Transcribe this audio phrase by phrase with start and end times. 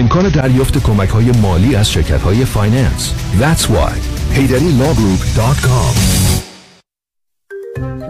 [0.00, 3.14] امکان دریافت کمک های مالی از شرکت های finance.
[3.40, 3.92] That's why.
[4.36, 5.96] HeyDaddyLawGroup.com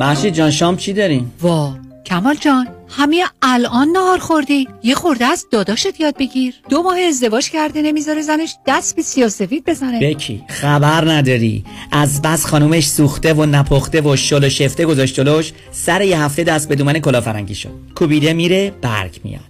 [0.00, 1.74] محشید جان شام چی داریم؟ وا
[2.06, 4.68] کمال جان همه الان نهار خوردی.
[4.82, 6.54] یه خورده از داداشت یاد بگیر.
[6.68, 10.01] دو ماه ازدواج کرده نمی‌ذاره زنش دست به سیاسفید بزنه.
[10.01, 11.65] بکی خبر نداری.
[11.93, 16.45] از بس خانومش سوخته و نپخته و شل و شفته گذاشت جلوش سر یه هفته
[16.45, 17.73] دست به دومن کلاه فرنگی شد.
[17.95, 19.49] کوبیده میره برگ میاد.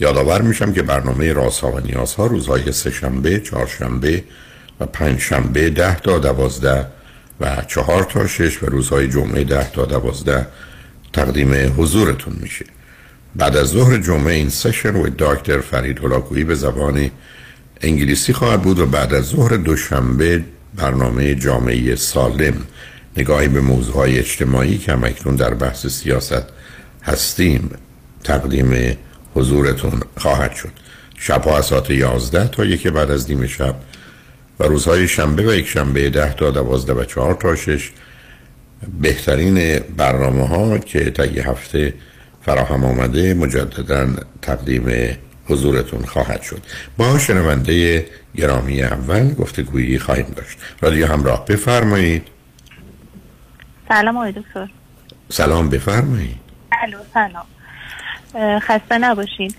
[0.00, 4.24] یادآور میشم که برنامه رازها و نیازها روزهای سهشنبه، چهارشنبه
[4.80, 6.86] و پنجشنبه ده تا دوازده
[7.40, 10.46] و چهار تا شش و روزهای جمعه ده تا دوازده
[11.12, 12.64] تقدیم حضورتون میشه.
[13.36, 17.10] بعد از ظهر جمعه این سشن و دکتر فرید هلاکویی به زبان
[17.80, 20.44] انگلیسی خواهد بود و بعد از ظهر دوشنبه
[20.74, 22.54] برنامه جامعه سالم.
[23.16, 26.44] نگاهی به موضوعهای اجتماعی که همکنون در بحث سیاست
[27.02, 27.70] هستیم
[28.24, 28.96] تقدیم
[29.34, 30.72] حضورتون خواهد شد.
[31.18, 33.74] شبها از ساعت 11 تا یک بعد از نیم شب
[34.60, 37.90] و روزهای شنبه و یک شنبه 10 تا 12 و 4 تا 6
[39.00, 41.94] بهترین برنامه ها که تا یه هفته
[42.42, 44.08] فراهم آمده مجددا
[44.42, 45.16] تقدیم
[45.46, 46.62] حضورتون خواهد شد.
[46.96, 48.06] با شنونده
[48.36, 50.58] گرامی اول گفتگویی خواهیم داشت.
[50.80, 52.28] رادیو همراه بفرمایید.
[53.88, 54.68] سلام آقای دکتر.
[55.28, 56.36] سلام بفرمایید.
[56.82, 57.44] الو سلام.
[58.36, 59.54] خسته نباشین.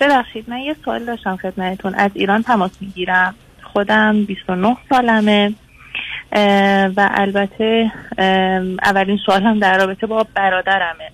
[0.00, 1.94] ببخشید من یه سوال داشتم خدمتتون.
[1.94, 3.34] از ایران تماس می‌گیرم.
[3.62, 5.54] خودم 29 سالمه.
[6.96, 7.92] و البته
[8.82, 11.10] اولین سوالم در رابطه با برادرمه.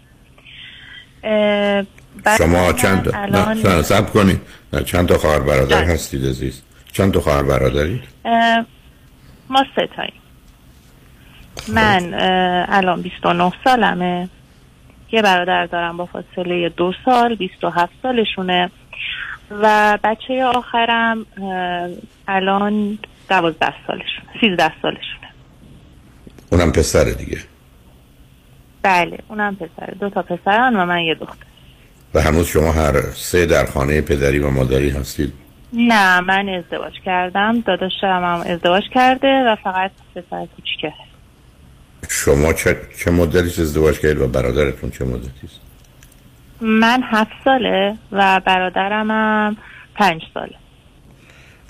[2.38, 4.40] شما چند من الان- سب کنید.
[4.72, 5.92] نه چند تا خواهر برادر بله.
[5.94, 8.64] هستید عزیز؟ چند تا خواهر برادرید اه،
[9.50, 10.12] ما سه تاییم.
[11.68, 14.28] من اه، الان 29 سالمه.
[15.12, 18.70] یه برادر دارم با فاصله دو سال 27 سالشونه.
[19.50, 21.26] و بچه آخرم
[22.28, 25.28] الان 12 سالشونه 13 سالشونه.
[26.52, 27.38] اونم پسر دیگه؟
[28.82, 31.46] بله اونم پسره دو تا پسرن و من یه دختر.
[32.14, 35.32] و هنوز شما هر سه در خانه پدری و مادری هستید؟
[35.72, 40.92] نه من ازدواج کردم داداشم هم ازدواج کرده و فقط پسر کوچیکه.
[42.08, 45.60] شما چه, چه مدتی ازدواج کردید و برادرتون چه مدتی است؟
[46.60, 49.56] من هفت ساله و برادرم هم
[49.94, 50.54] پنج ساله.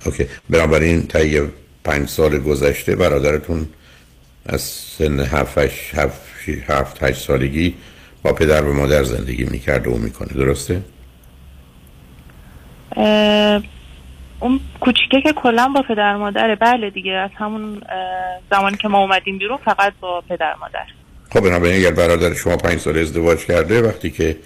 [0.06, 0.26] اوکی.
[0.50, 1.42] بنابراین تا یه
[1.84, 3.69] پنج سال گذشته برادرتون
[4.46, 7.74] از سن هفت هفت هفت هشت سالگی
[8.22, 10.28] با پدر و مادر زندگی می‌کرده و می‌کنه.
[10.28, 10.82] درسته؟
[14.40, 17.82] اون کوچیکه که کلا با پدر مادره بله دیگه از همون
[18.50, 20.87] زمانی که ما اومدیم بیرون فقط با پدر مادر
[21.32, 24.37] خب بنابراین اگر برادر شما پنج سال ازدواج کرده وقتی که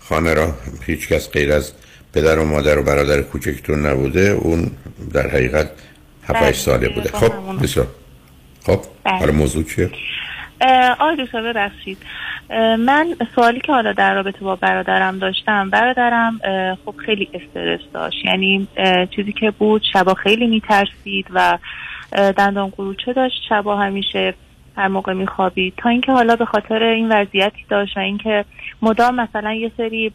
[0.00, 0.54] خانه را
[0.86, 1.72] هیچ کس غیر از
[2.14, 4.70] پدر و مادر و برادر کوچکتون نبوده اون
[5.12, 5.70] در حقیقت
[6.24, 7.62] 7 بله، ساله بوده با خب.
[7.62, 7.86] بسیار
[8.66, 9.18] خب بله.
[9.18, 9.90] حالا موضوع چیه؟
[11.00, 11.98] آقای دکتر ببخشید.
[12.78, 16.40] من سوالی که حالا در رابطه با برادرم داشتم برادرم
[16.84, 18.24] خب خیلی استرس داشت.
[18.24, 18.68] یعنی
[19.16, 21.58] چیزی که بود شبا خیلی میترسید و
[22.12, 24.34] دندان قروچه داشت شبا همیشه
[24.76, 25.74] هر موقع میخوابید.
[25.76, 28.44] تا اینکه حالا به خاطر این وضعیتی داشت و اینکه
[28.82, 30.12] مدام مثلا یه سری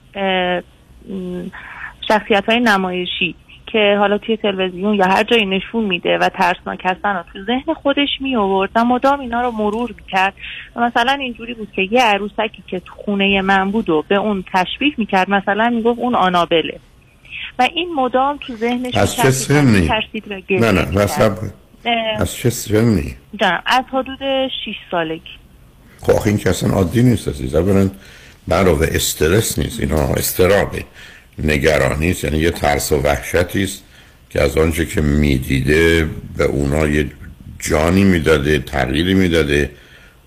[2.07, 3.35] شخصیت های نمایشی
[3.67, 7.73] که حالا توی تلویزیون یا هر جایی نشون میده و ترسناک هستن و تو ذهن
[7.73, 10.33] خودش می آورد و مدام اینا رو مرور می‌کرد.
[10.75, 14.43] و مثلا اینجوری بود که یه عروسکی که تو خونه من بود و به اون
[14.53, 16.79] تشبیه می‌کرد مثلا می‌گفت اون آنابله.
[17.59, 19.89] و این مدام تو ذهنش از چه سنی؟
[20.49, 20.87] نه نه
[21.85, 25.21] اه، از چه سنی؟ جانم از حدود 6 سالگی.
[26.01, 27.89] خب این که اصلا عادی نیست عزیز اولا
[28.51, 30.83] علاوه استرس نیست اینا استرابه.
[31.39, 32.23] نگرانی است.
[32.23, 33.83] یعنی یه ترس و وحشتی است
[34.29, 37.11] که از آنچه که می‌دیده به اونا یه
[37.59, 39.71] جانی می‌داده تغییری می‌داده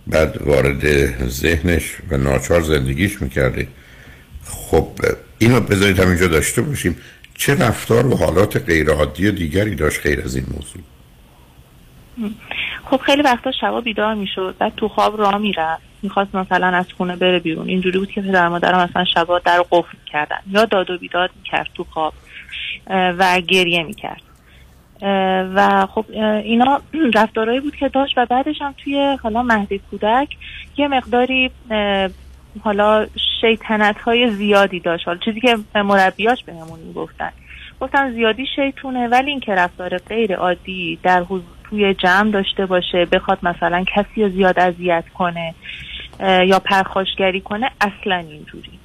[0.06, 0.84] بعد وارد
[1.28, 3.68] ذهنش و ناچار زندگیش می‌کرده.
[4.44, 4.88] خب
[5.38, 6.96] اینو بذارید همینجا داشته باشیم.
[7.34, 10.82] چه رفتار و حالات غیر عادی دیگری داشت غیر از این موضوع؟
[12.84, 15.87] خب خیلی وقتا شبا بیدار می‌شد بعد تو خواب راه می‌رفت.
[16.02, 17.68] می‌خواست مثلا از خونه بره بیرون.
[17.68, 21.68] اینجوری بود که پدر مادرم مثلا شبا در قفل کردن یا داد و بیداد می‌کرد
[21.74, 22.14] تو خواب
[22.90, 24.22] و گریه می‌کرد.
[25.54, 26.04] و خب
[26.44, 26.80] اینا
[27.14, 30.28] رفتارهایی بود که داشت و بعدش هم توی حالا مهد کودک
[30.76, 31.50] یه مقداری
[32.64, 33.06] حالا
[33.40, 35.06] شیطنت های زیادی داشت.
[35.06, 37.30] حالا چیزی که مربیاش بهمون می‌گفتن.
[37.80, 43.38] گفتن زیادی شیطونه ولی اینکه رفتار غیر عادی در حضور توی جمع داشته باشه بخواد
[43.42, 45.54] مثلا کسی رو زیاد اذیت کنه.
[46.20, 48.78] یا پرخاشگری کنه اصلا اینجوری.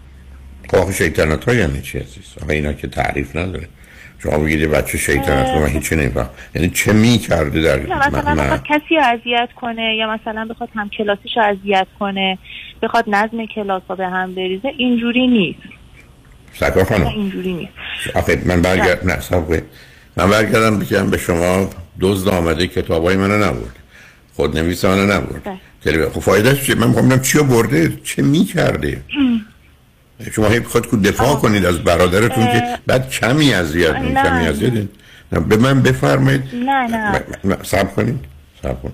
[0.71, 2.35] خب شیطنت ها یعنی چی عزیز.
[2.43, 3.67] آخه اینا که تعریف نداره.
[4.23, 6.29] شما بگید بچه شیطنت رو من هیچی نمیفهم.
[6.55, 11.37] یعنی چه می کرده در مثلا بخواد کسی اذیت کنه یا مثلا بخواد هم کلاسیش
[11.37, 12.37] اذیت کنه
[12.81, 15.59] بخواد نظم کلاس ها به هم بریزه اینجوری نیست.
[16.61, 17.07] نه، خانم.
[17.07, 17.73] اینجوری نیست.
[18.15, 19.41] آخه من برگرد نه.
[19.41, 19.63] کنید.
[20.17, 21.69] من برگردم بگم به شما
[22.01, 23.82] دزد آمده کتابای منو نبرد.
[24.33, 25.43] خود نویس منو نبرد.
[25.43, 25.57] بله.
[25.83, 29.01] تلویزیون خب فایدهش چیه؟ من می‌خوام چی برده چه می کرده
[30.31, 34.23] شما هی خود که دفاع کنید از برادرتون که بعد کمی اذیت نه.
[34.23, 34.73] کمی اذیت
[35.31, 36.43] نه، به من بفرمایید.
[36.53, 36.87] نه
[37.43, 37.57] نه.
[37.63, 38.19] صبر کنید.
[38.63, 38.93] صبر کنید.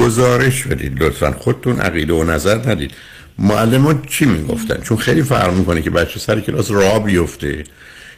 [0.00, 1.32] گزارش بدید لطفا.
[1.32, 2.90] خودتون عقیده و نظر ندید.
[3.38, 7.64] معلمان چی می‌گفتن؟ چون خیلی فرق می‌کنه که بچه سر کلاس راه بیفته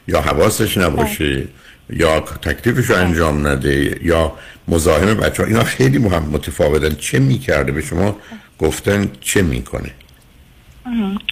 [0.08, 1.44] یا حواسش نباشه.
[1.90, 4.32] یا تکلیفش رو انجام نده یا
[4.68, 6.94] مزاحم بچه ها اینا خیلی مهم متفاوتن.
[6.94, 8.16] چه می‌کرده به شما؟
[8.58, 9.90] گفتن چه می‌کنه؟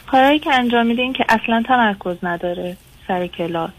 [0.07, 2.77] کارهایی که انجام میده این که اصلا تمرکز نداره
[3.09, 3.71] سر کلاس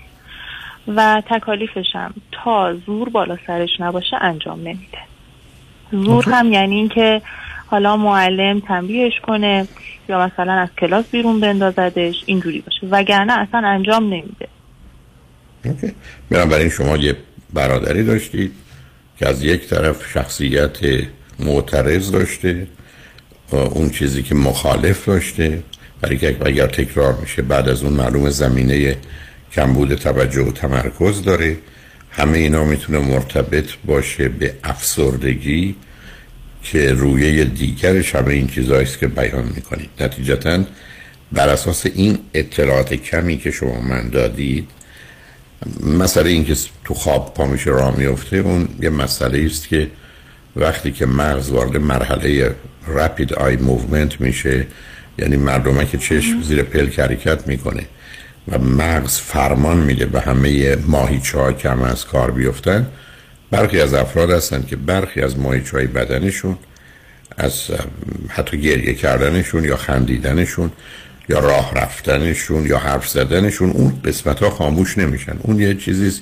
[0.87, 4.99] و تکالیفش هم تا زور بالا سرش نباشه انجام نمیده.
[5.91, 7.21] زور هم یعنی این که
[7.65, 9.67] حالا معلم تنبیهش کنه
[10.09, 12.87] یا مثلا از کلاس بیرون بندازدش اینجوری باشه.
[12.91, 14.47] وگرنه اصلا انجام نمیده.
[16.29, 17.15] بنابراین شما یه
[17.53, 18.51] برادری داشتید
[19.19, 20.77] که از یک طرف شخصیت
[21.39, 22.67] معترض داشته
[23.49, 25.63] اون چیزی که مخالف داشته
[26.01, 28.95] برای که اگر تکرار میشه بعد از اون معلوم زمینه
[29.53, 31.57] کمبود توجه و تمرکز داره.
[32.11, 35.75] همه اینا می‌تونه مرتبط باشه به افسردگی
[36.63, 39.89] که رویه دیگرش همه این چیزهاییست که بیان می‌کنید.
[39.99, 40.63] نتیجتا
[41.31, 44.67] بر اساس این اطلاعات کمی که شما من دادید
[45.83, 46.55] مسئله این که
[46.85, 49.87] تو خواب پا میشه راه میفته اون یه مسئله است که
[50.55, 52.55] وقتی که مغز وارد مرحله
[52.87, 54.67] rapid eye movement میشه
[55.19, 57.85] یعنی مردمه که چشم زیر پلک حرکت می‌کنه
[58.47, 62.87] و مغز فرمان میده به همه ماهیچه ها که همه از کار بیفتن.
[63.51, 66.57] برخی از افراد هستن که برخی از ماهیچه های بدنشون
[67.37, 67.61] از
[68.29, 70.71] حتی گریه کردنشون یا خندیدنشون
[71.29, 75.37] یا راه رفتنشون یا حرف زدنشون اون قسمت ها خاموش نمیشن.
[75.41, 76.21] اون یه چیزیست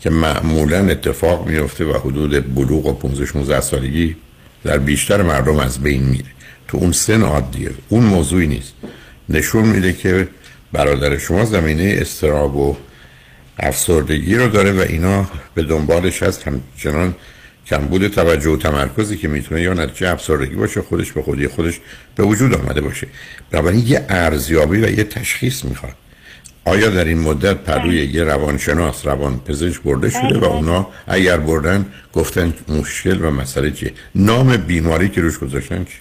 [0.00, 4.16] که معمولا اتفاق میفته و حدود بلوغ و 15 16 سالگی
[4.64, 6.24] در بیشتر مردم از بین میره.
[6.68, 8.74] تو اون سن عادیه اون موضوعی نیست.
[9.28, 10.28] نشون میده که
[10.72, 12.76] برادر شما زمینه استراب و
[13.58, 16.48] افسردگی رو داره و اینا به دنبالش هست.
[16.48, 17.14] همچنان
[17.70, 21.80] کمبود توجه و تمرکزی که می‌تونه یا نتیجه افسردگی باشه خودش به خودی خودش
[22.16, 23.06] به وجود آمده باشه.
[23.50, 25.94] بنابراین یه ارزیابی و یه تشخیص می‌خواد.
[26.64, 31.86] آیا در این مدت پروی یه روانشناس روان پزشک برده شده و اونا اگر بردن
[32.12, 35.98] گفتن مشکل و مسئله چیه؟ نام بیماری که روش گذاشتن چی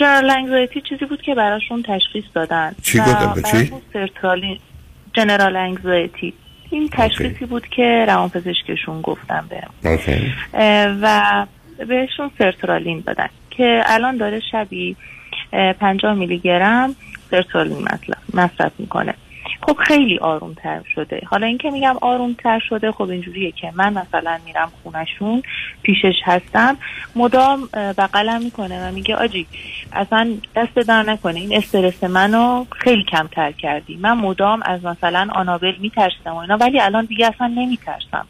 [0.00, 4.60] جنرال انگزایتی چیزی بود که براشون تشخیص دادن چی گفتن؟ چی؟
[5.12, 6.34] جنرال انگزایتی.
[6.70, 9.70] این تشخیصی بود که روانپزشکشون گفتن بهم.
[10.54, 11.46] اه، و
[11.86, 14.96] بهشون سرترالین دادن که الان داره شبی
[15.52, 16.94] اه، 50 میلی گرم
[17.30, 17.88] سرترالین
[18.34, 19.14] مصرف می‌کنه.
[19.62, 21.20] خب خیلی آروم تر شده.
[21.26, 25.42] حالا اینکه میگم آروم تر شده خب اینجوریه که من مثلا میرم خونشون
[25.82, 26.76] پیشش هستم
[27.16, 29.46] مدام بغلم می‌کنه و میگه آجی
[29.92, 31.40] اصلا دست در نکنه.
[31.40, 33.96] این استرس منو خیلی کمتر کردی.
[33.96, 38.26] من مدام از مثلا آنابل میترسم و اینا ولی الان دیگه اصلا نمیترسم.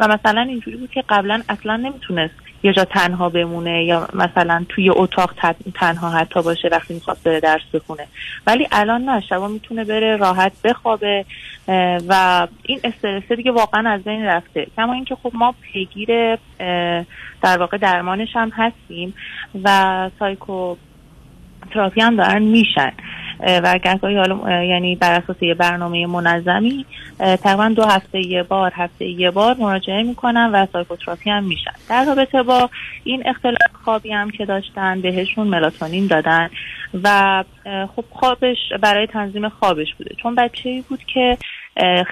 [0.00, 4.90] و مثلا اینجوری بود که قبلا اصلا nemitunest یه جا تنها بمونه یا مثلا توی
[4.90, 8.06] اتاق تن- تنها حتی باشه وقتی می‌خواد بره درس بخونه.
[8.46, 11.24] ولی الان نه شبا می‌تونه بره راحت بخوابه
[12.08, 14.66] و این استرس دیگه واقعا از بین رفته.
[14.76, 16.38] کما اینکه خب ما پیگیر
[17.42, 19.14] در واقع درمانش هم هستیم
[19.64, 20.76] و سایکو
[21.70, 22.92] تراپی هم دارن میشن.
[23.42, 26.86] و گهگاهی حالا یعنی بر اساس یه برنامه منظمی
[27.18, 31.72] تقریبا دو هفته یه بار هفته یه بار مراجعه می‌کنن و سایکوتراپی هم میشن.
[31.88, 32.70] در رابطه با
[33.04, 36.50] این اختلال خوابی هم که داشتن بهشون ملاتونین دادن
[37.02, 37.44] و
[37.96, 40.14] خب خوابش برای تنظیم خوابش بوده.
[40.22, 41.38] چون بچه ای بود که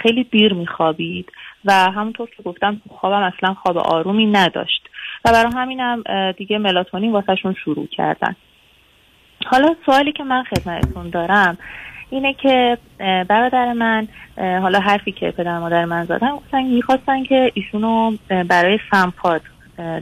[0.03, 1.33] خیلی دیر میخوابید
[1.65, 4.89] و همونطور که گفتم خوابم اصلا خواب آرومی نداشت.
[5.25, 8.37] و برای همینم دیگه ملاتونین واسهشون شروع کردن.
[9.47, 11.59] حالا سوالی که من خدمتتون دارم
[12.11, 18.17] اینه که برادر من حالا حرفی که پدر مادر من زدن گفتن می‌خواستن که ایشونو
[18.49, 19.43] برای سمپاد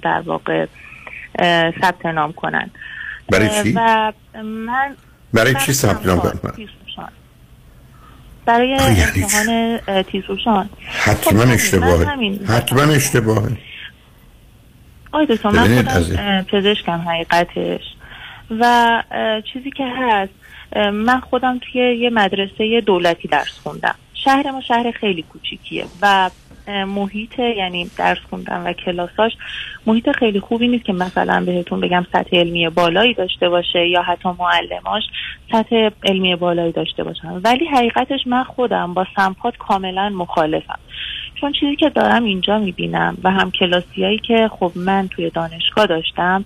[0.02, 0.66] در واقع
[1.80, 2.70] ثبت نام کنن.
[3.28, 4.12] برای چی؟ و
[4.44, 4.96] من
[5.34, 6.66] برای چی ثبت نام کنن؟
[8.46, 12.38] برای یعنی امتحان اه، تیزهوشان حتما خب، اشتباهه.
[12.48, 13.56] حتما اشتباهه.
[15.12, 17.95] آی دکتر من خودم پزشکم حقیقتش.
[18.50, 19.02] و
[19.52, 20.32] چیزی که هست
[20.92, 23.94] من خودم توی یه مدرسه دولتی درس خوندم.
[24.14, 26.30] شهر ما شهر خیلی کوچیکیه و
[26.86, 29.32] محیط یعنی درس خوندن و کلاساش
[29.86, 34.28] محیط خیلی خوبی نیست که مثلا بهتون بگم سطح علمی بالایی داشته باشه یا حتی
[34.38, 35.02] معلماش
[35.52, 37.28] سطح علمی بالایی داشته باشن.
[37.28, 40.78] ولی حقیقتش من خودم با سمپات کاملا مخالفم.
[41.40, 46.44] چون چیزی که دارم اینجا می‌بینم و هم کلاسیایی که خب من توی دانشگاه داشتم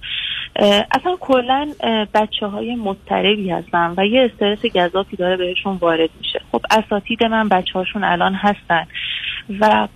[0.57, 1.69] اصلا کلا
[2.15, 7.49] بچه های مضطربی هستن و یه استرس گذافی داره بهشون وارد میشه خب اساتید من
[7.49, 8.87] بچه هاشون الان هستن
[9.61, 9.89] و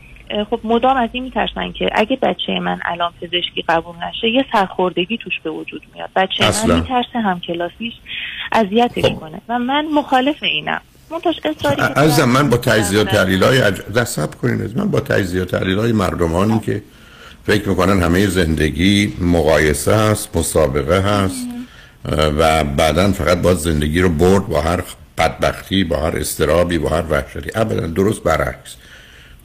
[0.50, 5.18] خب مدام از این میترسن که اگه بچه من الان پزشکی قبول نشه یه سرخوردگی
[5.18, 6.74] توش به وجود میاد بچه اصلا.
[6.74, 7.94] من میترسه هم کلاسیش
[8.52, 9.20] اذیتش خب.
[9.20, 10.80] کنه و من مخالف اینم
[11.96, 13.04] عزیزم من با تجزیه و.
[13.04, 13.80] تحلیل های عج...
[14.42, 16.82] کنید من با تجزیه و تحلیل های مردمانی که
[17.46, 21.46] فکر می‌کنن همه زندگی مقایسه هست مسابقه هست
[22.38, 24.82] و بعدا فقط باید زندگی رو برد با هر
[25.18, 27.50] بدبختی با هر استرابی با هر وحشتی.
[27.54, 28.76] ابدا درست برعکس.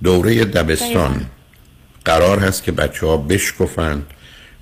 [0.04, 1.26] دوره دبستان
[2.06, 4.02] قرار هست که بچه ها بشکفن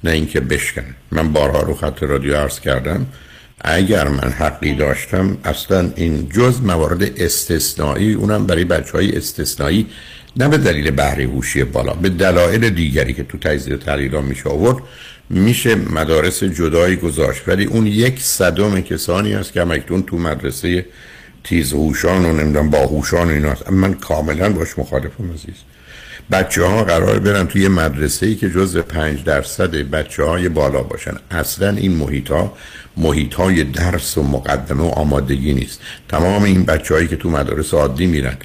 [0.03, 3.05] نه اینکه بشکنن من بارها رو خط رادیو عرض کردم.
[3.61, 9.87] اگر من حقی داشتم اصلا این جز موارد استثنایی اونم برای بچه های استثنایی
[10.37, 14.49] نه به دلیل بهره هوشی بالا به دلایل دیگری که تو تجزیه و تحلیل میشه
[14.49, 14.77] آورد
[15.29, 17.47] میشه مدارس جدایی گذاشت.
[17.47, 20.85] ولی اون یک صدم کسانی هست که همکنون تو مدرسه
[21.43, 23.71] تیزهوشان و نمی‌دونم باهوشان و اینا هست.
[23.71, 25.55] من کاملا باش مخالفم عزیز.
[26.31, 31.13] بچه ها قرار برن توی مدرسه ای که جز پنج درصد بچه های بالا باشن.
[31.31, 32.53] اصلا این محیط ها
[32.97, 35.81] محیط های درس و مقدمه و آمادگی نیست.
[36.09, 38.37] تمام این بچه هایی که تو مدارس عادی میرن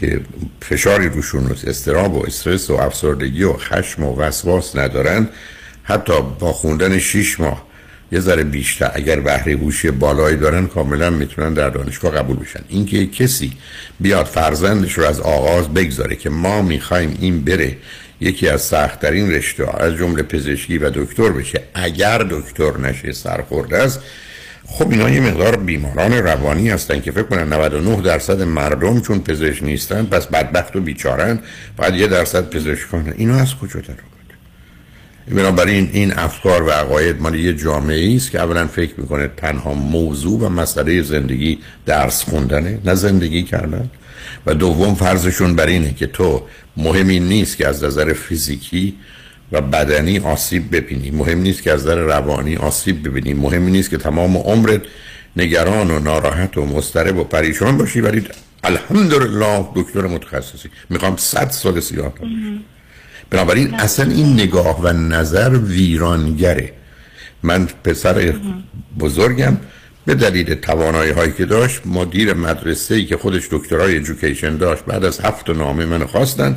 [0.00, 0.20] که
[0.62, 5.28] فشاری روشون نیست استراب و استرس و افسردگی و خشم و وسواس ندارن
[5.82, 7.68] حتی با خوندن شیش ماه
[8.12, 12.60] یه ذره بیشتر اگر بهره هوشی بالایی دارن کاملا می‌تونن در دانشگاه قبول بشن.
[12.68, 13.52] اینکه کسی
[14.00, 17.76] بیاد فرزندش رو از آغاز بگذاره که ما می‌خوایم این بره
[18.20, 24.00] یکی از سختترین رشته از جمله پزشکی و دکتر بشه اگر دکتر نشه سرخورده است
[24.70, 29.62] خب اینا یه مقدار بیماران روانی هستن که فکر کنن 99 درصد مردم چون پزشک
[29.62, 31.38] نیستن پس بدبخت و بیچارن
[31.76, 33.14] باید یه درصد پزشکان.
[33.16, 33.94] اینا از کجا در
[35.34, 40.40] بنابراین این افکار و عقاید مال یه جامعه است که اولا فکر می‌کنه تنها موضوع
[40.40, 43.90] و مسئله زندگی درس خوندنه نه زندگی کردن.
[44.46, 46.42] و دوم فرضشون بر اینه که تو
[46.76, 48.94] مهمی نیست که از نظر فیزیکی
[49.52, 51.10] و بدنی آسیب ببینی.
[51.10, 53.34] مهم نیست که از نظر روانی آسیب ببینی.
[53.34, 54.80] مهم نیست که تمام عمرت
[55.36, 58.24] نگران و ناراحت و مضطرب و پریشان باشی ولی
[58.64, 60.68] الحمدلله دکتر متخصصی.
[60.90, 62.12] می‌خوام صد سال سیاه
[63.30, 66.72] بنابراین اصلا این نگاه و نظر ویرانگره.
[67.42, 68.34] من پسر
[68.98, 69.56] بزرگم.
[70.06, 75.04] به دلیل توانایی هایی که داشت مدیر مدرسه ای که خودش دکترای ایژوکیشن داشت بعد
[75.04, 76.56] از هفت نامه من خواستن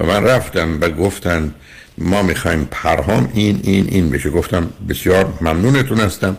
[0.00, 1.54] و من رفتم و گفتن
[2.00, 4.10] ما می‌خوایم پرهام این این این.
[4.10, 6.36] بشه گفتم بسیار ممنونتون هستم.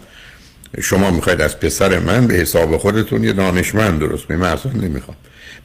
[0.82, 4.40] شما می‌خواید از پسر من به حساب خودتون یه دانشمند درست کنید.
[4.40, 5.18] من اصلا نمی‌خوام.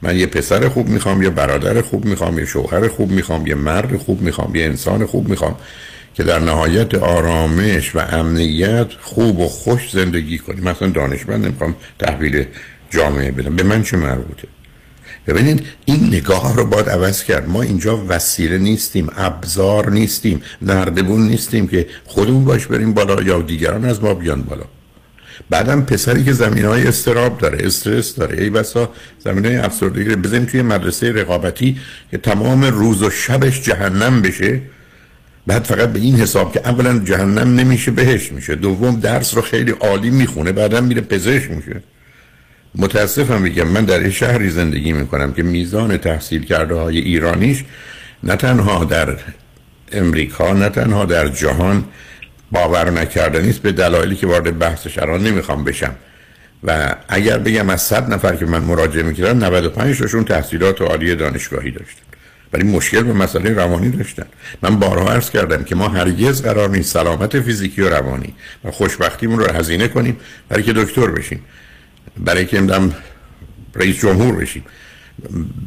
[0.03, 3.97] من یه پسر خوب می‌خوام یه برادر خوب می‌خوام یه شوهر خوب می‌خوام یه مرد
[3.97, 5.57] خوب می‌خوام یه انسان خوب می‌خوام
[6.15, 10.65] که در نهایت آرامش و امنیت خوب و خوش زندگی کنیم.
[10.65, 12.45] مثلا دانشمند نمی‌خوام تحویل
[12.91, 13.57] جامعه بدم.
[13.57, 14.49] به من چه مربوطه؟
[15.27, 17.49] ببینید این نگاه رو باید عوض کرد.
[17.49, 23.85] ما اینجا وسیله نیستیم ابزار نیستیم نردبون نیستیم که خودمون باش بریم بالا یا دیگران
[23.85, 24.65] از ما بیان بالا.
[25.51, 28.43] بعدم پسری که زمین های استراب داره استرس داره.
[28.43, 28.91] ای بسا
[29.25, 31.77] زمین های افسردگی بزنیم توی مدرسه رقابتی
[32.11, 34.61] که تمام روز و شبش جهنم بشه.
[35.47, 38.55] بعد فقط به این حساب که اولا جهنم نمیشه بهش میشه.
[38.55, 41.83] دوم درس رو خیلی عالی می‌خونه بعدم میره پزشک میشه.
[42.79, 47.65] متاسفم میگم من در شهری زندگی می‌کنم که میزان تحصیل کرده های ایرانیش
[48.23, 49.17] نه تنها در
[49.93, 51.85] امریکا نه تنها در جهان
[52.53, 55.95] باور نکردنی است به دلایلی که وارد بحثش الان نمی‌خوام بشم.
[56.65, 61.71] و اگر بگم از 100 نفر که من مراجعه می‌کردم 95 تاشون تحصیلات عالی دانشگاهی
[61.71, 62.03] داشتن.
[62.53, 64.27] ولی مشکل به مسئله روانی داشتن.
[64.63, 69.39] من بارها عرض کردم که ما هرگز قرار نیست سلامت فیزیکی و روانی و خوشبختیمون
[69.39, 70.17] رو هزینه کنیم
[70.49, 71.41] برای که دکتر بشیم.
[72.25, 72.95] برای که امدم
[73.75, 74.65] رئیس جمهور بشیم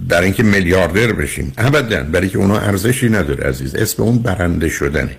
[0.08, 1.54] برای اینکه میلیاردر بشیم.
[1.58, 3.76] ابدا برای که اونا ارزشی نداره عزیز.
[3.76, 5.16] اسم اون برنده شدنه.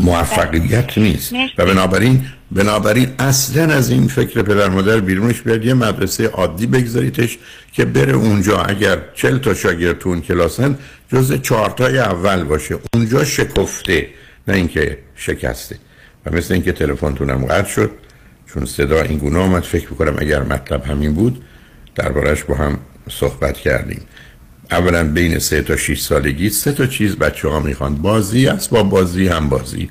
[0.00, 1.32] موفقیت نیست.
[1.58, 5.64] و بنابراین بنابراین اصلا از این فکر پدر مادر بیرونش بیاد.
[5.64, 7.38] یه مدرسه عادی بگذاریتش
[7.72, 8.58] که بره اونجا.
[8.58, 10.78] اگر چل تا شاگرد تو اون کلاسن
[11.12, 12.78] جز چهارتای اول باشه.
[12.94, 14.08] اونجا شکفته
[14.48, 15.78] نه اینکه شکسته.
[16.26, 17.90] و مثل اینکه تلفنتونم قطع شد.
[18.54, 21.44] چون صدا این گونه آمد فکر می‌کنم اگر مطلب همین بود
[21.94, 22.78] دربارش با هم
[23.10, 24.00] صحبت کردیم.
[24.70, 27.94] اولا بین سه تا 6 سالگی سه تا چیز بچه ها می‌خوان.
[27.94, 29.90] بازی است با بازی هم بازی.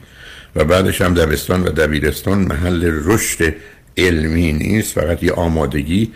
[0.55, 3.55] و بعدش هم دبستان و دبیرستان محل رشد
[3.97, 6.11] علمی نیست فقط یه آمادگی.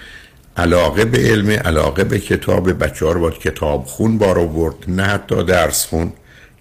[0.57, 2.83] علاقه به علم علاقه به کتاب.
[2.83, 6.13] بچه ها رو باید کتاب خون بار آورد نه حتی درس خون.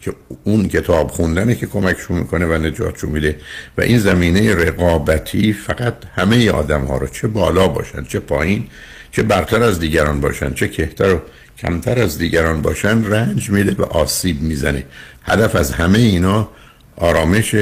[0.06, 0.14] که
[0.44, 3.36] اون کتاب خوندنه که کمکشون می‌کنه و نجاتشون میده.
[3.78, 8.66] و این زمینه رقابتی فقط همه آدم ها رو چه بالا باشن چه پایین
[9.12, 11.20] چه برتر از دیگران باشن چه کهتر و
[11.58, 14.84] کمتر از دیگران باشن رنج میده و آسیب می‌زنه.
[15.22, 16.48] هدف از همه اینا
[16.96, 17.54] آرامش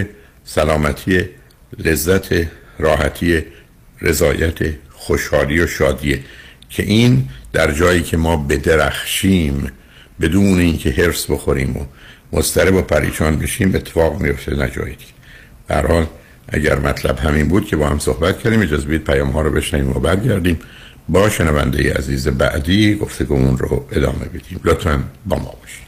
[0.44, 1.24] سلامتی
[1.78, 2.46] لذت
[2.78, 3.42] راحتی
[4.02, 4.58] رضایت
[4.90, 6.20] خوشحالی و شادیه
[6.70, 9.72] که این در جایی که ما بدرخشیم
[10.20, 11.84] بدون اینکه هرس بخوریم و
[12.32, 14.98] مضطرب و پریشان بشیم اتفاق میفته نجایید
[15.68, 16.06] در حال
[16.48, 19.90] اگر مطلب همین بود که با هم صحبت کردیم اجازه بید پیام ها رو بشنیم
[19.90, 20.58] و برگردیم.
[21.08, 24.60] با شنونده عزیز بعدی گفتگومون رو ادامه بدیم.
[24.64, 25.84] لطفا با ما باشید.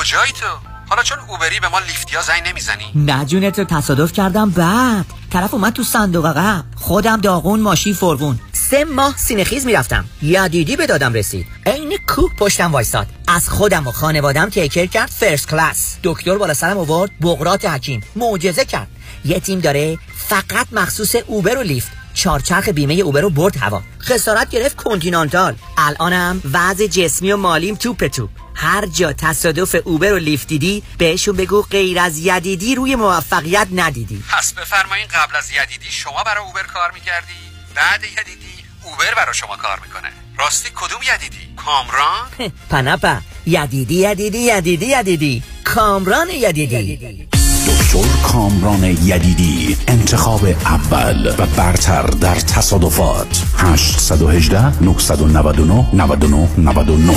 [0.00, 4.12] کجایی تو؟ حالا چون Uber ی به ما Lyft یا زنگ نمی‌زنی؟ نه جونت تصادف
[4.12, 4.50] کردم.
[4.50, 6.64] بعد طرف اومد تو صندوق عقب.
[6.76, 8.38] خودم داغون ماشین فروون.
[8.52, 10.04] سه ماه سینه‌خیز می‌رفتم.
[10.22, 11.46] یدیدی به دادم رسید.
[11.66, 13.06] عین کوه پشتم وایستاد.
[13.28, 15.96] از خودم و خانوادم take care کرد first class.
[16.02, 17.10] دکتر بالا سرم آورد.
[17.20, 18.02] بقراط حکیم.
[18.16, 18.88] معجزه کرد.
[19.24, 19.98] یه تیم داره
[20.28, 21.92] فقط مخصوص Uber و Lyft.
[22.14, 23.82] چارچرخ بیمه Uber رو برد هوا.
[24.00, 25.54] خسارت گرفت continental.
[25.78, 28.30] الانم وضع جسمی و مالیم توپ توپ
[28.62, 34.24] هر جا تصادف اوبر و لیفت دیدی بهشون بگو غیر از یدیدی روی موفقیت ندیدی.
[34.30, 37.32] پس بفرمایین قبل از یدیدی شما برای اوبر کار می‌کردی؟
[37.74, 40.08] بعد یدیدی اوبر برای شما کار می‌کنه.
[40.38, 42.26] راستی کدوم یدیدی؟ کامران؟
[42.70, 45.42] پنپا یدیدی یدیدی یدیدی یدیدی.
[45.64, 46.96] کامران یدیدی.
[47.66, 53.42] دکتر کامران یدیدی انتخاب اول و برتر در تصادفات.
[53.58, 57.16] 818 999 99 99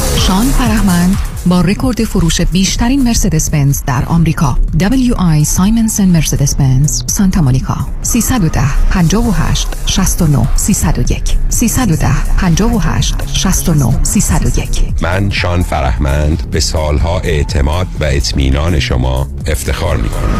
[0.27, 4.57] شان فرهمند با رکورد فروش بیشترین مرسدس بنز در آمریکا.
[4.79, 7.77] WI سایمنسن مرسدس بنز سانتا مونیکا.
[8.01, 12.07] 310 58 69 301 310
[12.37, 14.69] 58 69 301
[15.01, 20.39] من شان فرهمند به سالها اعتماد و اطمینان شما افتخار می کنم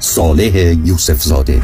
[0.00, 1.62] صالح یوسف زاده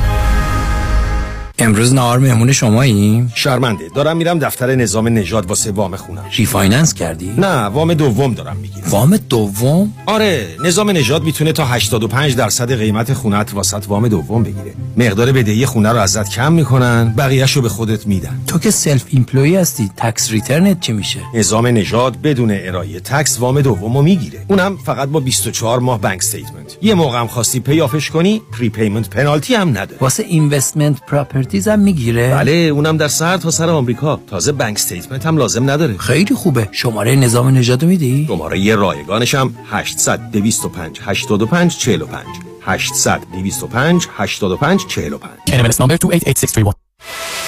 [1.60, 7.34] امروز نهار مهمون شماییم؟ شرمنده دارم میرم دفتر نظام نژاد واسه وام خونم refinance کردی؟
[7.38, 13.12] نه وام دوم دارم می‌گیرم وام دوم؟ آره نظام نژاد می‌تونه تا 85 درصد قیمت
[13.12, 17.68] خونت واست وام دوم بگیره مقدار بدهی خونه رو ازت کم می‌کنن بقیهش رو به
[17.68, 22.50] خودت میدن تو که self employ هستی tax return ت چی میشه؟ نظام نژاد بدون
[22.52, 27.26] ارائه tax وام دومو می‌گیره اونم فقط با 24 ماه bank statement یه موقع هم
[27.26, 32.52] خواستی pay off ش کنی prepayment پنالتی هم نداره واسه investment properties هم می‌گیره؟ بله
[32.52, 34.20] اونم در سر تا سر آمریکا.
[34.26, 35.96] تازه bank statement هم لازم نداره.
[35.98, 36.68] خیلی خوبه.
[36.72, 42.26] شماره نظام نژاد میدی؟ شماره یه رایگانش هم 800 225 85 45
[42.60, 47.47] 800 225 85 45 NMLS number 288631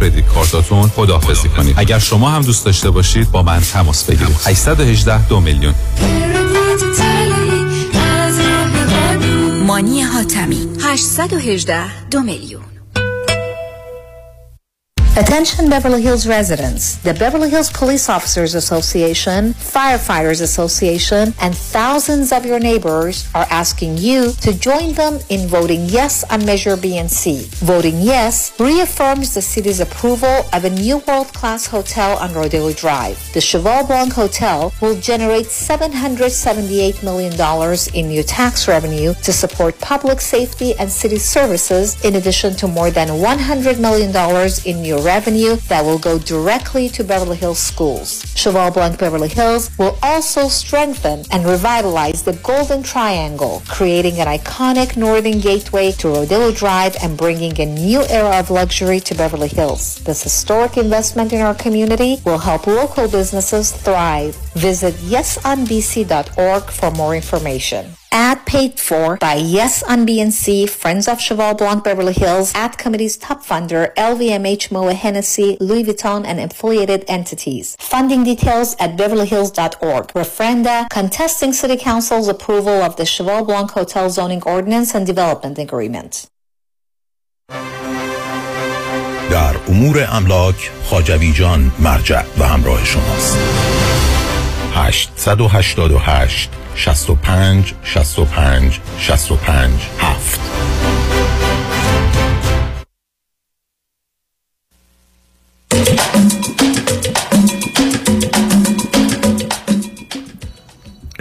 [0.00, 1.74] کردیت کارتاتون خداحافظی کنید.
[1.78, 4.36] اگر شما هم دوست داشته باشید با من تماس بگیرید.
[4.46, 5.74] 818 دو میلیون.
[9.66, 10.68] مانی حاتمی.
[10.82, 12.69] 818 دو میلیون.
[15.16, 16.94] Attention Beverly Hills residents.
[16.98, 23.98] The Beverly Hills Police Officers Association, Firefighters Association, and thousands of your neighbors are asking
[23.98, 27.48] you to join them in voting yes on Measure B and C.
[27.56, 33.18] Voting yes reaffirms the city's approval of a new world-class hotel on Rodeo Drive.
[33.34, 37.34] The Cheval Blanc Hotel will generate $778 million
[37.94, 42.92] in new tax revenue to support public safety and city services in addition to more
[42.92, 44.10] than $100 million
[44.64, 48.24] in new revenue that will go directly to Beverly Hills schools.
[48.34, 54.96] Cheval Blanc Beverly Hills will also strengthen and revitalize the Golden Triangle, creating an iconic
[54.96, 59.96] northern gateway to Rodillo Drive and bringing a new era of luxury to Beverly Hills.
[60.04, 64.34] This historic investment in our community will help local businesses thrive.
[64.54, 71.53] Visit yesonbc.org for more information Ad paid for by Yes on BNC, Friends of Cheval
[71.55, 77.75] Blanc Beverly Hills, Ad Committee's top funder, LVMH Moa Hennessy, Louis Vuitton, and affiliated entities.
[77.79, 80.07] Funding details at beverlyhills.org.
[80.09, 86.27] Referenda contesting City Council's approval of the Cheval Blanc Hotel Zoning Ordinance and Development Agreement.
[89.31, 93.37] در امور املاک خاجوی جان مرجع و همراه شماست
[94.75, 100.40] 888 65 65 65 7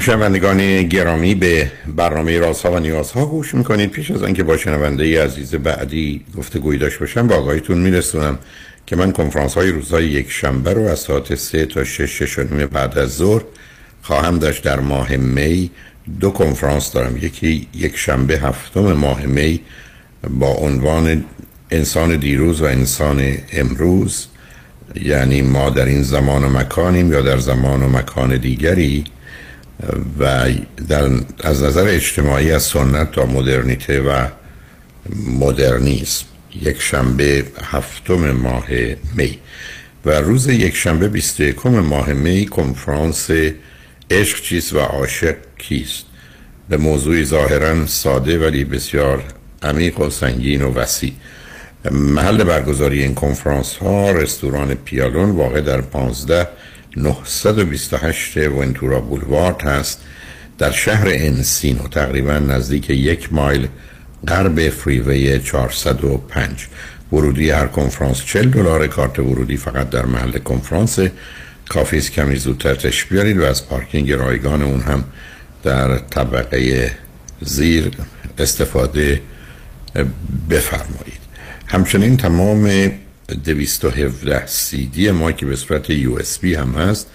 [0.09, 3.91] شنونده شنوندگان گرامی به برنامه رازها و نیازها گوش می‌کنید.
[3.91, 8.39] پیش از آنکه با شنونده ای عزیز بعدی گفتگوی داشته باشم با آقایتون میرسونم
[8.85, 12.97] که من کنفرانس های روزهای یک شنبه رو از ساعت سه تا شش شش بعد
[12.97, 13.41] از ظهر
[14.09, 15.71] خواهم داشت در ماه می
[16.19, 17.17] دو کنفرانس دارم.
[17.17, 19.61] یکی یک شنبه هفتم ماه می
[20.29, 21.25] با عنوان
[21.71, 24.27] انسان دیروز و انسان امروز
[24.95, 29.03] یعنی ما در این زمان و مکانیم یا در زمان و مکان دیگری
[30.19, 30.49] و
[30.87, 31.09] در
[31.43, 34.27] از نظر اجتماعی از سنت تا مدرنیته و
[35.39, 36.25] مدرنیسم.
[36.61, 38.67] یک شنبه هفتم ماه
[39.15, 39.37] می.
[40.05, 43.29] و روز یک شنبه 21 ماه می کنفرانس
[44.11, 46.05] عشق چیست و عاشق کیست؟
[46.69, 49.23] به موضوع ظاهرا ساده ولی بسیار
[49.63, 51.13] عمیق و سنگین و وسیع.
[51.91, 56.47] محل برگزاری این کنفرانس ها رستوران پیالون واقع در 15
[56.97, 60.01] 928 ونتورا بولوارد هست.
[60.57, 63.67] در شهر انسینو تقریبا نزدیک یک مایل
[64.27, 66.67] غرب فریوی 405
[67.13, 70.99] ورودی هر کنفرانس 40 دلار کارت ورودی فقط در محل کنفرانس
[71.69, 75.03] کافی است کمی زودتر تش بیارید و از پارکینگ رایگان اون هم
[75.63, 76.91] در طبقه
[77.41, 77.91] زیر
[78.37, 79.21] استفاده
[80.49, 81.19] بفرمایید.
[81.65, 82.91] همچنین تمام
[83.43, 87.07] 217 سی دی ما که به صورت USB هم هست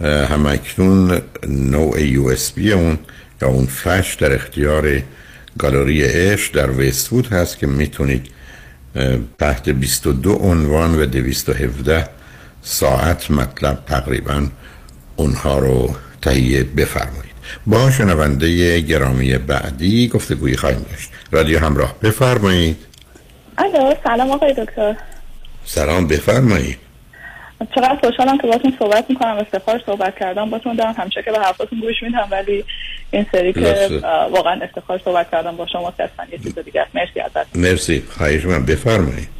[0.00, 2.98] هم اکنون نوع USB اون
[3.42, 5.02] یا اون فلش در اختیار
[5.58, 8.26] گالری اش در وستوود هست که می‌تونید
[9.38, 12.08] تحت 22 عنوان و 217
[12.64, 14.46] ساعت مطلب تقریبا
[15.16, 17.34] اونها رو تهیه بفرمایید.
[17.66, 21.10] با شنونده گرامی بعدی گفتگویی خواهیم داشت.
[21.30, 22.76] رادیو همراه بفرمایید.
[23.58, 24.96] الو سلام آقای دکتر.
[25.64, 26.78] سلام بفرمایید.
[27.74, 29.36] چقدر خوشحالم که باتون صحبت می‌کنم.
[29.36, 30.94] افتخار صحبت کردم باتون دارم.
[30.98, 32.64] همچه که به حرفاتون گوش میدم ولی
[33.10, 34.00] این سری که
[34.32, 38.02] واقعا افتخار صحبت کردم با شما اصلا یه چیز دیگه مرسی ازت مرسی.
[38.10, 39.33] خواهش من بفرمایید.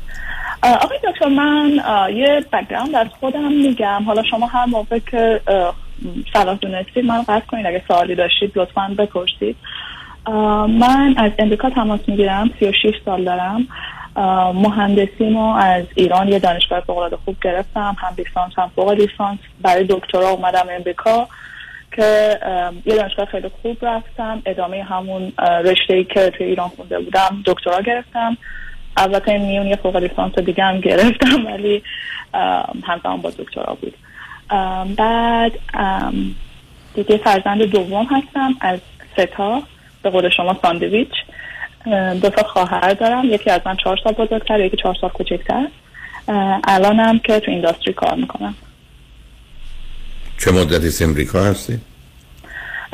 [0.64, 1.70] آقای دکتر من
[2.14, 4.03] یه background از خودم میگم.
[4.07, 5.40] حالا شما هر موقع که
[6.33, 7.66] صلاح دونستید من قطع کنید.
[7.66, 9.57] اگه سوالی داشتید لطفا بپرسید.
[10.68, 12.50] من از امریکا تماس می‌گیرم.
[12.61, 13.68] 36 سال دارم.
[14.55, 17.96] مهندسی ما از ایران یه دانشگاه فوق خوب گرفتم.
[17.98, 19.38] هم لیسانس هم فوق لیسانس.
[19.62, 21.29] برای دکترا اومدم امریکا
[21.92, 22.38] که
[22.87, 24.42] یه دانشگاه خیلی خوب رفتم.
[24.46, 25.33] ادامه همون
[25.64, 28.37] رشته ای که توی ایران خونده بودم دکترا گرفتم.
[28.97, 31.83] البته میون یه فوق لیسانس دیگه هم گرفتم ولی
[32.85, 33.95] همزمان با دکترا بود.
[34.97, 35.53] بعد
[36.95, 38.79] دیگه فرزند دوم هستم از
[39.17, 39.63] ستا
[40.03, 41.11] به قول شما ساندویچ.
[42.23, 43.25] دو تا خواهر دارم.
[43.25, 45.67] یکی از من چهار سال بزرگتر یکی چهار سال کوچکتر.
[46.65, 48.55] الانم که تو اینداستری کار می‌کنم.
[50.39, 51.79] چه مدتی امریکا هستی؟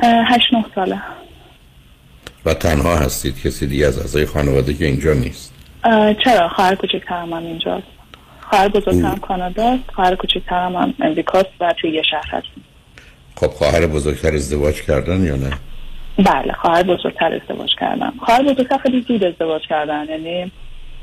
[0.02, 1.02] هشت نه ساله.
[2.44, 5.54] و تنها هستید کسی دیگه از اعضای خانواده که اینجا نیست؟
[6.24, 7.86] چرا؟ خواهر کوچکترم هم اینجاست.
[8.50, 12.64] خواهر بزرگترم کانادا خواهر کوچکترم هم امریکاست و توی یه شهر هستیم
[13.36, 15.50] خب خواهر بزرگتر ازدواج کردن یا نه؟
[16.18, 20.06] بله خواهر بزرگتر ازدواج کردم خواهر بزرگتر خیلی زود ازدواج کردن.
[20.08, 20.52] یعنی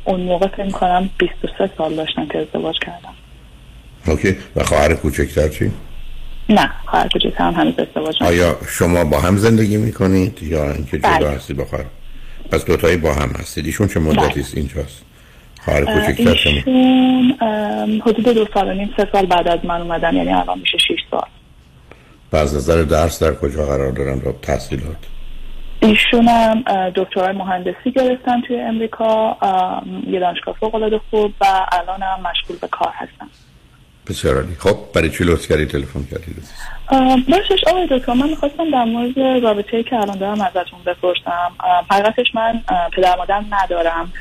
[0.06, 3.14] اون موقع فکر کنم 23 سال داشتن که ازدواج کردم
[4.08, 4.38] اوکی.
[4.56, 5.72] و خواهر کوچکتر چی؟
[6.50, 11.10] نه خواهر کوچکتر هم هنوز ازدواج آیا شما با هم زندگی می‌کنید یا اینکه جدا
[11.10, 11.30] بله.
[11.30, 11.86] هستید با خواهر؟
[12.52, 13.66] پس دوتایی با هم هستید.
[13.66, 15.06] ایشون چه مدتی است؟ اینجاست.
[15.62, 16.54] خواهر کوچکتر شما.
[16.54, 20.78] ایشون حدود دو سال و نیم سه سال بعد از من اومدن یعنی الان میشه
[20.78, 21.28] 6 سال.
[22.32, 24.98] و از نظر درس در کجا قرار دارن و تحصیلات؟
[25.80, 26.64] ایشون هم
[26.96, 32.58] دکترای مهندسی گرفتن توی امریکا ام، یه دانشگاه فوق العاده خوب و الان هم مشغول
[32.62, 33.28] به کار هستن.
[34.10, 34.56] بسیار عالی.
[34.60, 36.44] خب برای چی لطف کردی تلفن کردید
[36.90, 41.52] اه، باشش آقای دکتر من می‌خواستم در مورد رابطه که الان دارم ازتون بپرسم.
[41.92, 42.62] حقیقتش من
[42.94, 44.14] پدر مادر ندارم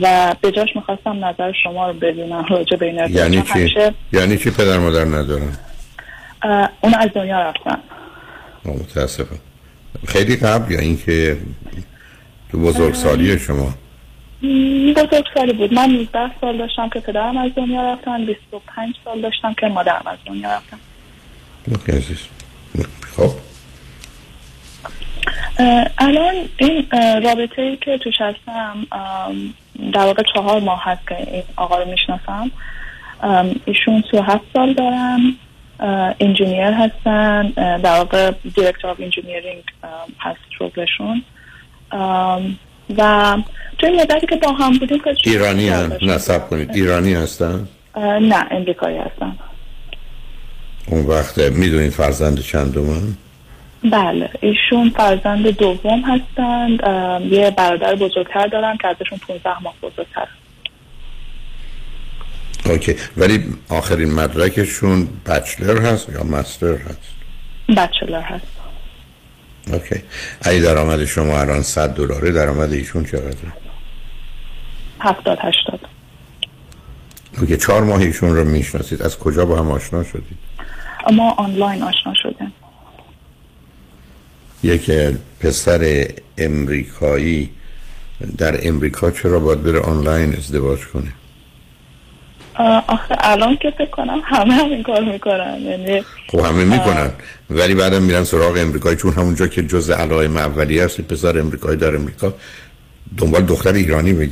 [0.00, 3.14] و به جاش می‌خواستم نظر شما رو بدونم راجع به این.
[3.14, 5.52] یعنی چی؟ همیشه، یعنی چی پدر مادر ندارن؟
[6.42, 7.78] اه، اون از دنیا رفتن.
[8.64, 9.38] متاسفم.
[10.06, 11.36] خیلی قبل یا اینکه
[12.50, 13.74] تو بزرگسالی شما؟
[14.42, 15.74] م، بزرگسالی بود.
[15.74, 20.18] من 19 سال داشتم که پدرم از دنیا رفتن 25 سال داشتم که مادرم از
[20.26, 20.78] دنیا رفتن.
[21.88, 22.28] عزیز
[23.16, 23.30] خب.
[25.98, 26.86] الان این
[27.24, 28.86] رابطه ای که توش هستم
[29.92, 32.50] در واقع چهار ماه هست که این آقا رو می‌شناسم.
[33.64, 35.34] ایشون 37 سال دارن
[35.80, 39.64] اه، engineer هستن در واقع director of engineering
[40.20, 41.22] هست شغلشون.
[42.98, 43.36] و
[43.78, 46.70] توی مدتی که با هم بودیم که ایرانی هم نصب کنید.
[46.74, 49.38] ایرانی هستن؟ نه امریکایی هستن.
[50.86, 53.16] اون وقت می‌دونید فرزند چندم
[53.84, 56.80] بله ایشون فرزند دوم هستند.
[57.32, 60.28] یه برادر بزرگتر دارن که ازشون 15 ماه بزرگتر.
[62.66, 62.96] okay.
[63.16, 67.12] ولی آخرین مدرکشون bachelor هست یا master هست؟
[67.76, 68.51] bachelor هست.
[69.66, 70.02] okay.
[70.46, 73.52] ای درآمد شما الان 100 دلاره درآمد ایشون چقدره؟
[75.00, 75.80] 70 80
[77.38, 79.02] okay چهار ماه ایشون رو می‌شناسید.
[79.02, 80.38] از کجا با هم آشنا شدید؟
[81.12, 82.52] ما آنلاین آشنا شدیم.
[84.62, 84.90] یک
[85.40, 86.06] پسر
[86.38, 87.50] امریکایی
[88.38, 91.12] در امریکا چرا باید بره آنلاین ازدواج کنه؟
[92.88, 97.10] آخه الان که فکر کنم همه همین کار می‌کنن یعنی خب همه می‌کنن.
[97.50, 101.96] ولی بعدم میرن سراغ امریکایی چون همونجا که جز علائم اولیه است پسر امریکایی در
[101.96, 102.34] امریکا.
[103.18, 104.30] دنبال دختر ایرانی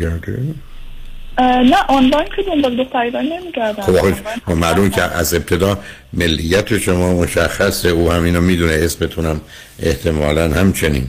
[1.39, 4.15] اه، نه آنلاین که دنبال دختر ایرانی نمیگردم خب آخه
[4.47, 5.79] خب معلوم که از ابتدا
[6.13, 9.41] ملیت شما مشخصه او همینو می‌دونه اسمتونم
[9.83, 11.07] احتمالا همچنین.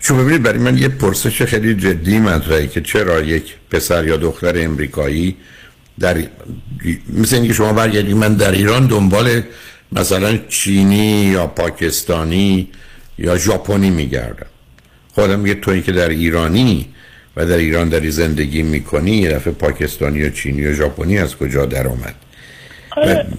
[0.00, 4.64] چون ببینید برای من یه پرسش خیلی جدی مطرحه که چرا یک پسر یا دختر
[4.64, 5.36] امریکایی
[6.00, 6.24] در
[7.12, 9.42] مثل اینکه شما برگردید من در ایران دنبال
[9.92, 12.68] مثلا چینی یا پاکستانی
[13.18, 14.46] یا ژاپنی میگردم.
[15.14, 16.86] خودم میگه تویی که در ایرانی
[17.36, 21.66] و در ایران داری زندگی می‌کنی یه دفعه پاکستانی و چینی و ژاپنی از کجا
[21.66, 22.14] در آمد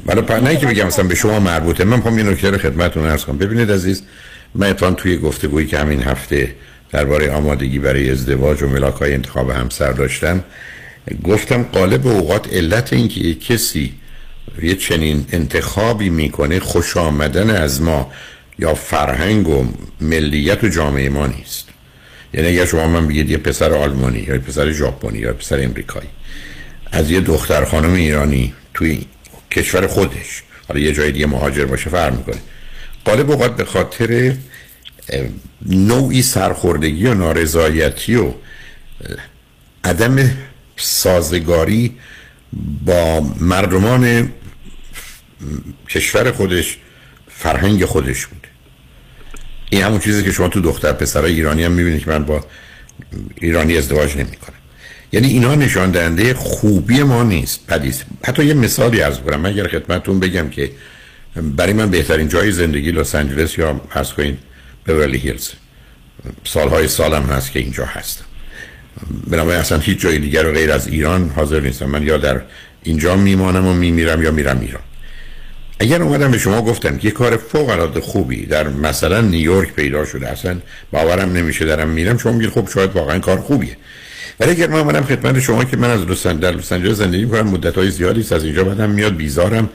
[0.05, 1.83] ولی پر نه که بگم مثلا به شما مربوطه.
[1.83, 3.37] من می‌خوام این نکته رو خدمتتون عرض کنم.
[3.37, 4.03] ببینید عزیز
[4.55, 6.55] من اتفاقا توی گفتگویی که همین هفته
[6.91, 10.43] درباره آمادگی برای ازدواج و ملاک های انتخاب همسر داشتم
[11.23, 13.93] گفتم قالب اوقات علت این که یک کسی
[14.61, 18.11] یه چنین انتخابی می‌کنه خوش آمدن از ما
[18.59, 19.67] یا فرهنگ و
[20.01, 21.69] ملیت و جامعه ما نیست.
[22.33, 25.63] یعنی اگر شما من بگید یه پسر آلمانی یا یه پسر ژاپنی یا یه پسر
[25.63, 26.09] امریکایی
[26.91, 29.05] از یه دختر خانم ایرانی توی
[29.51, 32.37] کشور خودش حالا یه جای دیگه مهاجر باشه فرق می‌کنه.
[33.05, 34.33] قالب اوقات به خاطر
[35.65, 38.33] نوعی سرخوردگی و نارضایتی و
[39.83, 40.31] عدم
[40.79, 41.95] سازگاری
[42.85, 44.31] با مردمان
[45.89, 46.77] کشور خودش
[47.27, 48.47] فرهنگ خودش بوده
[49.69, 52.45] این همون چیزی که شما تو دختر پسرای ایرانی هم می‌بینید که من با
[53.35, 54.55] ایرانی ازدواج نمی کنم
[55.11, 59.67] یعنی اینا نشان دهنده خوبی ما نیست پدیست حتی یه مثالی از کنم من اگر
[59.67, 60.71] خدمتتون بگم که
[61.35, 64.37] برای من بهترین جای زندگی لس آنجلس یا فرض کنید
[64.87, 65.49] بورلی هیلز.
[66.43, 68.25] سالهای سالم هست که اینجا هستم.
[69.27, 71.85] بنابراین اصلا هیچ جای دیگر رو غیر از ایران حاضر نیستم.
[71.85, 72.41] من یا در
[72.83, 74.81] اینجا میمانم و میمیرم یا میرم ایران.
[75.79, 80.05] اگر اومدم به شما گفتم که یه کار فوق العاده خوبی در مثلا نیویورک پیدا
[80.05, 80.57] شده اصلا
[80.91, 83.77] باورم نمیشه دارم میرم شما میگید خب شاید واقعا کار خوبیه.
[84.39, 87.75] ولی اگر من اومدم خدمت شما که من از لس در لس زندگی می‌کنم مدت
[87.75, 89.69] های زیادی از اینجا بعدم میاد بیزارم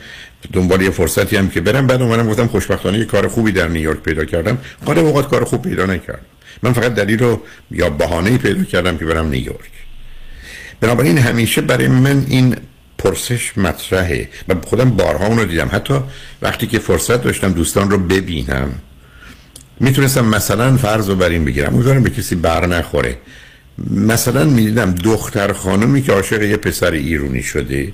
[0.52, 1.86] دنبال یه فرصتی هم که برم.
[1.86, 4.58] بعد اومدم گفتم خوشبختانه یه کار خوبی در نیویورک پیدا کردم.
[4.86, 6.33] قالب اوقات کار خوب پیدا نکردم.
[6.64, 9.70] من فقط دلیل رو یا بهانه پیدا کردم که برم نیویورک.
[10.80, 12.56] بنابراین همیشه برای من این
[12.98, 15.68] پرسش مطرحه و خودم بارها اونو دیدم.
[15.72, 15.94] حتی
[16.42, 18.72] وقتی که فرصت داشتم دوستان رو ببینم
[19.80, 21.74] می‌تونستم مثلا فرض رو بر این بگیرم.
[21.74, 23.18] امیدوارم به کسی بر نخوره.
[23.90, 27.92] مثلا می‌دیدم دختر خانمی که عاشق یه پسر ایرونی شده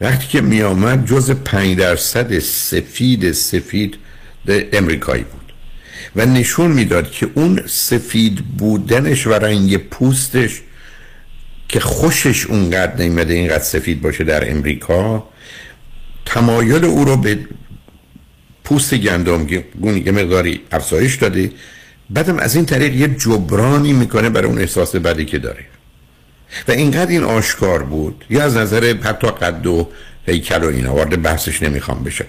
[0.00, 3.98] وقتی که میامد جز پنج درصد سفید سفید
[4.72, 5.37] امریکایی بود.
[6.18, 10.62] و نشون می‌داد که اون سفید بودنش و رنگ پوستش
[11.68, 15.28] که خوشش اونقدر نیمده اینقدر سفید باشه در امریکا
[16.26, 17.38] تمایل او رو به
[18.64, 19.46] پوست گندم
[19.80, 21.52] گونی یه مقداری افزایش داده
[22.10, 25.64] بعدم از این طریق یه جبرانی می‌کنه برای اون احساس بدی که داره.
[26.68, 29.88] و اینقدر این آشکار بود یا از نظر حتی قد و
[30.26, 32.24] هیکل و اینا وارد بحثش نمی‌خوام بشه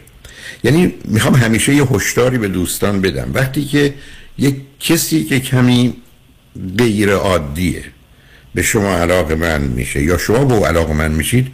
[0.63, 3.31] یعنی می‌خوام همیشه یه هشداری به دوستان بدم.
[3.33, 3.93] وقتی که
[4.37, 5.93] یک کسی که کمی
[6.77, 7.83] غیر عادیه
[8.55, 11.47] به شما علاقه من میشه یا شما به او علاقه من میشید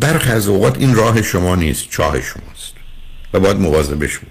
[0.00, 2.72] برخ از اوقات این راه شما نیست چاه شماست
[3.32, 4.28] و باید مواظبش بود.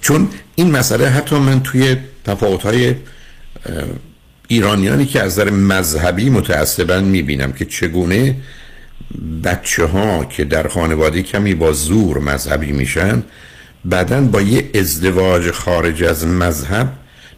[0.00, 2.94] چون این مسئله حتی من توی تفاوت‌های
[4.48, 8.36] ایرانیانی که از نظر مذهبی متعصبا می‌بینم که چگونه
[9.44, 13.22] بچه ها که در خانواده کمی با زور مذهبی میشن
[13.84, 16.92] بعدا با یه ازدواج خارج از مذهب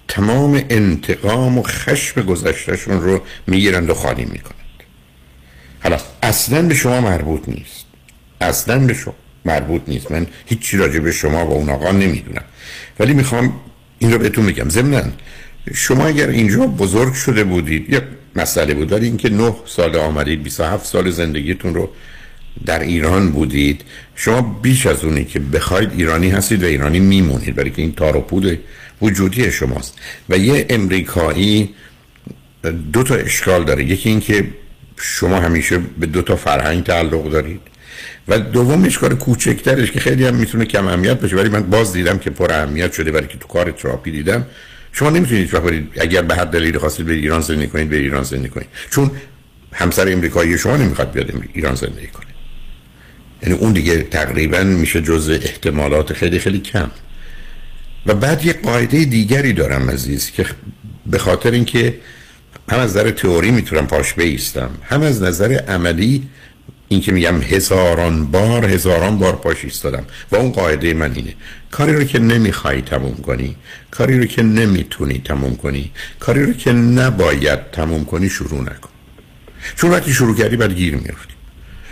[0.09, 4.55] تمام انتقام و خشم گذشتهشون رو می‌گیرند و خالی می‌کنند.
[5.83, 7.87] حالا اصلا به شما مربوط نیست.
[8.41, 10.11] اصلا به شما مربوط نیست.
[10.11, 12.45] من هیچی راجع به شما و اون آقا نمی‌دونم.
[13.01, 13.53] ولی می‌خوام
[13.99, 15.03] این رو بهتون میگم ضمنا
[15.75, 18.03] شما اگر اینجا بزرگ شده بودید یه
[18.41, 18.93] مسئله بود.
[18.93, 21.91] ولی اینکه نه سال آمدید 27 سال زندگیتون رو
[22.67, 23.81] در ایران بودید
[24.15, 28.17] شما بیش از اونی که بخواید ایرانی هستید و ایرانی میمونید برای که این تار
[28.17, 28.59] و پود
[29.03, 29.99] وجودی شماست.
[30.29, 31.75] و یه امریکایی
[32.93, 33.85] دو تا اشکال داره.
[33.85, 34.49] یکی این که
[34.97, 37.61] شما همیشه به دو تا فرهنگ تعلق دارید
[38.29, 41.37] و دوم اشکال کوچکترش که خیلی هم می‌تونه کم اهمیت باشه.
[41.37, 44.47] ولی من باز دیدم که پر اهمیت شده برای که تو کار تراپی دیدم.
[44.93, 48.49] شما نمی‌تونید برید اگر به هر دلیل خواستید به ایران زندگی کنید به ایران زندگی
[48.49, 48.69] کنید.
[48.91, 49.11] چون
[49.73, 52.27] همسر امریکایی شما نمی‌خواد بیاد ایران زندگی کنه.
[53.43, 56.91] یعنی اون دیگه تقریبا میشه جز احتمالات خیلی خیلی کم.
[58.07, 60.47] و بعد یه قاعده دیگری دارم عزیز که
[61.07, 61.95] به خاطر اینکه
[62.71, 66.29] هم از نظر تئوری می‌تونم پاش بیستم هم از نظر عملی
[66.89, 70.05] این که میگم هزاران بار هزاران بار پاش ایستادم.
[70.33, 71.35] و اون قاعده من اینه.
[71.71, 73.57] کاری رو که نمی‌خوای تموم کنی
[73.91, 78.89] کاری رو که نمی‌تونی تموم کنی کاری رو که نباید تموم کنی شروع نکن.
[79.77, 81.38] چون وقتی شروع کردی بعد گیر میفتی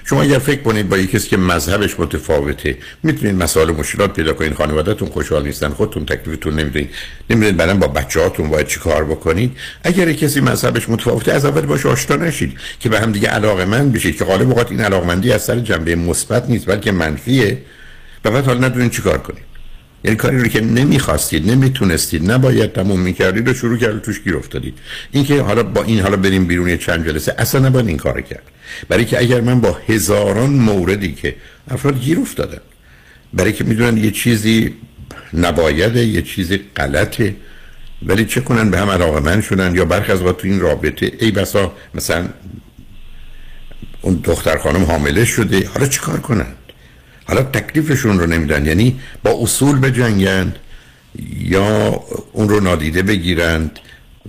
[0.09, 4.55] شما اگر فکر کنید با کسی که مذهبش متفاوته می‌تونید مسائل مشکلات پیدا کنید.
[4.55, 6.91] خانوادهتون خوشحال نیستن خودتون تکلیفتون نمی‌دونید.
[7.31, 9.57] نمی‌دونید بعدا با بچه‌هاتون باید چی کار بکنید.
[9.85, 13.93] اگر کسی مذهبش متفاوته از اول باش آشنا نشید که به هم دیگه علاقه من
[13.93, 17.59] بشید که غالب اوقات این علاقمندی از سر جنبه مثبت نیست بلکه منفیه.
[18.25, 19.56] و بعد حالا ندونید چیکار کنید.
[20.07, 24.79] یعنی کاری رو که نمی‌خواستید نمی‌تونستید نباید تموم می‌کردید و شروع کردید توش گیر افتادید.
[25.13, 28.43] اینکه حالا با این حالا بریم بیرون چند جلسه اصلا نباید این کار کرد.
[28.89, 31.37] برای که اگر من با هزاران موردی که
[31.71, 32.61] افراد گیر افتادن
[33.35, 34.75] برای که می‌دونن یه چیزی
[35.35, 37.37] نبایده یه چیزی غلطه
[38.03, 41.31] ولی چه کنن؟ به هم علاقه من شدن یا برخی از تو این رابطه ای
[41.31, 42.29] بسا مثلا
[44.03, 46.47] اون دختر خانم حامله شده حالا چیکار کنن؟
[47.27, 48.67] حالا تکلیفشون رو نمیدن.
[48.67, 50.57] یعنی با اصول بجنگند
[51.39, 53.79] یا اون رو نادیده بگیرند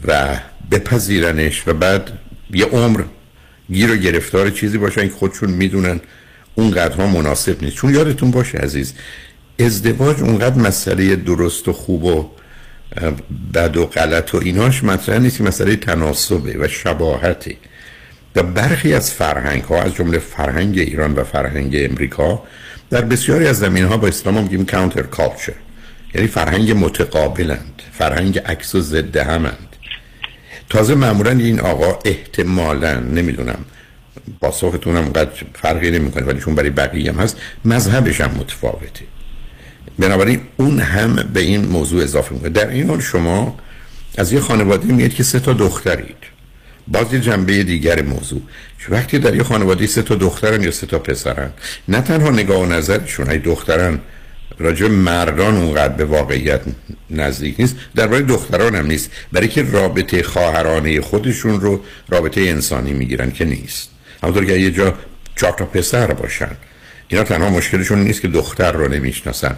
[0.08, 0.38] و
[0.72, 2.12] بپذیرنش و بعد
[2.52, 3.04] یه عمر
[3.72, 6.00] گیر و گرفتار چیزی باشن که خودشون می‌دونن
[6.56, 7.76] اونقدرها مناسب نیست.
[7.76, 8.93] چون یادتون باشه عزیز
[9.60, 12.30] ازدواج اونقدر مسئله درست و خوب و
[13.54, 17.58] بد و غلط و ایناش مطرح نیست مسئله تناسبه و شباهته.
[18.36, 22.43] و برخی از فرهنگ ها از جمله فرهنگ ایران و فرهنگ امریکا
[22.90, 25.54] در بسیاری از زمین ها با اسلام میگیم کانتر کالچر
[26.16, 29.76] یعنی فرهنگ متقابلند فرهنگ عکس و ضد همند.
[30.70, 33.66] تازه معمولا این آقا احتمالا نمی‌دونم
[34.42, 39.06] پاسختون هم قد فرقی نمی‌کنه ولی چون برای بقیه هم هست مذهبش هم متفاوته.
[40.00, 42.50] بنابراین اون هم به این موضوع اضافه می‌کنه.
[42.50, 43.60] در این حال شما
[44.18, 46.18] از یه خانواده میاد که سه تا دخترید.
[46.88, 48.42] باز یه جنبه دیگر موضوع.
[48.90, 51.50] وقتی در یه خانواده سه تا دخترن یا سه تا پسرن
[51.88, 54.00] نه تنها نگاه و نظرشون ای دخترن
[54.60, 56.62] راجع مردان اونقدر به واقعیت
[57.10, 59.12] نزدیک نیست درباره دختران هم نیست.
[59.32, 63.90] برای که رابطه خواهرانه خودشون رو رابطه انسانی می‌گیرن که نیست.
[64.24, 64.94] همونطور که یه جا
[65.36, 66.52] چهار تا پسر باشن
[67.08, 69.58] اینا تنها مشکلشون نیست که دختر رو نمی‌شناسن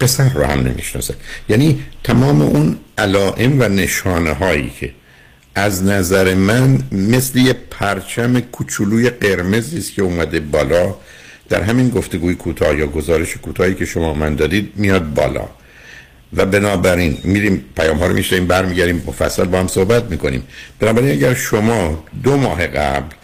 [0.00, 1.14] پسر رو هم نمی‌شناسن.
[1.48, 4.90] یعنی تمام اون علائم و نشانه هایی که
[5.54, 10.94] از نظر من مثل یه پرچم کوچولوی قرمزی است که اومده بالا.
[11.48, 15.48] در همین گفتگوی کوتاه یا گزارش کوتاهی که شما من دادید میاد بالا.
[16.36, 20.42] و بنابراین میریم پیام ها رو میشنیم برمیگردیم مفصل با هم صحبت می‌کنیم.
[20.80, 23.14] بنابراین اگر شما دو ماه قبل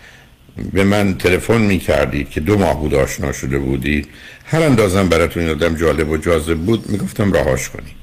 [0.72, 4.08] به من تلفن می‌کردید که دو ماه بود آشنا شده بودید
[4.44, 7.97] هر اندازم براتون این آدم جالب و جاذب بود می‌گفتم راهاش کنید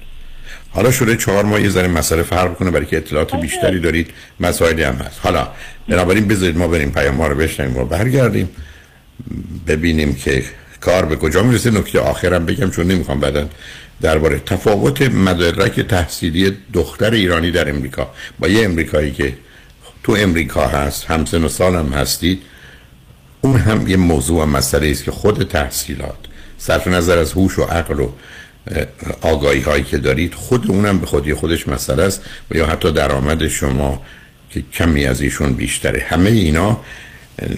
[0.76, 4.10] حالا شده چهار ماه یه ذره مسئله فرق کنه برای که اطلاعات بیشتری دارید
[4.40, 5.20] مسائلی هم هست.
[5.24, 5.48] حالا
[5.90, 8.50] بنابراین بذارید ما بریم پیام ها رو بشنیم و برگردیم.
[9.68, 10.44] ببینیم که
[10.82, 11.72] کار به کجا می‌رسه.
[11.72, 13.50] نکته آخرم بگم چون نمی‌خوام بعدا
[14.02, 18.10] درباره تفاوت مدرک تحصیلی دختر ایرانی در امریکا.
[18.40, 19.34] با یه امریکایی که
[20.04, 22.42] تو امریکا هست همسن و سال هم هستید
[23.42, 26.18] اون هم یه موضوع و مسئله است که خود تحصیلات
[26.58, 28.12] صرف نظر از هوش و عقل و
[29.22, 33.48] آگاهی هایی که دارید خود اونم به خودی خودش مسئله است و یا حتی درآمد
[33.48, 34.02] شما
[34.50, 36.04] که کمی از ایشون بیشتره.
[36.08, 36.80] همه اینا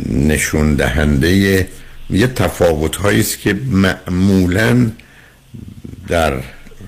[0.10, 1.68] نشون دهنده
[2.10, 4.91] یه تفاوت است که معمولا
[6.08, 6.34] در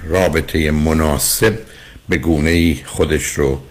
[0.04, 1.60] رابطه مناسب
[2.10, 3.62] به گونه ای خودش رو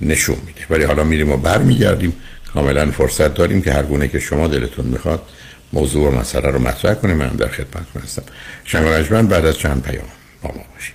[0.00, 0.60] نشون میده.
[0.70, 2.12] ولی حالا میریم و برمیگردیم.
[2.54, 5.22] کاملا فرصت داریم که هر گونه که شما دلتون می‌خواد
[5.72, 7.16] موضوع و مسئله رو مطرح کنیم.
[7.16, 8.22] من در خدمت هستم.
[8.64, 10.08] شنگ بعد از چند پیام
[10.42, 10.94] با ما باشیم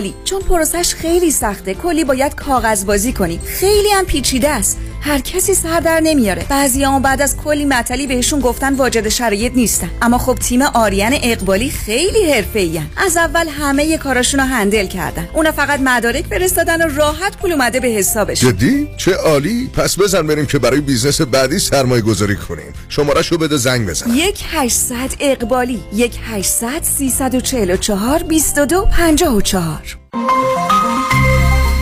[0.23, 3.39] چون پروسش خیلی سخته کلی باید کاغذ بازی کنی.
[3.45, 4.77] خیلی هم پیچیده است.
[5.01, 6.45] هر کسی سر در نمیاره.
[6.49, 9.89] بعضی هم بعد از کلی معطلی بهشون گفتن واجد شرایط نیستن.
[10.01, 15.29] اما خب تیم آریان اقبالی خیلی حرفه‌ای از اول همه کاراشون رو handle کردن.
[15.33, 18.39] اونا فقط مدارک فرستادن و راحت پول اومده به حسابش.
[18.39, 19.69] جدی؟ چه عالی.
[19.73, 22.73] پس بزن بریم که برای business بعدی سرمایه گذاری کنیم.
[22.89, 24.13] شماره شو بده زنگ بزن.
[24.13, 25.83] یک 800 اقبالی.
[25.93, 29.90] یک 800 344 22 54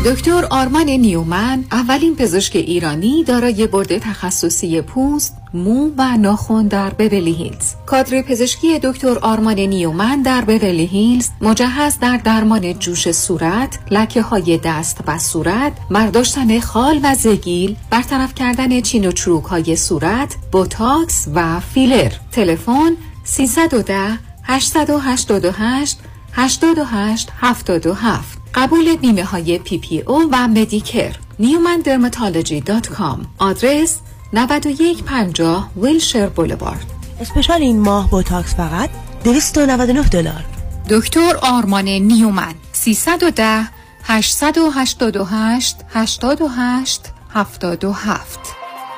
[0.05, 7.31] دکتر آرمان نیومن اولین پزشک ایرانی دارای board تخصصی پوست، مو و ناخن در بورلی
[7.33, 7.73] هیلز.
[7.85, 14.59] کادر پزشکی دکتر آرمان نیومن در بورلی هیلز مجهز در درمان جوش صورت، لکه های
[14.63, 21.27] دست و صورت، برداشتن خال و زگیل، برطرف کردن چین و چروک های صورت، بوتاکس
[21.35, 22.11] و فیلر.
[22.31, 22.91] تلفن
[23.23, 25.97] 310 888
[26.33, 31.15] 88 77 قبول بیمه های PPO و Medicare.
[31.39, 33.25] Newman dermatology dot com.
[33.37, 33.99] آدرس
[34.33, 36.85] 9150 Wilshire Boulevard.
[37.21, 38.89] special این ماه بوتاکس فقط
[39.23, 40.45] 299 دلار.
[40.89, 42.53] دکتر آرمان نیومن.
[42.73, 43.67] 310
[44.03, 47.01] 888 88
[47.33, 48.39] 77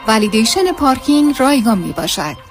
[0.08, 2.51] ولیدیشن پارکینگ رایگان می باشد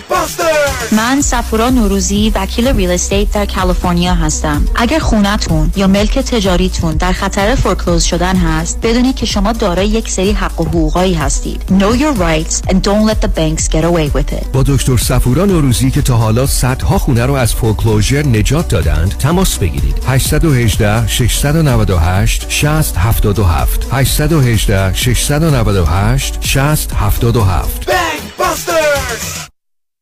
[0.91, 4.65] من سفورا نوروزی وکیل real estate در کالیفرنیا هستم.
[4.75, 10.09] اگر خونتون یا ملک تجاریتون در خطر foreclose شدن هست بدونید که شما دارای یک
[10.09, 11.61] سری حق و حقوقایی هستید.
[11.69, 14.47] Know your rights and don't let the banks get away with it.
[14.53, 19.57] با دکتر سفورا نوروزی که تا حالا صدها خونه رو از فورکلوزر نجات دادند تماس
[19.57, 19.95] بگیرید.
[20.07, 27.91] 818 698 60 77 818 698 60 77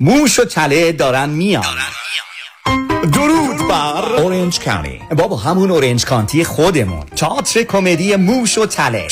[0.00, 1.64] موش و تله دارن میان.
[3.12, 7.06] درود بر اورنج کانی بابا همون اورنج کانتی خودمون.
[7.16, 9.08] تئاتر کمدی موش و تله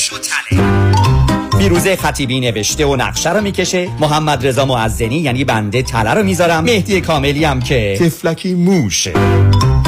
[1.57, 3.89] فیروزه خطیبی نوشته و نقشه رو می‌کشه.
[3.99, 6.63] محمد رضا معزنی یعنی بنده تله رو می‌ذارم.
[6.63, 9.13] مهدی کاملی هم که تفلکی موشه.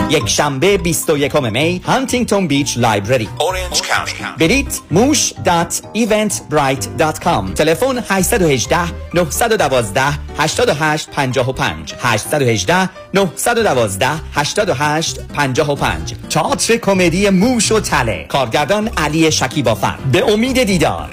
[0.09, 7.53] یک شنبه 21 می Huntington Beach Library Orange County برید موش dot Eventbrite dot com.
[7.53, 8.77] تلفن 818
[9.13, 10.01] 912
[10.37, 18.25] 88 55 818 912 88 55 تئاتر کمدی موش و تله.
[18.29, 21.09] کارگردان علی شکیبافر به امید دیدار.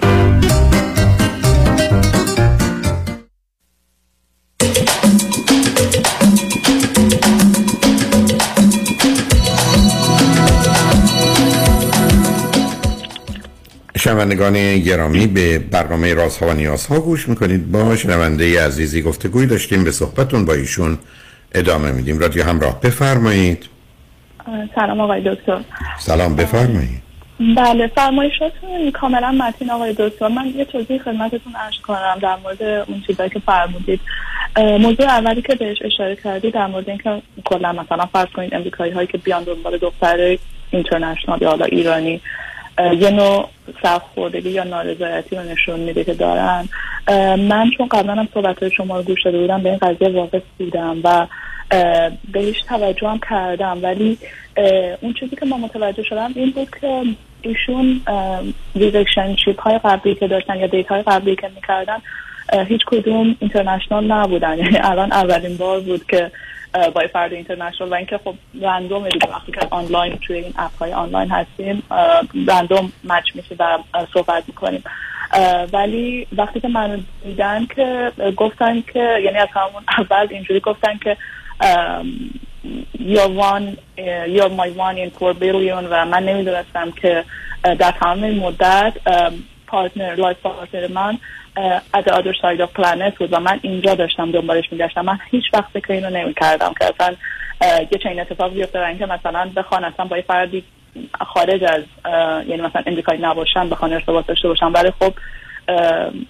[14.06, 17.72] شنوندگان گرامی به برنامه رازها و نیازها گوش می‌کنید.
[17.72, 20.98] با شنونده عزیزی گفتگوی داشتیم به صحبتون با ایشون
[21.54, 22.18] ادامه میدیم.
[22.18, 23.68] رادیو همراه بفرمایید.
[24.74, 25.60] سلام آقای دکتر.
[25.98, 27.02] سلام بفرمایید.
[27.56, 30.28] بله فرمایشاتون کاملا متین آقای دکتر.
[30.28, 34.00] من یه توضیح خدمتتون عرض کنم در مورد اون چیزایی که فرمودید.
[34.56, 39.06] موضوع اولی که بهش اشاره کردید در مورد اینکه کلا مثلا فرض کنید امریکایی هایی
[39.06, 40.38] که بیان دنبال دختر
[40.70, 42.20] international یا حالا ایرانی
[42.78, 43.48] یه نوع
[43.82, 46.68] سرخوردگی یا نارضایتی رو نشون میده که دارن.
[47.36, 50.96] من چون قبلا هم صحبت شما رو گوش داده بودم به این قضیه واقف بودم
[51.04, 51.26] و
[52.32, 53.78] بهش توجه هم کردم.
[53.82, 54.18] ولی
[55.00, 57.02] اون چیزی که ما متوجه شدم این بود که
[57.42, 58.00] ایشون
[58.74, 61.98] relationship های قبلی که داشتن یا date های قبلی که می‌کردن
[62.68, 64.58] هیچ کدوم international نبودن.
[64.62, 66.30] یعنی الان اولین بار بود که
[66.94, 70.92] با فرد international و اینکه خب random دیگه وقتی که آنلاین توی این app های
[70.92, 71.82] آنلاین هستیم
[72.48, 73.78] random match میشه و
[74.14, 74.84] صحبت می‌کنیم.
[75.72, 81.16] ولی وقتی که من دیدن که گفتن که یعنی از همون اول اینجوری گفتن که
[82.98, 83.76] you're one
[84.28, 87.24] you're my one in four billion و من نمی‌دونستم که
[87.62, 88.92] در تمام مدت
[89.66, 91.18] partner life partner من
[91.92, 95.44] از the other side of planet بود و من اینجا داشتم دنبالش میگشتم من هیچ
[95.54, 97.16] وقت فکر اینو نمی کردم که اصلا
[97.92, 100.64] یه چنین اتفاق بیفته که مثلا بخوان اصلا با یه فردی
[101.20, 101.82] خارج از
[102.48, 104.66] یعنی مثلا امریکایی نباشن بخوان ارتباط داشته باشن.
[104.66, 105.12] ولی خب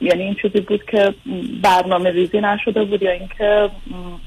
[0.01, 1.14] یعنی این چیزی بود که
[1.62, 3.70] برنامه ریزی نشده بود یا اینکه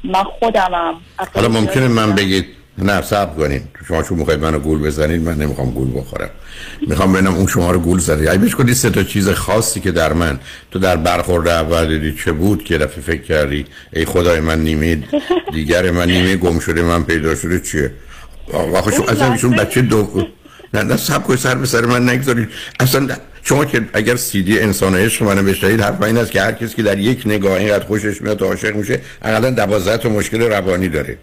[0.04, 0.94] من خودمم
[1.36, 5.72] حالا ممکنه من بگید نه صبر کنید شما چون می‌خواید منو گول بزنید من نمی‌خوام
[5.72, 6.30] گول بخورم.
[6.88, 9.92] می‌خوام ببینم اون شما رو گول زدید اگه بهش کنید سه تا چیز خاصی که
[9.92, 10.40] در من.
[10.72, 15.04] تو در برخورد اول دیدی چه بود که دفعه فکر کردی ای خدای من نیمه
[15.54, 17.92] دیگر من نیمه گم شده من پیدا شده چیه؟
[18.54, 20.28] واقعا شما اصلا ایشون بچه دو
[20.74, 22.50] نه نه سب کنید سر به سر من نگذارید
[22.80, 23.08] اصلا
[23.44, 26.76] شما که اگر سی دی انسان عشق منو بشنوید حرف این است که هر کسی
[26.76, 31.18] که در یک نگاه اینقدر خوشش میاد عاشق میشه اقلا 12 تا مشکل روانی داره.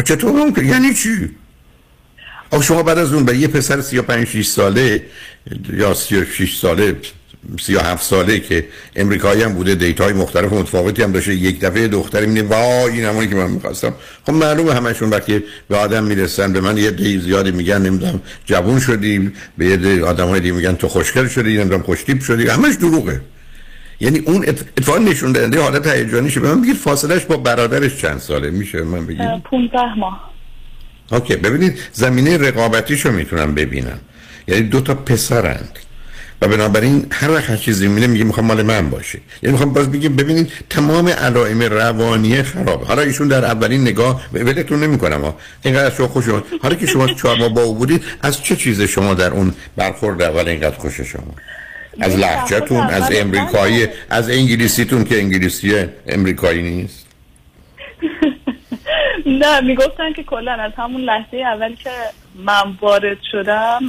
[0.00, 1.30] چطور ممکن؟ یعنی چی؟
[2.50, 5.02] آخه شما بعد از اون به یه پسر 35 6 ساله
[5.72, 6.96] یا 36 ساله
[7.60, 8.66] 37 ساله که
[8.96, 13.04] امریکایی هم بوده date های مختلف متفاوتی هم داشته یک دفعه دختری میگه وای این
[13.04, 13.94] همونی که من می‌خواستم.
[14.26, 18.80] خب معلومه همشون وقتی به آدم می‌رسن به من یه عده زیادی میگن نمی‌دونم جوون
[18.80, 23.20] شدی به یه عده آدمای دیگه میگن تو خوشگل شدی نمی‌دونم خوشتیپ شدی همش دروغه.
[24.02, 28.50] یعنی اون اتفاق نشون دهنده حالت هیجانیشه به من بگید فاصلش با برادرش چند ساله؟
[28.50, 30.30] میشه من بگید 15 ماه.
[31.12, 33.98] okay ببینید زمینه رقابتیشو می‌تونم ببینم.
[34.48, 35.78] یعنی دو تا پسرند.
[36.42, 39.18] و بنابراین هر وقت هر چیزی می‌بینه میگه می‌خوام مال من باشه.
[39.42, 44.82] یعنی می‌خوام باز بگیم ببینید تمام علائم روانی خراب حالا ایشون در اولین نگاه ولتون
[44.82, 45.36] نمی‌کنم ها.
[45.64, 46.24] اینقدر از شما خوش
[46.62, 50.22] حالا که شما چهار ماه با او بودید از چه چیز شما در اون برخورد
[50.22, 51.34] اول اینقدر خوش شما؟
[52.00, 57.06] از لحجتون از امریکایی از انگلیسیتون که انگلیسی امریکایی نیست.
[59.40, 61.90] نه می‌گفتن که کلا از همون لحظه اول که
[62.34, 63.80] من وارد شدم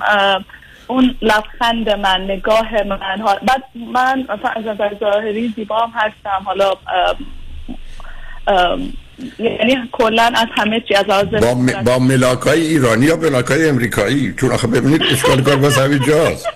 [0.88, 6.74] اون لبخند من نگاه من بعد من مثلا از نظر ظاهری زیبا هم هستم حالا
[9.40, 11.84] یعنی کلا از همه چی از آز با, م...
[11.84, 16.48] با ملاکای ایرانی یا ملاکای امریکایی؟ چون آخه ببینید اشکال کار باز همین جاست.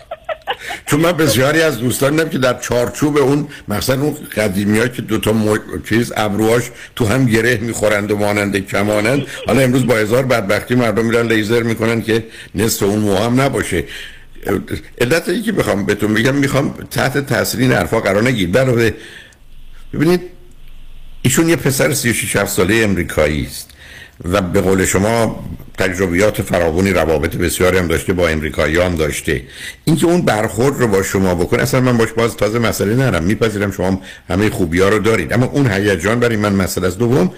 [0.85, 5.01] چون من بسیاری از دوستان دیدم که در چارچوب اون مثلا اون قدیمی ها که
[5.01, 5.57] دوتا مو...
[5.89, 9.27] چیز ابروهاش تو هم گره می‌خورند و مانند کمانند.
[9.47, 12.25] حالا امروز با هزار بدبختی مردم میرن لیزر می‌کنن که
[12.55, 13.83] نصف اون مو هم نباشه.
[15.01, 18.93] علت ای که بخوام بهتون بگم می‌خوام تحت تاثیر این حرفا قرار نگیر در
[19.93, 20.21] ببینید
[21.21, 23.69] ایشون یه پسر 36 7 ساله امریکایی است
[24.25, 25.45] و به قول شما
[25.77, 29.41] تجربیات فراوانی روابط بسیاری هم داشته با امریکاییان داشته
[29.85, 33.71] اینکه اون برخورد رو با شما بکنه اصلا من باش باز تازه مسئله نرم میپذیرم
[33.71, 35.33] شما همه خوبی ها رو دارید.
[35.33, 37.33] اما اون هیجان برای من مسئله از دوم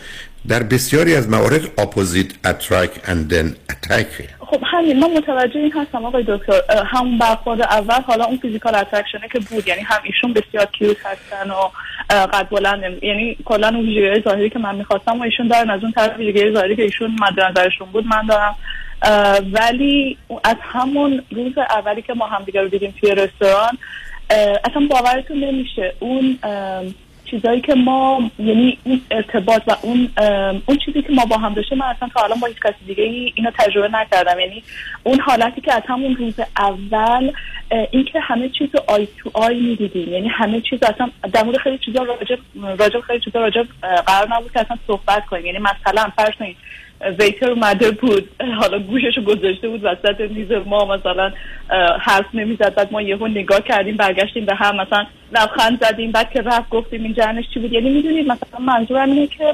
[0.48, 4.08] در بسیاری از موارد opposite attract and then attack
[4.50, 6.62] خب همین من متوجه این هستم آقای دکتر.
[6.86, 9.68] همون برخورد اول حالا اون physical attraction ه که بود.
[9.68, 11.70] یعنی هم ایشون بسیار cute هستن و
[12.26, 15.92] قد بلند یعنی کلا اون ویژگی ظاهری که من می‌خواستم و ایشون دارن از اون
[15.92, 18.56] طرف ویژگی ظاهری که ایشون مد نظرشون بود من دارم.
[19.52, 23.78] ولی از همون روز اولی که ما همدیگه رو دیدیم توی رستوران
[24.66, 25.94] اصلا باورتون نمیشه.
[26.00, 26.40] اون
[27.32, 30.10] چیزایی که ما یعنی این ارتباط و اون
[30.66, 33.04] اون چیزی که ما با هم داشته من اصلا تا الان با هیچ کسی دیگه
[33.04, 34.40] ای اینو تجربه نکردم.
[34.40, 34.64] یعنی
[35.04, 37.32] اون حالتی که از همون روز اول
[37.92, 40.14] اینکه همه چیز رو آی تو آی می‌دیدیم.
[40.14, 42.36] یعنی همه چیز اصلا در مورد خیلی چیزا راجع
[42.78, 43.64] راجع خیلی چیزا راجع
[44.08, 45.46] قرار نبود که اصلا صحبت کنیم.
[45.46, 46.58] یعنی مثلا فرض کنید
[47.20, 48.30] ویتر اومده بود.
[48.60, 51.32] حالا گوشش گذاشته بود وسط میز ما مثلا
[52.00, 52.76] حرف نمی‌زد.
[52.76, 56.12] بعد ما یهو نگاه کردیم برگشتیم به هم مثلا لبخند زدیم.
[56.12, 59.54] بعد که رفت گفتیم این جنش چی بود؟ یعنی می‌دونید مثلا منظورم اینه که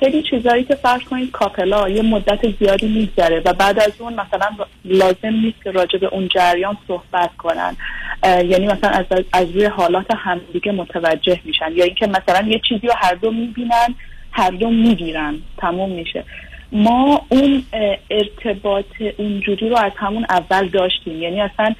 [0.00, 4.46] خیلی چیزایی که فرض کنید کاپلا یه مدت زیادی میگذره و بعد از اون مثلا
[4.84, 7.76] لازم نیست که راجع به اون جریان صحبت کنن.
[8.24, 12.92] یعنی مثلا از, از روی حالات همدیگه متوجه میشن یا اینکه مثلا یه چیزی رو
[12.96, 13.94] هر دو می‌بینن
[14.32, 15.38] هر دو می‌گیرن.
[15.58, 16.24] تموم میشه.
[16.72, 17.62] ما اون
[18.10, 18.84] ارتباط
[19.16, 21.22] اونجوری رو از همون اول داشتیم.
[21.22, 21.74] یعنی اصلا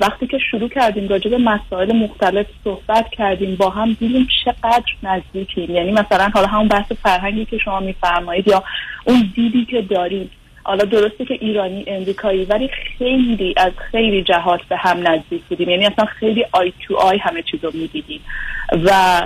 [0.00, 5.70] وقتی که شروع کردیم راجع به مسائل مختلف صحبت کردیم با هم دیدیم چقدر نزدیکیم.
[5.70, 8.64] یعنی مثلا حالا همون بحث فرهنگی که شما میفرمایید یا
[9.04, 10.30] اون دیدی که داریم.
[10.64, 15.68] حالا درسته که ایرانی امریکایی ولی خیلی از خیلی جهات به هم نزدیک بودیم.
[15.68, 18.20] یعنی اصلا خیلی آی تو آی همه چیز رو می‌دیدیم.
[18.84, 19.20] و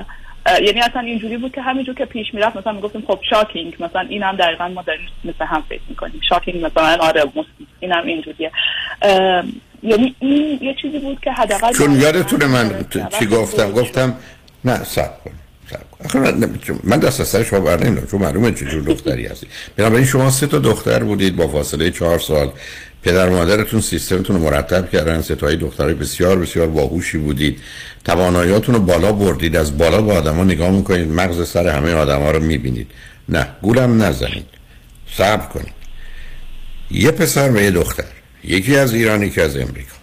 [0.63, 4.23] یعنی اصلا اینجوری بود که همینجور که پیش می‌رفت مثلا می‌گفتیم خب شاکینگ مثلا این
[4.23, 6.21] هم دقیقا ما داریم مثل هم فکر می‌کنیم.
[6.29, 7.25] شاکینگ مثلا آره
[7.81, 8.51] این هم اینجوریه.
[9.83, 12.85] یعنی این یه چیزی بود که حداقل چون یادتونه من
[13.19, 14.15] چی گفتم؟ گفتم
[14.65, 15.31] نه سب کن
[16.85, 19.47] من دست از سر شما بر نمیدم چون معلومه چجور دختری هستی.
[19.77, 22.51] بنابراین شما سه تا دختر بودید با فاصله چهار سال.
[23.03, 27.61] پدر مادرتون سیستمتون رو مرتب کردن ستایی دخترای بسیار بسیار باهوشی بودید.
[28.07, 29.57] تواناییاتون رو بالا بردید.
[29.57, 31.09] از بالا با آدما نگاه می‌کنید.
[31.09, 32.91] مغز سر همه آدما رو می‌بینید.
[33.29, 34.47] نه گولم نزنید.
[35.17, 35.77] صبر کنید.
[36.91, 38.05] یه پسر و یه دختر.
[38.45, 39.97] یکی از ایرانی که از امریکا.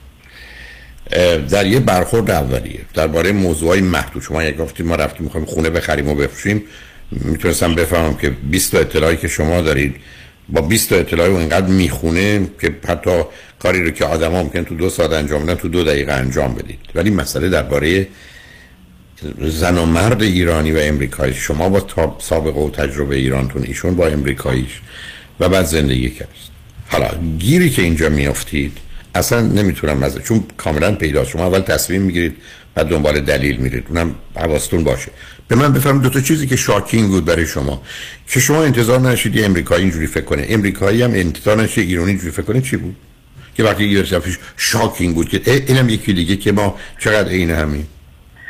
[1.49, 2.79] در یه برخورد اولیه.
[2.93, 4.23] درباره موضوعای محدود.
[4.23, 6.63] شما یک گفتید ما رفتیم می‌خوایم خونه بخریم و بفروشیم
[7.11, 9.95] می‌تونستم بفهمم که 20 تا اطلاعی که شما دارید
[10.49, 13.23] با 20 تا اطلاعی و اینقدر می‌خونه که حتی
[13.63, 16.79] کاری رو که آدم ممکن تو دو ساعت انجام بدن تو دو دقیقه انجام بدید.
[16.95, 18.07] ولی مسئله درباره
[19.41, 21.33] زن و مرد ایرانی و امریکایی.
[21.33, 24.81] شما با سابقه و تجربه ایرانتون ایشون با امریکاییش
[25.39, 26.27] و بعد زندگی کرد
[26.87, 27.09] حالا
[27.39, 28.77] گیری که اینجا میافتید
[29.15, 32.35] اصلا نمی‌تونم مزه چون کاملا پیدا شما اول تصمیم می‌گیرید
[32.75, 33.83] و دنبال دلیل میرید.
[33.89, 35.11] اونم حواستون باشه.
[35.47, 37.81] به من بفهم دو تا چیزی که شاکینگ بود برای شما.
[38.27, 40.45] که شما انتظار نشید امریکایی اینجوری فکر کنه.
[40.49, 42.61] امریکایی هم انتظار نشید ایرانی اینجوری فکر کنه.
[42.61, 42.95] چی بود؟
[43.57, 47.85] که وقتی یه رسفیش شاکینگ بود که اینم یکی دیگه که ما چقدر عین همین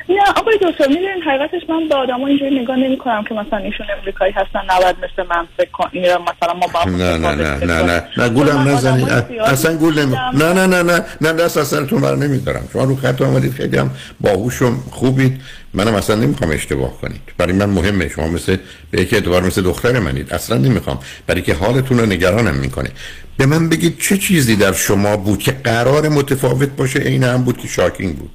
[0.09, 3.85] نه آقای دکتر می‌دونین حقیقتش من به آدم اینجوری نگاه نمی کنم که مثلا ایشون
[3.99, 8.29] امریکایی هستن نباید مثل من فکر مثلا ما با نه نه نه نه نه نه
[8.29, 12.69] گولم نزنید اصلا گول نمی نه نه نه نه نه دست از سرتون بر نمیدارم.
[12.73, 13.91] شما رو خط آمدید خیلی هم
[14.21, 15.41] باهوش خوبید.
[15.73, 17.21] منم اصلا نمی‌خوام اشتباه کنید.
[17.37, 18.57] برای من مهمه شما مثل
[18.91, 20.33] به یک اعتبار مثل دختر منید.
[20.33, 20.99] اصلا نمی‌خوام.
[21.27, 22.89] برای که حالتون رو نگرانم می‌کنه.
[23.37, 27.57] به من بگید چه چیزی در شما بود که قرار متفاوت باشه؟ این هم بود
[27.57, 28.31] که شاکینگ بود.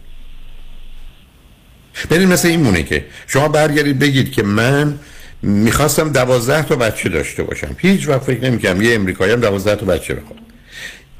[2.11, 4.99] ببین مثل این مونه که شما برگردید بگید که من
[5.43, 7.77] می‌خواستم دوازده تا بچه داشته باشم.
[7.79, 10.39] هیچ وقت فکر نمی‌کنم یه امریکایی هم دوازده تا بچه بخواد.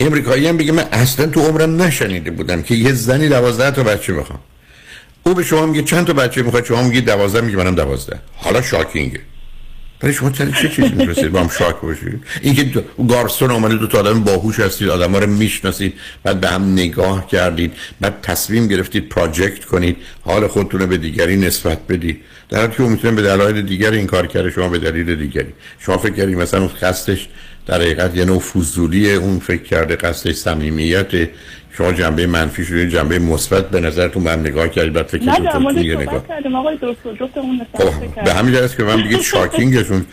[0.01, 4.15] امریکایی هم بگه من اصلا تو عمرم نشنیده بودم که یه زنی دوازده تا بچه
[4.15, 4.41] بخوام.
[5.29, 8.21] او به شما میگه چند تا بچه می‌خواد؟ شما میگه دوازده میگه منم دوازده.
[8.37, 9.21] حالا شاکینگه.
[10.01, 12.23] برای شما چه چیزی میفرستید با هم شاک باشید.
[12.43, 16.73] اینکه گارسون آمده دو تا آدم باهوش هستید آدم ها رو می‌شناسید بعد به هم
[16.73, 19.97] نگاه کردید بعد تصمیم گرفتید پراجکت کنید.
[20.21, 22.21] حال خودتون رو به دیگری نسبت بدید.
[22.49, 25.53] در حالی که او می‌تونه به دلایل دیگری این کار کرده شما به دلیل دیگری.
[25.79, 27.29] شما فکر کردید مثلا قصدش
[27.67, 31.29] در حقیقت یه نوع فضولی اون فکر کرده قصدش صمیمیت
[31.73, 35.81] شما جنبه منفی شده جنبه مثبت به نظرتون هم نگاه کردید بعد فکر در تو
[35.81, 40.07] یه نگاه کردیم آقای دکتر جفتمون خب نصف به همین جهت که من بگید شاکینگشون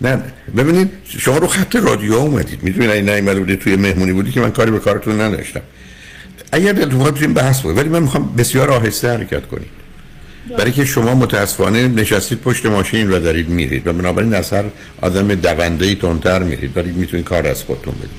[0.00, 0.22] نه
[0.56, 2.62] ببینید شما رو خط رادیو اومدید.
[2.62, 5.60] می‌دونید این نیومده بودید توی مهمونی بودی که من کاری به کارتون نداشتم.
[6.52, 9.80] اگر دلتون بتونیم بحث بود ولی من می‌خوام بسیار آهسته حرکت کنید.
[10.58, 14.64] برای که شما متاسفانه نشستید پشت ماشین و دارید میرید و بنابراین از هر
[15.00, 16.76] آدم دونده ای تندتر میرید.
[16.76, 18.10] ولی می‌تونید کار از خودتون بدید.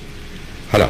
[0.72, 0.90] حالا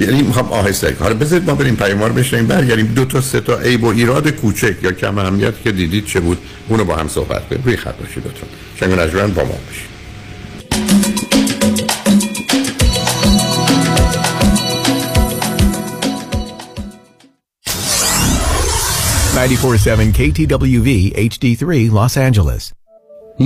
[0.00, 2.86] یعنی می‌خوام آهسته حالا بذارید ما بریم پیمار بشنیم برگردیم.
[2.86, 6.38] دو تا سه تا عیب و ایراد کوچک یا کم اهمیت که دیدید چه بود؟
[6.68, 7.62] اونو با هم صحبت کنیم.
[7.64, 8.46] روی خط باشید لطفا.
[8.80, 9.88] شنگ نجمن با ما باشید.
[19.38, 22.77] 947 KTWV HD3 Los Angeles.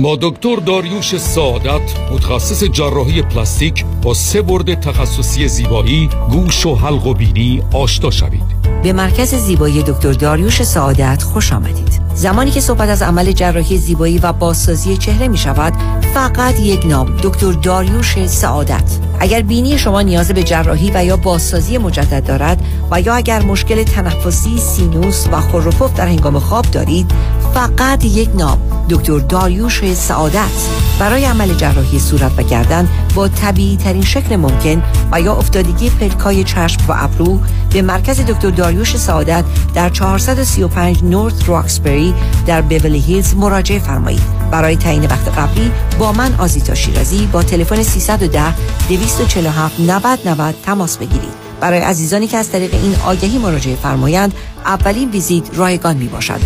[0.01, 1.81] با دکتر داریوش سعادت
[2.11, 8.43] متخصص جراحی پلاستیک با سه برد تخصصی زیبایی گوش و حلق و بینی آشنا شوید.
[8.83, 12.01] به مرکز زیبایی دکتر داریوش سعادت خوش آمدید.
[12.15, 15.73] زمانی که صحبت از عمل جراحی زیبایی و بازسازی چهره می شود
[16.13, 18.99] فقط یک نام دکتر داریوش سعادت.
[19.19, 23.83] اگر بینی شما نیاز به جراحی و یا بازسازی مجدد دارد و یا اگر مشکل
[23.83, 27.11] تنفسی سینوس و خروپف در هنگام خواب دارید
[27.53, 30.83] فقط یک نام دکتر داریوش سعادت.
[30.99, 36.43] برای عمل جراحی صورت و گردن با طبیعی ترین شکل ممکن و یا افتادگی پلکای
[36.43, 37.39] چشم و ابرو
[37.73, 42.13] به مرکز دکتر داریوش سعادت در 435 نورت راکسبری
[42.47, 44.21] در بیولی هیلز مراجعه فرمایید.
[44.51, 48.53] برای تعیین وقت قبلی با من آزیتا شیرازی با تلفن 310
[48.89, 51.43] 247 90 90 تماس بگیرید.
[51.59, 54.33] برای عزیزانی که از طریق این آگهی مراجعه فرمایند
[54.65, 56.39] اولین ویزیت رایگان می باشد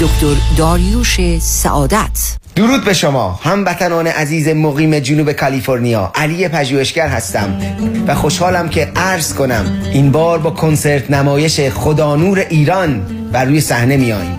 [0.00, 2.39] دکتر داریوش سعادت.
[2.54, 3.40] درود به شما.
[3.42, 6.10] هموطنان عزیز مقیم جنوب کالیفرنیا.
[6.14, 7.58] علی پژوهشگر هستم
[8.06, 13.60] و خوشحالم که عرض کنم این بار با کنسرت نمایش خدا نور ایران بر روی
[13.60, 14.38] صحنه میاییم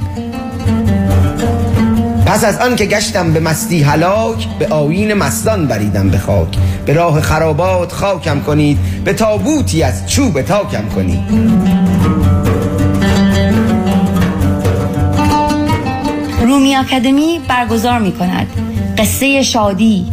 [2.25, 6.57] پس از آن که گشتم به مستی هلاک به آیین مستان بریدم به خاک.
[6.85, 11.19] به راه خرابات خاکم کنید به تابوتی از چوب تاکم کنید.
[16.51, 18.47] رومی آکادمی برگزار می کند
[18.97, 20.05] قصه شادی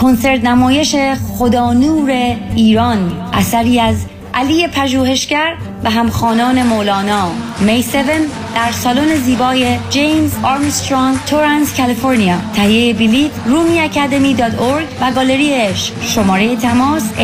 [0.00, 0.96] کنسرت نمایش
[1.38, 2.10] خدا نور
[2.56, 7.30] ایران اثری از علی پژوهشگر و همخانان مولانا.
[7.60, 7.92] می 7
[8.54, 15.54] در سالن زیبای جیمز آرمسترانگ تورنز کالیفرنیا تهیه بلیط رومی اکادمی دات اورگ و گالری
[15.54, 17.14] عشق شماره تماس 818-290-0965 818-290-0965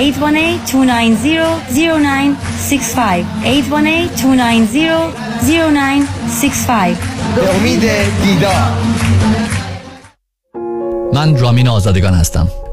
[7.37, 7.83] به امید
[8.25, 8.73] دیدار.
[11.13, 12.49] من رامین آزادگان هستم.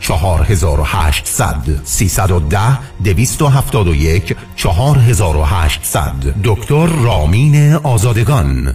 [0.00, 6.12] 4800 310 271 4800
[6.44, 8.74] دکتر رامین آزادگان.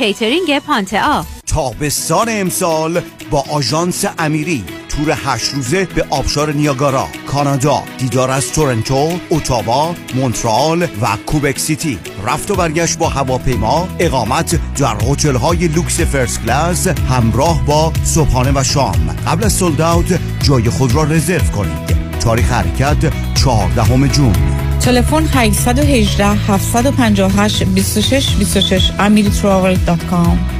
[0.00, 8.30] کیترینگ پانتا تابستان امسال با آژانس امیری تور هشت روزه به آبشار نیاگارا کانادا دیدار
[8.30, 11.98] از تورنتو اتاوا مونترال و کوبک سیتی.
[12.26, 18.52] رفت و برگشت با هواپیما اقامت در هتل های لوکس first class همراه با صبحانه
[18.54, 19.16] و شام.
[19.26, 22.18] قبل از sold جای خود را رزرو کنید.
[22.20, 24.69] تاریخ حرکت 14 جون.
[24.84, 30.59] تلفن 818 758 26 26 amiritravel.com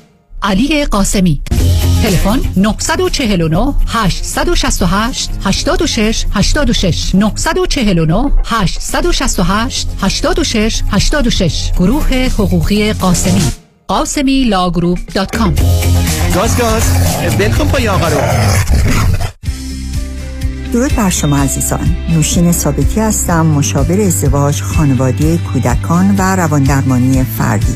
[0.41, 1.41] علی قاسمی.
[2.03, 13.41] تلفن 949 868 86 86 949 868 86 86 گروه حقوقی قاسمی.
[13.87, 15.55] قاسمی لاگروپ دات کام.
[16.35, 16.83] گاز گاز.
[17.37, 18.17] بلکن پای آقا رو.
[20.73, 21.95] درود بر شما عزیزان.
[22.09, 27.75] نوشین ثابتی هستم مشاور ازدواج خانواده کودکان و رواندرمانی فردی.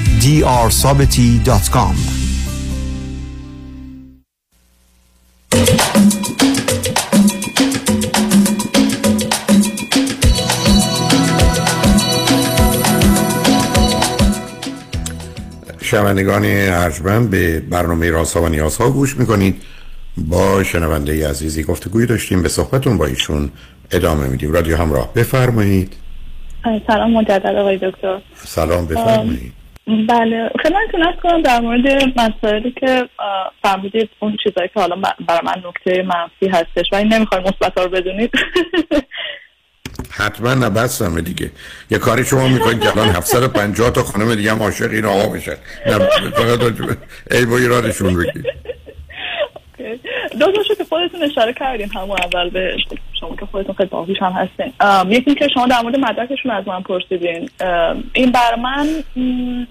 [0.19, 1.95] drsabati.com
[15.81, 19.61] شنوندگان ارجمند به برنامه راسا و نیازها گوش می‌کنید.
[20.17, 23.51] با شنونده عزیزی گفتگوی داشتیم به صحبتون با ایشون
[23.91, 24.51] ادامه میدیم.
[24.51, 25.93] رادیو همراه بفرمایید.
[26.87, 28.21] سلام مجدد آقای دکتر.
[28.45, 29.60] سلام بفرمایید.
[29.91, 30.49] بله.
[30.63, 33.09] خدمتتون از کنم در مورد مسائلی که
[33.63, 34.95] فرمودید اون چیزایی که حالا
[35.27, 38.31] برای من نکته منفی هستش و این نمی‌خوایم مثبت رو بدونید.
[40.11, 41.51] حتما نبستم دیگه.
[41.91, 45.55] یه کاری شما می‌کنید که الان 750 تا خانم دیگه هم عاشق این آقا بشن.
[45.85, 45.97] نه
[46.29, 46.59] فقط
[47.31, 48.45] ای با ایرادشون بگید
[50.39, 52.77] دو تاشو که خودتون اشاره کردین همون اول به
[53.19, 54.73] شما که خودتون خیلی باهوش هم هستین.
[55.09, 57.49] یکی که شما در مورد مدرکشون از من پرسیدین.
[58.13, 58.87] این بر من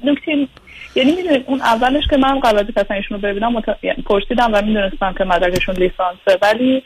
[0.04, 0.48] نکته
[0.94, 3.64] یعنی می‌دونید اون اولش که من قبل از اصلا ایشون رو ببینم مت...
[4.06, 6.38] پرسیدم و می‌دونستم که مدرکشون لیسانسه.
[6.42, 6.82] ولی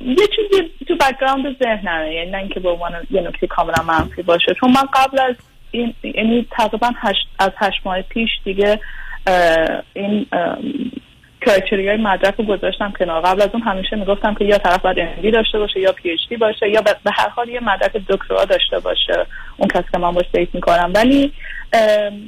[0.00, 2.14] یه چیزی تو background ذهنمه.
[2.14, 4.54] یعنی نه اینکه به عنوان یه نکته کاملا منفی باشه.
[4.60, 5.34] چون من قبل از
[5.70, 8.80] این یعنی تقریبا هشت از هشت ماه پیش دیگه
[9.92, 10.26] این
[11.46, 13.22] criteria های مدرک رو گذاشتم کنار.
[13.22, 16.68] قبل از اون همیشه می‌گفتم که یا طرف باید MD داشته باشه یا PhD باشه
[16.68, 19.26] یا به هر حال یه مدرک دکترا داشته باشه.
[19.56, 20.92] اون کسی که من باش date می‌کنم.
[20.94, 21.32] ولی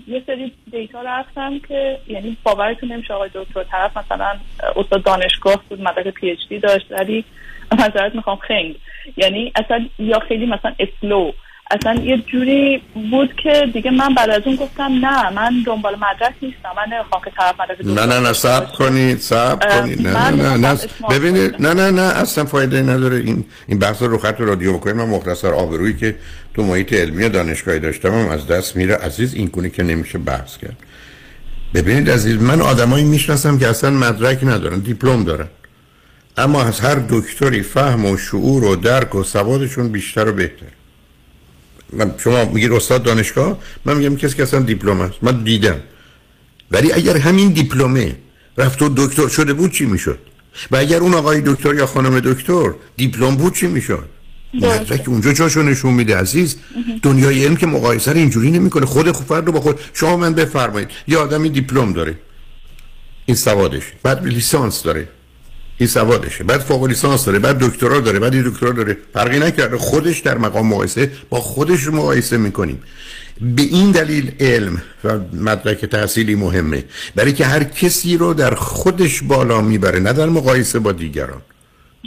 [0.09, 4.33] یه سری date ها رفتم که یعنی باورتون نمیشه آقای دکتر طرف مثلا
[4.77, 7.25] استاد دانشگاه بود مدرک پی اچ دی داشت ولی
[7.73, 8.77] معذرت می‌خوام خنگ.
[9.17, 11.33] یعنی اصلا یا خیلی مثلا اسلو
[11.71, 16.35] اصلا یه جوری بود که دیگه من بعد از اون گفتم نه من دنبال مدرک
[16.43, 20.09] نیستم من نمی‌خوام که طرف مدرک نه نه نه سب کنید سب کنید.
[20.09, 20.79] نه نه نه نه
[21.11, 23.17] ببینید نه نه نه اصلا فایده نداره.
[23.17, 26.15] این این بحث رو خط رادیو بکنید من مختصر آبرویی که
[26.55, 28.95] تو محیط علمی و دانشگاهی داشتم هم از دست میره.
[28.95, 30.77] عزیز این کنی که نمیشه بحث کرد.
[31.75, 35.49] ببینید عزیز من آدمایی می‌شناسم که اصلا مدرک ندارن دیپلم دارن.
[36.37, 40.78] اما از هر دکتری فهم و شعور و درک و سوادشون بیشتر و بهتر
[41.93, 45.15] من شما میگید استاد دانشگاه؟ من میگم کسی که اصلا دیپلم است.
[45.23, 45.81] من دیدم.
[46.71, 48.17] ولی اگر همین دیپلمه
[48.59, 50.19] رفت و دکتر شده بود چی می‌شد؟
[50.71, 54.09] و اگر اون آقای دکتر یا خانم دکتر دیپلم بود چی می‌شد؟
[54.55, 56.57] مدرک اونجا جاشو نشون میده عزیز.
[57.03, 58.87] دنیای علم که مقایسه اینجوری نمی‌کنه.
[58.87, 59.81] خود خوب فرد رو با خود.
[59.95, 60.89] شما من بفرمایید.
[61.09, 62.19] یه آدمی دیپلم داره.
[63.27, 63.83] این سوادش.
[64.03, 65.09] بعد لیسانس داره.
[65.79, 66.45] این سوادشه.
[66.45, 68.97] بعد فوق لیسانس داره بعد دکترا داره بعد دکترا داره.
[69.15, 69.77] فرقی نکرده.
[69.77, 72.83] خودش در مقام مقایسه با خودش رو مقایسه می‌کنیم.
[73.41, 76.85] به این دلیل علم و مدرک تحصیلی مهمه.
[77.15, 81.43] برای که هر کسی رو در خودش بالا می‌بره نه در مقایسه با دیگران.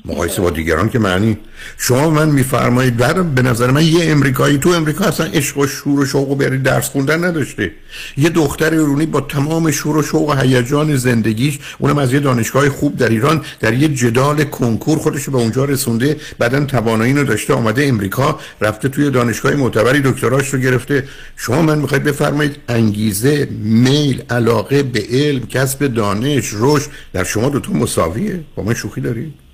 [0.06, 1.38] مقایسه با دیگران که معنی
[1.78, 6.00] شما من میفرمایید در به نظر من یه امریکایی تو امریکا اصلا عشق و شور
[6.00, 7.72] و شوق و بری درس خوندن نداشته.
[8.18, 12.70] یه دختر ایرانی با تمام شور و شوق و هیجان زندگیش اونم از یه دانشگاه
[12.70, 17.54] خوب در ایران در یه جدال کنکور خودش به اونجا رسونده بعدا توانایی رو داشته
[17.54, 21.08] آمده امریکا رفته توی دانشگاه معتبری دکتراش رو گرفته.
[21.38, 27.60] شما من می‌خواید بفرمایید انگیزه میل علاقه به علم کسب دانش رشد در شما دو
[27.60, 28.40] تا مساویه.
[28.56, 29.51] با من شوخی دارید؟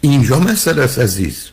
[0.00, 1.50] اینجا مسئله است عزیز.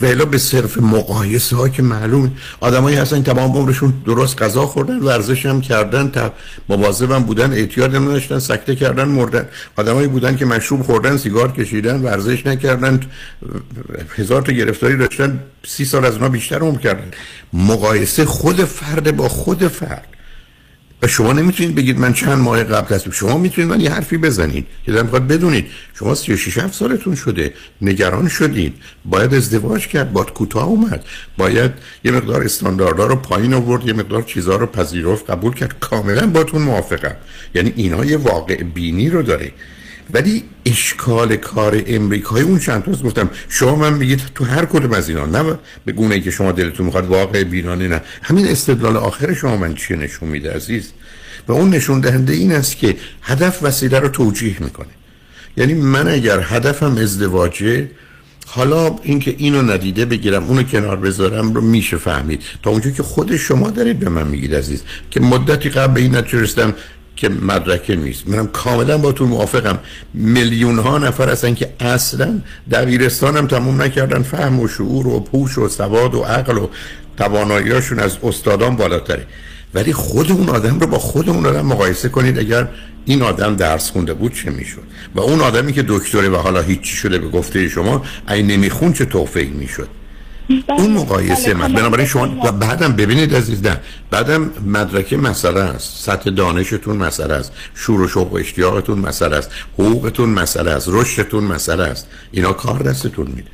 [0.00, 4.98] و الا به صرف مقایسه ها که معلوم آدمایی هستن تمام عمرشون درست غذا خوردن
[4.98, 6.32] ورزش هم کردن تا
[6.68, 9.48] مواظب بودن اعتیاد هم نداشتن سکته کردن مردن.
[9.76, 13.00] آدمایی بودن که مشروب خوردن سیگار کشیدن ورزش نکردن
[14.16, 17.10] هزار تا گرفتاری داشتن سی سال از اونها بیشتر عمر کردن.
[17.52, 20.13] مقایسه خود فرد با خود فرد.
[21.04, 23.10] و شما نمی‌تونید بگید من چند ماه قبل هستم.
[23.10, 24.66] شما می‌تونید یه حرفی بزنید.
[24.86, 25.66] که در می‌خواد بدونید.
[25.98, 27.54] شما 36 7 سالتون شده.
[27.82, 28.74] نگران شدید.
[29.04, 30.12] باید ازدواج کرد.
[30.12, 31.04] باید کوتاه اومد.
[31.38, 31.70] باید
[32.04, 33.86] یه مقدار استانداردها رو پایین آورد.
[33.86, 35.78] یه مقدار چیزها رو پذیرفت قبول کرد.
[35.80, 37.16] کاملا باتون موافقم.
[37.54, 39.52] یعنی اینا یه واقع بینی رو داره.
[40.12, 45.08] ولی اشکال کار امریکایی اون چند تاست گفتم شما من میگید تو هر کدوم از
[45.08, 48.00] اینا نه به گونه ای که شما دلتون می‌خواد واقع بینانه نه.
[48.22, 50.92] همین استدلال آخر شما من چیه نشون میده عزیز؟
[51.48, 54.88] و اون نشون دهنده این است که هدف وسیله رو توجیه می‌کنه.
[55.56, 57.90] یعنی من اگر هدفم ازدواجه
[58.46, 62.42] حالا اینکه اینو ندیده بگیرم اونو کنار بذارم رو میشه فهمید.
[62.62, 66.16] تا اونجا که خود شما دارید به من میگید عزیز که مدتی قبل به این
[66.16, 66.74] نتیجه
[67.16, 68.28] که مدرکه نیست.
[68.28, 69.78] منم کاملا با تو موافقم.
[70.14, 72.40] میلیون ها نفر هستن که اصلا
[72.70, 74.22] دبیرستان هم تموم نکردن.
[74.22, 76.68] فهم و شعور و پوش و سواد و عقل و
[77.16, 79.26] تواناییاشون از استادان بالاتره.
[79.74, 82.38] ولی خود اون آدم رو با خود اون آدم مقایسه کنید.
[82.38, 82.68] اگر
[83.04, 84.82] این آدم درس خونده بود چه می‌شد؟
[85.14, 89.04] و اون آدمی که دکتره و حالا هیچی شده به گفته شما این نمیخون چه
[89.04, 89.88] توفیق می‌شد؟
[90.68, 91.72] اون مقایسه من.
[91.72, 93.80] بنابراین شما و بعدم ببینید عزیز نه
[94.10, 96.04] بعدم مدرک مسئله است.
[96.04, 97.52] سطح دانشتون مسئله است.
[97.74, 99.50] شور و شوق و اشتیاقتون مسئله است.
[99.74, 100.88] حقوقتون مسئله است.
[100.90, 102.08] رشدتون مسئله است.
[102.32, 103.50] اینا کار دستتون میده.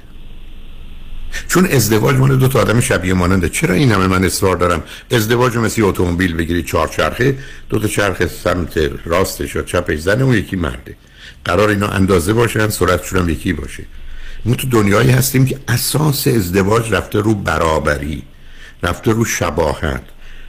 [1.49, 3.49] چون ازدواج مال دو تا آدم شبیه ماننده.
[3.49, 7.39] چرا این همه من اصرار دارم؟ ازدواج مثل اتومبیل بگیرید چهار چرخه
[7.69, 10.97] دو تا چرخ سمت راستش و چپش زنه و یکی مرده.
[11.45, 13.85] قرار اینا اندازه باشن سرعتشون هم یکی باشه.
[14.45, 18.23] ما تو دنیایی هستیم که اساس ازدواج رفته رو برابری
[18.83, 20.03] رفته رو شباهت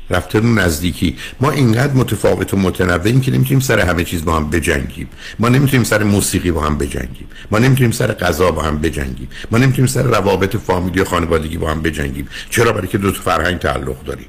[0.10, 1.18] رفته رو نزدیکی.
[1.40, 5.08] ما اینقدر متفاوت و متنوعیم که نمی‌تونیم سر همه چیز با هم بجنگیم.
[5.40, 7.28] ما نمی‌تونیم سر موسیقی با هم بجنگیم.
[7.52, 9.28] ما نمی‌تونیم سر غذا با هم بجنگیم.
[9.52, 12.28] ما نمی‌تونیم سر روابط فامیلی و خانوادگی با هم بجنگیم.
[12.50, 14.28] چرا؟ برای که دو تا فرهنگ تعلق داریم.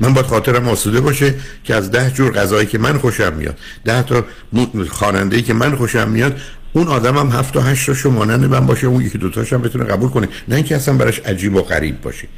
[0.00, 1.34] من باید خاطرم آسوده باشه
[1.64, 4.24] که از ده جور غذایی که من خوشم میاد ده تا
[4.90, 6.40] خواننده که من خوشم میاد
[6.76, 9.84] اون آدم هم هفت و هشت تاشو مانند من باشه اون یکی دوتاش هم بتونه
[9.84, 10.28] قبول کنه.
[10.48, 12.28] نه اینکه اصلا براش عجیب و غریب باشه.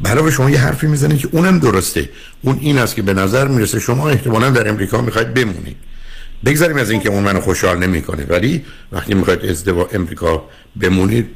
[0.00, 2.08] برای شما یه حرفی می‌زنه که اونم درسته.
[2.42, 5.76] اون این است که به نظر می‌رسه شما احتمالا در امریکا می‌خواید بمونید.
[6.44, 8.26] بگذاریم از اینکه اون منو خوشحال نمی‌کنه.
[8.28, 10.44] ولی وقتی می‌خواید ازدواج امریکا
[10.80, 11.26] بمونید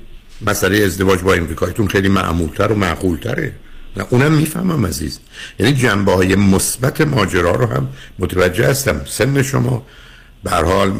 [0.46, 3.52] مسئله ازدواج با امریکایتون خیلی معمولتر و معقولتره.
[3.96, 5.18] نه اونم می‌فهمم عزیز.
[5.58, 7.88] یعنی جنبه های مثبت ماجرا رو هم
[8.18, 9.00] متوجه هستم.
[9.06, 9.86] سن شما
[10.44, 10.92] به حال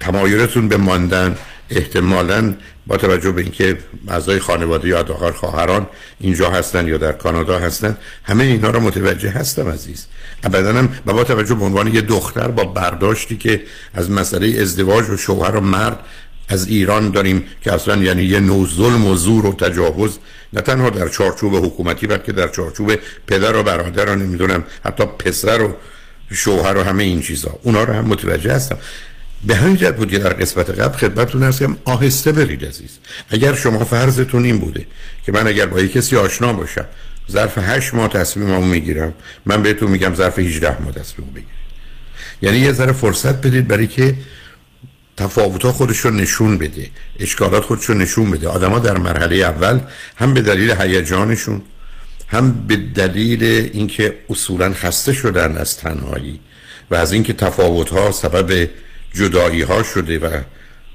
[0.00, 1.36] تمایلتون به ماندن
[1.70, 2.54] احتمالا
[2.86, 3.78] با توجه به اینکه
[4.08, 5.86] اعضای خانواده یا داخل خواهران
[6.20, 10.06] اینجا هستن یا در کانادا هستن همه اینا رو متوجه هستم عزیز.
[10.42, 13.62] ابدا هم با توجه به عنوان یه دختر با برداشتی که
[13.94, 15.98] از مسئله ازدواج و شوهر و مرد
[16.48, 20.18] از ایران داریم که اصلا یعنی یه نوع ظلم و زور و تجاوز
[20.52, 22.92] نه تنها در چارچوب حکومتی بلکه در چارچوب
[23.26, 25.74] پدر و برادر و نمی‌دونم حتی پسر و
[26.30, 27.58] شوهر و همه این چیزا.
[27.62, 28.78] اونا رو هم متوجه هستم.
[29.46, 31.76] به همین جهت بود در قسمت قبل خدمتتون هستم.
[31.84, 32.98] آهسته برید عزیز.
[33.30, 34.86] اگر شما فرضتون این بوده
[35.26, 36.84] که من اگر با یک کسی آشنا باشم
[37.30, 39.14] ظرف هشت ماه تصمیممو می‌گیرم
[39.46, 41.58] من بهتون میگم ظرف 18 ماه تصمیم بگیرید.
[42.42, 44.14] یعنی یه ذره فرصت بدید برای که
[45.16, 48.48] تفاوت ها خودش رو نشون بده اشکالات خودش رو نشون بده.
[48.48, 49.80] آدما در مرحله اول
[50.16, 51.62] هم به دلیل هیجانشون
[52.28, 56.40] هم به دلیل اینکه اصولا خسته شدن از تنهایی
[56.90, 58.68] و از اینکه تفاوت ها سبب
[59.14, 60.40] جدایی ها شده و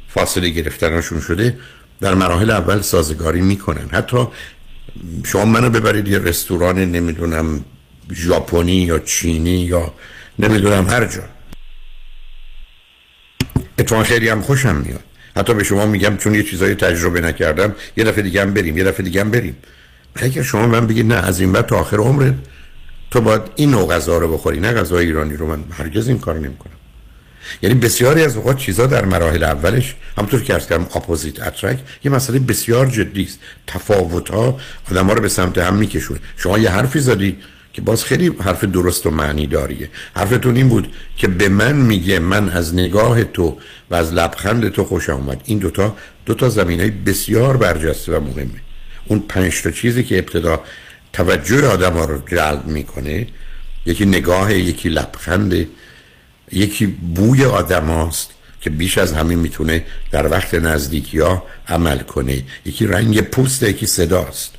[0.08, 1.58] فاصله گرفتنشون شده
[2.02, 3.90] در مراحل اول سازگاری می‌کنن.
[3.92, 4.28] حتی
[5.26, 7.66] شما منو ببرید یه رستوران نمی‌دونم
[8.14, 9.94] ژاپنی یا چینی یا
[10.40, 11.24] نمی‌دونم هر جا.
[13.78, 15.04] اتفاقا خیلی هم خوشم میاد.
[15.38, 18.84] حتی به شما میگم چون یه چیزایی تجربه نکردم یه دفعه دیگه هم بریم یه
[18.84, 19.58] دفعه دیگه هم بریم.
[20.16, 22.34] اگر شما من بگید نه از این بعد تا آخر عمرت
[23.12, 25.48] تو باید این نوع غذا رو بخوری نه غذای ایرانی رو.
[25.48, 26.74] من هرگز این کار نمی‌کنم.
[27.62, 32.12] یعنی بسیاری از اوقات چیزا در مراحل اولش همونطور که ارز کردم اپوزیت اترک یه
[32.12, 33.40] مسئله بسیار جدی است.
[33.68, 34.60] تفاوت ها
[34.92, 36.20] آدم ها رو به سمت هم میکشونه.
[36.38, 37.38] شما یه حرفی زدی
[37.74, 39.90] که باز خیلی حرف درست و معنی داریه.
[40.16, 43.58] حرفتون این بود که به من میگه من از نگاه تو
[43.92, 45.96] و از لبخند تو خوش آمد این دوتا
[46.26, 48.62] دوتا زمین های بسیار برجسته و مهمه.
[49.06, 50.64] اون پنج تا چیزی که ابتدا
[51.14, 53.28] توجه آدم ها رو جلب می‌کنه
[53.86, 55.68] یکی نگاه یکی لبخند
[56.54, 58.30] یکی بوی آدم هاست
[58.62, 62.44] که بیش از همین می‌تونه در وقت نزدیکی ها عمل کنه.
[62.66, 64.56] یکی رنگ پوست یکی صداست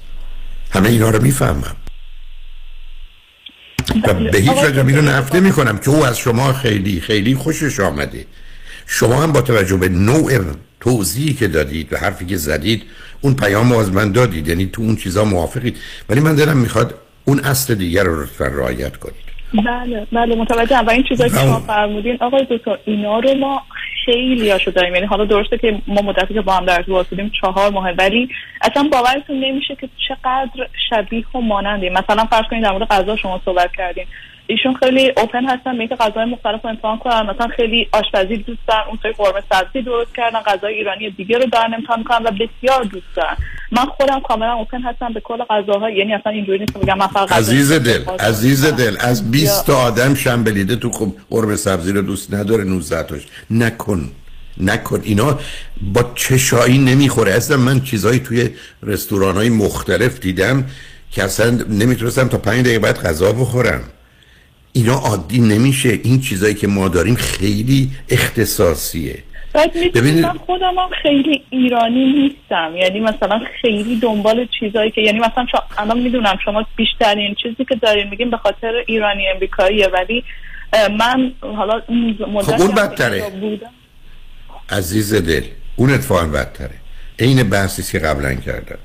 [0.71, 1.77] همه اینا رو می‌فهمم.
[4.09, 8.27] و به هیچ وجه رو نفته می‌کنم که او از شما خیلی خیلی خوشش آمده.
[8.87, 10.41] شما هم با توجه به نوع
[10.81, 12.83] توضیحی که دادید و حرفی که زدید
[13.21, 14.49] اون پیام از من دادید.
[14.49, 15.77] یعنی تو اون چیزا موافقید.
[16.09, 16.95] ولی من دلم می‌خواد
[17.25, 19.24] اون اصل دیگر رو لطفا رعایت کنید.
[19.55, 23.63] بله بله متوجه و این چیزایی که ما فرمودین آقای دکتر اینا رو ما
[24.05, 24.95] خیلی هاشو داریم.
[24.95, 28.29] یعنی حالا درسته که ما مدتی که با هم در ارتباط بودیم چهار ماه ولی
[28.63, 31.93] اصلا باورتون نمیشه که چقدر شبیه و مانندیم.
[31.93, 34.07] مثلا فرض کنید در مورد غذا شما صحبت کردین.
[34.47, 37.23] ایشون خیلی اوپن هستن میگه غذای مختلف رو امتحان کنن.
[37.23, 41.75] مثلا خیلی آشپزی دوست دارن اون قرمه سبزی درست کردن غذای ایرانی دیگه رو دارن
[41.75, 43.37] امتحان می‌کنن و بسیار دوست دارن
[43.73, 47.33] من خودم کاملا اوپن هستم به کل غذاها یعنی اصلا اینجوری نیست بگم من فقط
[47.33, 52.35] عزیز دل عزیز دل از 20 تا آدم شنبلیده تو خب قرمه سبزی رو دوست
[52.35, 53.23] نداره 19 تاش.
[53.51, 54.11] نکن
[54.61, 55.01] نکن.
[55.05, 55.39] اینا
[55.95, 57.33] با چشایی نمی‌خوره.
[57.33, 58.51] اصلا من چیزایی توی
[58.83, 60.67] رستوران های مختلف دیدم
[61.11, 63.81] که اصلا نمی‌تونستم تا پنج دقیقه بعد غذا بخورم.
[64.77, 65.89] اینا عادی نمیشه.
[65.89, 69.19] این چیزایی که ما داریم خیلی اختصاصیه.
[69.95, 72.77] ببینید من خودم هم خیلی ایرانی نیستم.
[72.77, 75.47] یعنی مثلا خیلی دنبال چیزایی که یعنی مثلا
[75.79, 80.25] الان می‌دونم شما بیشترین چیزی که دارین میگین به خاطر ایرانی امریکاییه ولی
[80.99, 81.81] من حالا
[82.43, 83.23] خب اون بدتره.
[84.71, 85.43] عزیز دل
[85.77, 86.75] اون اتفاقا بدتره.
[87.19, 88.79] عین بحثی که قبلا کردم.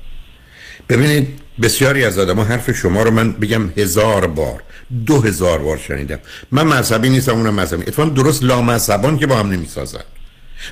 [0.88, 4.62] ببینید بسیاری از آدم حرف شما رو من بگم هزار بار
[5.06, 6.18] دو هزار بار شنیدم.
[6.50, 7.82] من مذهبی نیستم اونم مذهبی.
[7.82, 10.00] اتفاقا درست لامذهبان که با هم نمی‌سازن.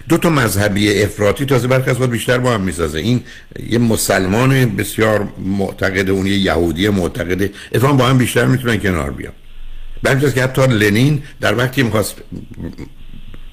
[0.09, 2.99] دو تا مذهبی افراطی تازه برخی از بیشتر با هم می‌سازه.
[2.99, 3.23] این
[3.69, 9.33] یه مسلمان بسیار معتقد اون یه یهودی معتقده اتفاقا با هم بیشتر می‌تونن کنار بیان.
[10.03, 12.17] برمیجاز که حتی لنین در وقتی می‌خواست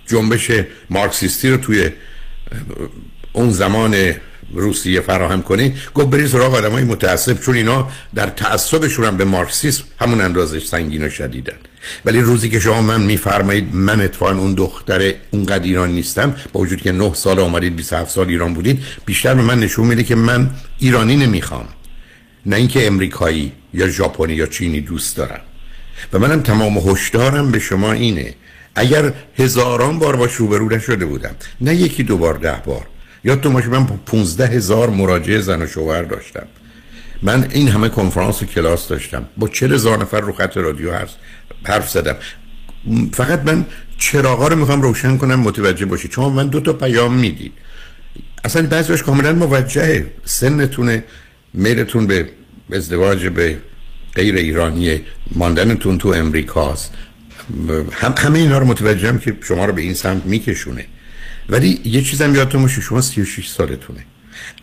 [0.08, 0.52] جنبش
[0.90, 1.90] مارکسیستی رو توی
[3.34, 4.14] اون زمان
[4.56, 9.84] روسیه فراهم کنید گفت برید سراغ آدمای متعصب چون اینا در تعصبشون هم به مارکسیسم
[10.00, 11.58] همون اندازش سنگین و شدیدن.
[12.06, 16.82] ولی روزی که شما من میفرمایید من اتفاقا اون دختر اونقدر ایران نیستم با وجود
[16.82, 20.50] که 9 سال آمدید 27 سال ایران بودید بیشتر به من نشون میده که من
[20.80, 21.66] ایرانی نمی‌خوام.
[22.46, 25.42] نه اینکه امریکایی یا ژاپنی یا چینی دوست دارم.
[26.14, 28.36] و منم تمام هشدارم به شما اینه.
[28.76, 32.88] اگر هزاران بار با روبرو نشده بودم نه یکی دو بار ده بار
[33.26, 36.48] یا تو باشه من 15 هزار مراجعه زن و شوهر داشتم.
[37.22, 39.26] من این همه کنفرانس و کلاس داشتم.
[39.38, 40.92] با چه هزار نفر رو خط رادیو
[41.64, 42.16] حرف, زدم.
[43.14, 43.66] فقط من
[43.98, 46.12] چراغا رو می‌خوام روشن کنم متوجه باشید.
[46.12, 47.54] چون من دو تا پیام می‌دید.
[48.44, 50.06] اصلا بعضیش کاملا موجهه.
[50.26, 51.04] سنتونه
[51.54, 52.30] میلتون به
[52.72, 53.58] ازدواج به
[54.16, 55.02] غیر ایرانی
[55.36, 56.94] ماندنتون تو امریکاست.
[57.92, 60.86] هم همه اینا رو متوجهم که شما رو به این سمت میکشونه.
[61.50, 64.06] ولی یه چیزم یادتون باشه شما 36 سالتونه.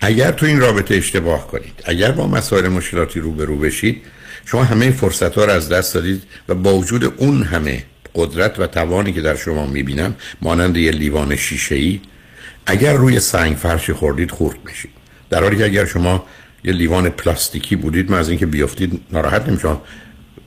[0.00, 4.02] اگر تو این رابطه اشتباه کنید اگر با مسائل مشکلاتی روبرو بشید
[4.44, 7.84] شما همه فرصت ها رو از دست دادید و با وجود اون همه
[8.14, 12.00] قدرت و توانی که در شما می‌بینم مانند یه لیوان شیشه ای
[12.66, 14.90] اگر روی سنگ فرشی خوردید خورد میشید.
[15.30, 16.26] در حالی که اگر شما
[16.64, 19.80] یه لیوان پلاستیکی بودید من از اینکه بیافتید ناراحت نمیشم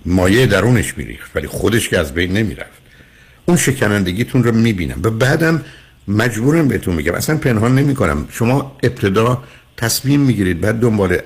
[0.05, 2.81] مایه درونش میریخت ولی خودش که از بین نمی‌رفت.
[3.45, 4.99] اون شکنندگیتون رو می‌بینم.
[5.03, 5.61] و بعدم
[6.07, 7.14] مجبورم بهتون میگم.
[7.14, 9.44] اصلا پنهان نمی کنم شما ابتدا
[9.77, 11.18] تصمیم می‌گیرید بعد دنبال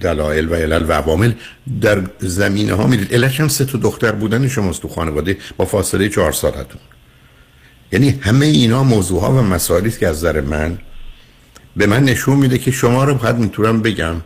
[0.00, 1.32] دلایل و علل و عوامل
[1.80, 3.14] در زمینه ها میرید.
[3.14, 6.80] علتش هم سه تا دختر بودن شماست تو خانواده با فاصله چهار سالتون.
[7.92, 10.78] یعنی همه اینا موضوع ها و مسائلی که از نظر من
[11.76, 14.16] به من نشون میده که شما رو باید می‌تونم بگم.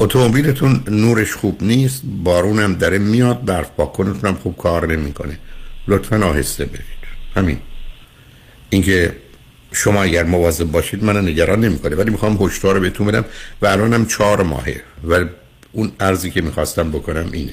[0.00, 5.38] اتومبیلتون نورش خوب نیست بارونم داره میاد برف پاکنتون هم خوب کار نمی‌کنه.
[5.88, 6.82] لطفا آهسته برید.
[7.34, 7.58] همین.
[8.70, 9.16] اینکه
[9.72, 13.24] شما اگر مواظب باشید من نگران نمی‌کنه ولی می‌خوام هشدار رو بهتون بدم
[13.62, 15.24] و الانم چهار ماهه و
[15.72, 17.52] اون ارزی که می‌خواستم بکنم اینه.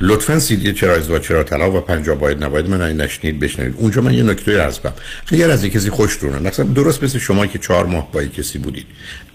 [0.00, 3.74] لطفا سیدی چرا ازدواج چرا طلاق و پنجاه باید نباید من این نشنید بشنوید.
[3.76, 4.92] اونجا من یه نکته عرض کنم.
[5.32, 8.86] اگر از کسی خوشتونه مثلا درست مثل شما که چهار ماه با کسی بودید.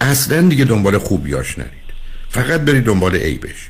[0.02, 1.90] اصلا دیگه دنبال خوبیاش نرید
[2.30, 3.69] فقط برید دنبال عیبش.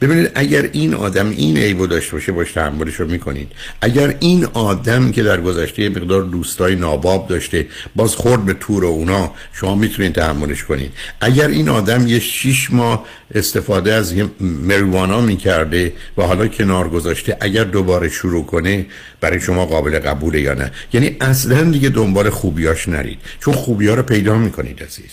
[0.00, 3.52] ببینید اگر این آدم این عیبو داشته باشه باش تحملش رو می‌کنید.
[3.80, 7.66] اگر این آدم که در گذشته مقدار دوستای ناباب داشته
[7.96, 10.92] باز خورد به تور اونا شما می‌تونید تحملش کنید.
[11.20, 17.64] اگر این آدم یه شیش ماه استفاده از مریوانا می‌کرده و حالا کنار گذاشته اگر
[17.64, 18.86] دوباره شروع کنه
[19.20, 23.18] برای شما قابل قبوله یا نه؟ یعنی اصلا دیگه دنبال خوبیاش نرید.
[23.40, 25.12] چون خوبیا رو پیدا می‌کنید عزیز.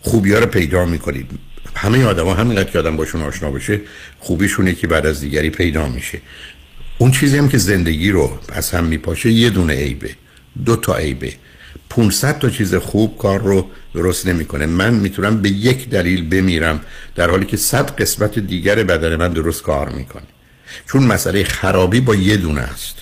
[0.00, 1.30] خوبیا رو پیدا می‌کنید.
[1.74, 3.80] همه آدما همینقدر که آدم باشون آشنا بشه
[4.18, 6.20] خوبیشونه که بعد از دیگری پیدا میشه.
[6.98, 10.10] اون چیزی هم که زندگی رو از هم میپاشه یه دونه عیبه
[10.64, 11.32] دو تا عیبه.
[11.90, 14.66] 500 تا چیز خوب کار رو درست نمی‌کنه.
[14.66, 16.80] من می‌تونم به یک دلیل بمیرم
[17.14, 20.26] در حالی که صد قسمت دیگر بدن من درست کار می‌کنه.
[20.86, 22.96] چون مسئله خرابی با یه دونه است.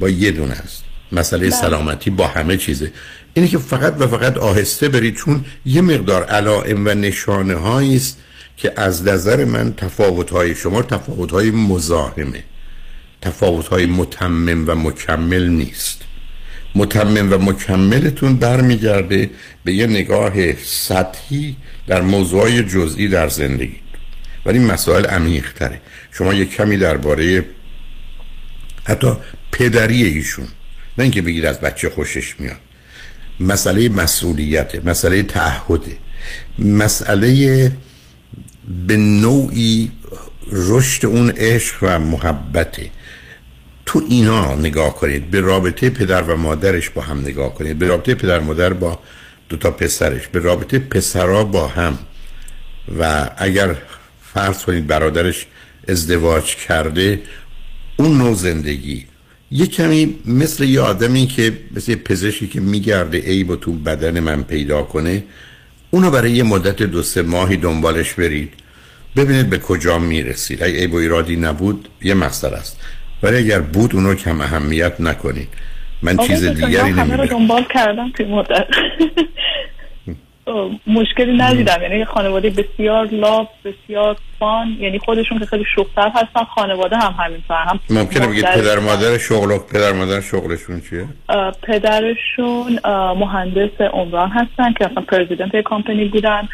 [0.00, 0.84] با یه دونه است.
[1.12, 1.50] مسئله بله.
[1.50, 2.92] سلامتی با همه چیزه.
[3.36, 8.18] اینه که فقط و فقط آهسته برید چون یه مقدار علائم و نشانه است
[8.56, 12.44] که از نظر من تفاوت های شما تفاوت های مزاحمه.
[13.22, 16.02] تفاوت های متمم و مکمل نیست.
[16.74, 19.30] متمم و مکملتون برمیگرده
[19.64, 21.56] به یه نگاه سطحی
[21.86, 23.80] در موضوع جزئی در زندگی.
[24.46, 25.80] ولی مسائل عمیق تره
[26.12, 27.44] شما یه کمی درباره
[28.84, 29.12] حتی
[29.52, 30.48] پدری ایشون
[30.98, 32.65] نه اینکه بگید از بچه خوشش میاد.
[33.40, 35.84] مسئله مسئولیت مسئله تعهد
[36.58, 37.72] مسئله
[38.86, 39.90] به نوعی
[40.52, 42.90] رشد اون عشق و محبته
[43.86, 48.14] تو اینا نگاه کنید به رابطه پدر و مادرش با هم نگاه کنید به رابطه
[48.14, 48.98] پدر مادر با
[49.48, 51.98] دو تا پسرش به رابطه پسرا با هم.
[52.98, 53.76] و اگر
[54.34, 55.46] فرض کنید برادرش
[55.88, 57.22] ازدواج کرده
[57.96, 59.06] اون نوع زندگی
[59.50, 64.20] یه کمی مثل یه آدمی که مثل یه پزشکی که میگرده عیب و تو بدن
[64.20, 65.24] من پیدا کنه
[65.90, 68.52] اونو برای یه مدت دو سه ماهی دنبالش برید.
[69.16, 70.62] ببینید به کجا می‌رسید.
[70.62, 72.80] اگه عیب و ایرادی نبود یه مقصد است.
[73.22, 75.48] ولی اگر بود اونو کم اهمیت نکنید.
[76.02, 77.26] من چیز دیگری نمی‌بینم.
[77.26, 78.66] دنبال کردم توی مدت.
[80.86, 81.82] مشکلی ندیدم.
[81.82, 84.76] یعنی خانواده بسیار لاف بسیار فان.
[84.80, 89.58] یعنی خودشون که خیلی شوختر هستن خانواده هم همین هم ممکنه بگید پدر مادر شغل
[89.58, 91.08] پدر مادر شغلشون چیه؟
[91.62, 92.78] پدرشون
[93.18, 96.48] مهندس عمران هستن که اصلا پرزیدنت کامپنی بودن.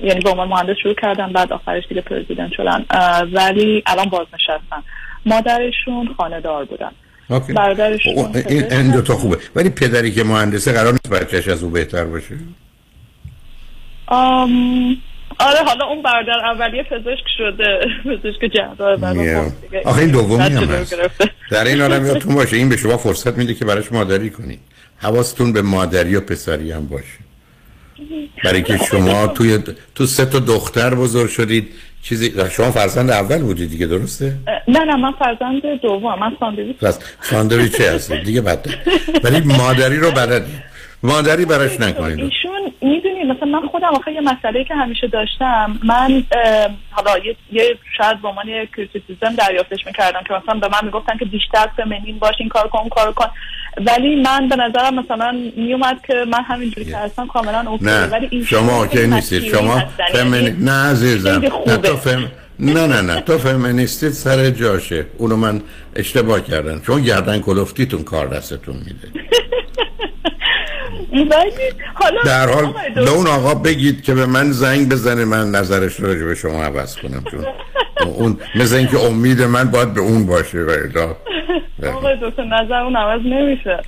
[0.00, 2.84] یعنی با عنوان مهندس شروع کردن بعد آخرش دیگه پرزیدنت شدن.
[3.32, 4.82] ولی الان بازنشستن.
[5.26, 6.90] مادرشون خانه بودن.
[7.54, 8.14] برادرشون
[8.70, 9.38] این دو تا خوبه.
[9.56, 12.34] ولی پدری که مهندسه قرار نیست بچهش از او بهتر باشه؟
[14.06, 14.96] آم...
[15.38, 17.80] آره حالا اون برادر اولیه پزشک شده.
[18.04, 18.98] پزشک جهدار
[19.84, 20.94] آخه این دومی هم هست.
[21.50, 24.60] در این آدم یادتون باشه این به شما فرصت میده که براش مادری کنید
[24.98, 27.26] حواستون به مادری و پسری هم باشه.
[28.44, 29.58] برای که شما توی
[29.94, 31.68] تو سه تا دختر بزرگ شدید
[32.02, 34.34] چیزی شما فرزند اول بودید دیگه درسته؟
[34.68, 36.76] نه نه من فرزند دوم من ساندویچ
[37.20, 38.70] ساندویچ هستید دیگه بده
[39.24, 40.75] ولی مادری رو بلدید
[41.06, 42.20] مادری براش نکنید.
[42.20, 46.24] ایشون می‌دونی مثلا من خودم آخه یه مسئله که همیشه داشتم من
[46.90, 47.18] حالا
[47.52, 47.62] یه,
[47.98, 52.34] شاید من یه criticism دریافتش می‌کردم که مثلا به من می‌گفتن که بیشتر feminine باش
[52.38, 53.26] این کار کن کار کن.
[53.86, 57.84] ولی من به نظرم مثلا میومد که من همینجوری که هستم کاملا okay.
[57.84, 59.42] ولی شما okay نیستید.
[59.42, 62.24] شما فمینین نه عزیزم نه تو فم...
[62.58, 65.06] نه نه نه تو فمینیستید سر جاشه.
[65.18, 65.62] اونو من
[65.96, 66.80] اشتباه کردم.
[66.80, 69.08] چون گردن کلفتیتون کار دستتون میده.
[72.24, 76.34] در حال به اون آقا بگید که به من زنگ بزنه من نظرش رو به
[76.34, 77.24] شما عوض کنم.
[77.30, 77.46] چون
[78.04, 81.16] اون مثل اینکه امید من باید به اون باشه و ادا.
[81.92, 83.82] آقای دکتر نظر اون عوض نمیشه.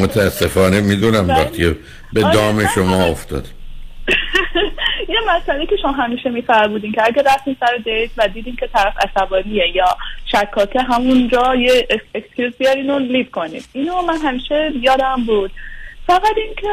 [0.00, 1.76] متاسفانه می‌دونم وقتی
[2.12, 3.46] به آره، دام شما افتاد.
[5.08, 8.94] یه مسئله که شما همیشه میفرمودین که اگر رفتین سر date و دیدین که طرف
[9.04, 15.50] عصبانیه یا شکاکه همونجا یه excuse بیارین و leave کنید اینو من همیشه یادم بود.
[16.06, 16.68] فقط اینکه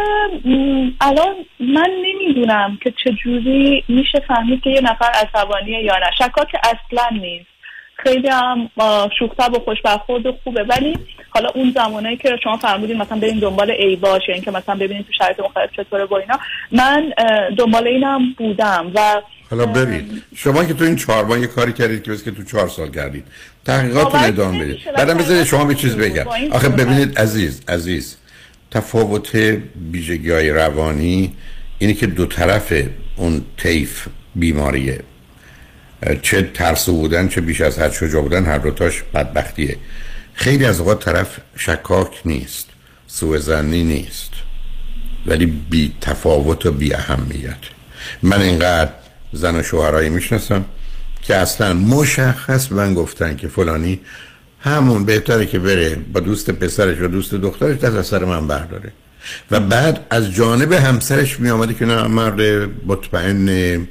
[1.02, 6.10] الان من نمی‌دونم که چجوری میشه فهمید که یه نفر عصبانیه یا نه.
[6.18, 7.46] شکاک اصلا نیست.
[7.96, 8.70] خیلی هم
[9.20, 10.64] شوخ‌طبع و خوش برخورد و خوبه.
[10.64, 10.98] ولی
[11.30, 15.14] حالا اون زمانه که شما فرمودین مثلا بریم دنبال ای باشه اینکه مثلا ببینید تو
[15.18, 16.40] شرایط مختلف چطوره با اینا
[16.72, 17.14] من
[17.58, 22.04] دنبال اینم بودم و حالا برید شما که تو این چهار ماه یه کاری کردید
[22.04, 23.26] که که تو چهار سال کردید
[23.66, 24.80] تحقیقاتتون ادامه بدید.
[24.96, 26.26] بعدم بذارید شما به چیز بگم.
[26.52, 28.18] آخه ببینید عزیز عزیز.
[28.74, 29.36] تفاوت
[29.92, 31.34] بیژگی های روانی
[31.80, 32.74] اینه که دو طرف
[33.16, 35.00] اون تیف بیماریه.
[36.22, 39.78] چه ترسو بودن چه بیش از حد شجاع بودن هر دوتاش بدبختیه.
[40.34, 42.70] خیلی از اوقات طرف شکاک نیست
[43.08, 44.32] سوء زنی نیست
[45.26, 47.58] ولی بی تفاوت و بی اهمیت.
[48.24, 48.92] من اینقدر
[49.34, 50.66] زن و شوهرایی می‌شناسم
[51.22, 54.00] که اصلا مشخص من گفتن که فلانی
[54.64, 58.92] همون بهتره که بره با دوست پسرش و دوست دخترش دست از سر من برداره.
[59.52, 63.88] و بعد از جانب همسرش می آمده که نه مرد مطمئن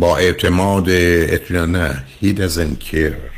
[0.00, 3.32] با اعتماد اطمینان نه he doesn't care.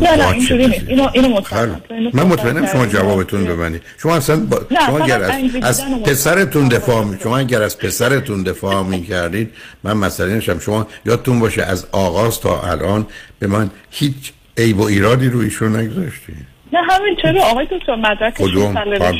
[0.00, 0.84] نه نه اینجوری نیست.
[0.88, 1.80] اینو اینو مطمئنم
[2.12, 4.60] من مطمئنم شما جوابتون ببینید شما اصلا با...
[4.86, 7.16] شما اگر از, از پسرتون دفاع می...
[7.22, 9.50] شما اگر از پسرتون دفاع می کردید
[9.84, 10.58] من مثلا نشم.
[10.58, 13.06] شما یادتون باشه از آغاز تا الان
[13.38, 18.34] به من هیچ عیب و ایرادی رو ایشون نگذاشتید نه همین چرا؟ آقای دکتر مدرک
[18.34, 19.14] کدوم؟ مدرک.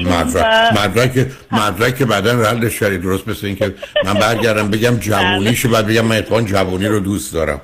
[0.78, 6.16] مدرک مدرک بعدا ردش کردید درست مثل اینکه من برگردم بگم جوونیشو بعد بگم من
[6.16, 7.60] اتفاقا جوونی رو دوست دارم.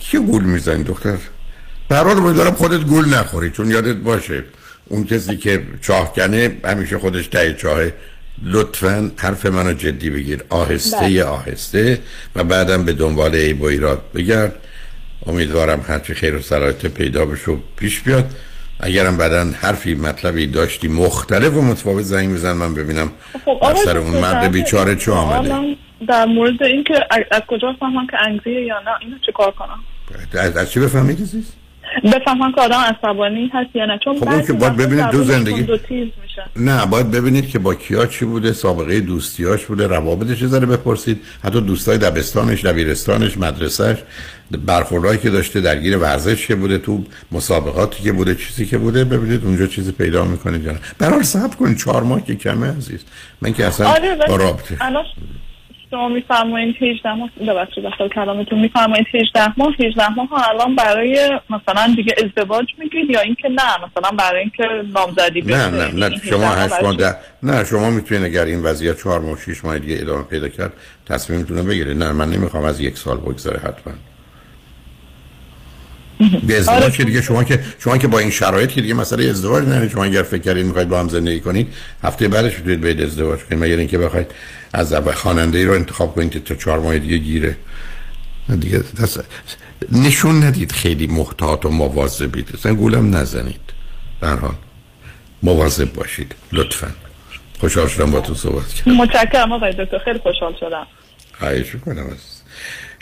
[0.00, 1.16] کی گول می‌زنید دختر؟
[1.88, 4.44] برحال دارم خودت گول نخوری چون یادت باشه
[4.88, 7.92] اون کسی که چاه کنه همیشه خودش ته چاهه
[8.42, 11.24] لطفا حرف منو جدی بگیر آهسته بله.
[11.24, 11.98] آهسته
[12.36, 14.54] و بعدم به دنبال ای با ایراد بگرد.
[15.26, 18.34] امیدوارم هرچی خیر و سرایت پیدا بشه و پیش بیاد.
[18.80, 23.10] اگرم بعدا حرفی مطلبی داشتی مختلف و متفاوت زنگ بزن من ببینم
[23.44, 25.76] خب سر اون مرد بیچاره چه آمده؟
[26.08, 26.94] در مورد اینکه
[27.30, 28.06] از کجا فهمم
[28.44, 29.78] که یا نه اینو چه کار کنم؟
[30.32, 31.18] از, از چی بفهمید
[32.04, 33.98] بفهمم که آدم عصبانی هست یا نه.
[34.04, 35.66] چون خب که باید ببینید دو زندگی
[36.56, 41.20] نه باید ببینید که با کیا چی بوده سابقه دوستیاش بوده روابطش ذره بپرسید.
[41.44, 43.98] حتی دوستای دبستانش دبیرستانش مدرسهش
[44.66, 49.04] برخوردهایی که داشته درگیر ورزش که بوده تو مسابقاتی که بوده چیزی که بوده.
[49.04, 50.78] ببینید اونجا چیزی پیدا می‌کنید یا نه.
[50.98, 53.04] برحال صبر کنید چهار ماه که کمه عزیز.
[53.40, 54.76] من که اصلا آره با رابطه
[55.90, 61.40] شما میفرمایید 18 ماه ببخشید داخل کلامتون میفرمایید 18 ماه 18 ماه ها الان برای
[61.50, 66.48] مثلا دیگه ازدواج میگید یا اینکه نه مثلا برای اینکه نامزدی نه نه نه شما
[66.48, 70.22] 8 ماه ده نه شما می‌تونید اگر این وضعیت 4 ماه 6 ماه دیگه ادامه
[70.22, 70.72] پیدا کرد
[71.06, 72.02] تصمیمتون رو بگیرید.
[72.02, 73.92] نه من نمی‌خوام از یک سال بگذره حتما.
[76.46, 76.92] به ازدواج آره.
[76.92, 80.04] که دیگه شما که شما که با این شرایط که دیگه مسئله ازدواج نه شما
[80.04, 83.76] اگر فکر کردید می‌خواید با هم زندگی کنید هفته بعدش می‌تونید برید ازدواج کنید مگر
[83.76, 84.26] اینکه بخواید
[84.72, 87.56] از اول خواننده ای رو انتخاب کنید که تا چهار ماه دیگه گیره.
[88.60, 89.24] دیگه دست
[89.92, 92.50] نشون ندید خیلی محتاط و مواظبید.
[92.54, 93.60] اصلا گولم نزنید.
[94.20, 94.54] در حال
[95.42, 96.90] مواظب باشید لطفا.
[97.60, 98.92] خوشحال شدم با تو صحبت کردم.
[98.92, 100.86] متشکرم آقای دکتر خیلی خوشحال شدم.
[101.38, 102.16] خواهش می‌کنم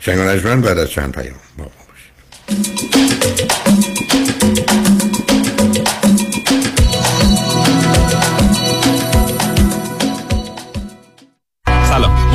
[0.01, 1.37] شنگ بعد از چند پیام.
[2.49, 3.66] سلام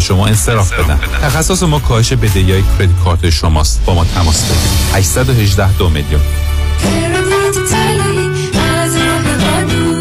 [0.00, 0.98] شما انصراف بدن.
[1.22, 3.84] تخصص ما کاهش بدهی های credit card شماست.
[3.86, 4.94] با ما تماس بگیرید.
[4.94, 6.20] 818 دو میلیون.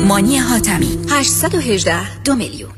[0.08, 0.98] مانی حاتمی.
[1.12, 2.72] 818 دو میلیون.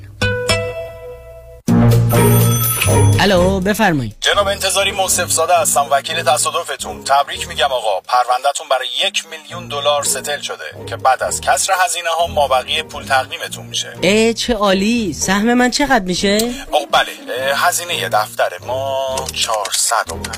[3.19, 4.15] الو بفرمایید.
[4.21, 7.03] جناب انتظاری موصف زاده هستم وکیل تصادفتون.
[7.03, 12.09] تبریک میگم آقا پروندهتون برای یک میلیون دلار ستل شده که بعد از کسر هزینه
[12.09, 13.93] ها مابقی پول تقدیمتون میشه.
[14.01, 15.13] ای چه عالی.
[15.13, 16.37] سهم من چقدر میشه؟
[16.71, 20.37] او بله هزینه دفتر ما 405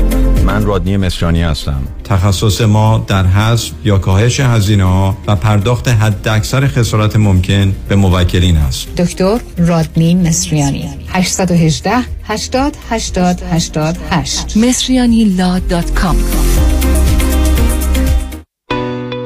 [0.45, 1.81] من رادنی مصریانی هستم.
[2.03, 7.95] تخصص ما در حذف یا کاهش هزینه ها و پرداخت حد اکثر خسارت ممکن به
[7.95, 8.95] موکلین است.
[8.95, 10.89] دکتر رادنی مصریانی.
[11.09, 11.91] 818
[12.23, 16.15] 80 80 88 مصریانی لا دات کام.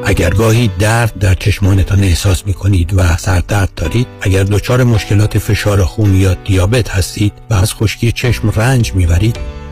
[0.08, 5.84] اگر گاهی درد در چشمانتان احساس می کنید و سردرد دارید اگر دچار مشکلات فشار
[5.84, 9.38] خون یا دیابت هستید و از خشکی چشم رنج می‌برید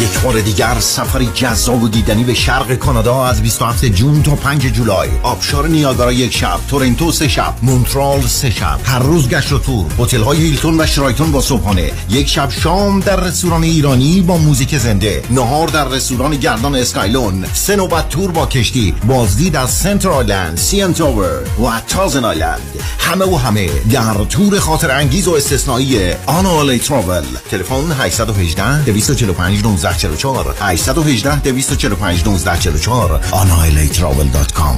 [0.00, 4.66] یک بار دیگر سفری جذاب و دیدنی به شرق کانادا از 27 جون تا 5
[4.66, 5.08] جولای.
[5.22, 8.78] آبشار نیاگارا یک شب تورنتو سه شب مونترال سه شب.
[8.84, 9.86] هر روز گشت و تور.
[9.98, 11.92] هتل های هیلتون و شرایتون با صبحانه.
[12.10, 15.22] یک شب شام در رستوران ایرانی با موزیک زنده.
[15.30, 17.46] نهار در رستوران گردان اسکایلون.
[17.52, 18.94] سه نوبت تور با کشتی.
[19.08, 22.60] بازدید از سنتر آیلند سیان تاور و تازن آیلند.
[22.98, 27.24] همه و همه در تور خاطر انگیز و استثنایی آنالی تراول.
[27.50, 34.76] تلفن 818 245 1944 818 245 1944 anailatravel.com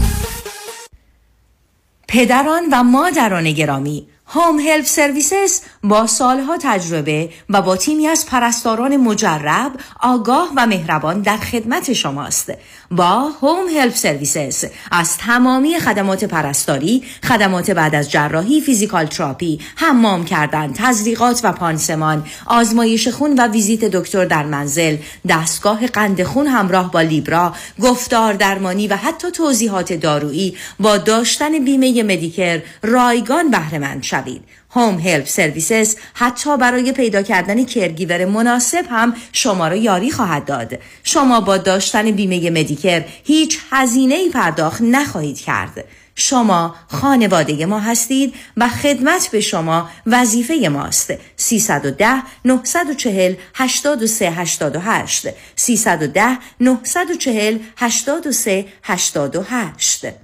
[2.09, 8.97] پدران و مادران گرامی هوم هلپ سرویسز با سالها تجربه و با تیمی از پرستاران
[8.97, 12.53] مجرب، آگاه و مهربان در خدمت شماست.
[12.91, 20.25] با Home Help Services از تمامی خدمات پرستاری، خدمات بعد از جراحی، physical therapy، حمام
[20.25, 24.97] کردن، تزریقات و پانسمان، آزمایش خون و ویزیت دکتر در منزل،
[25.29, 32.03] دستگاه قند خون همراه با Libre، گفتار درمانی و حتی توضیحات دارویی با داشتن بیمه
[32.03, 34.45] Medicare رایگان بهره شوید.
[34.75, 40.79] Home Help Services حتی برای پیدا کردن caregiver مناسب هم شما را یاری خواهد داد.
[41.05, 45.85] شما با داشتن بیمه مدیکر هیچ هزینه ای پرداخت نخواهید کرد.
[46.17, 56.39] شما خانواده ما هستید و خدمت به شما وظیفه ماست 310 940 83 88 310
[56.61, 60.24] 940 83 88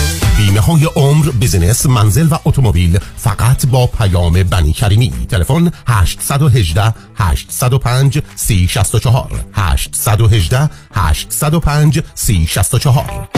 [0.41, 8.21] بیمه های عمر business منزل و اتومبیل فقط با پیام بنی کریمی تلفن 818 805
[8.35, 13.29] 3064 818 805 3064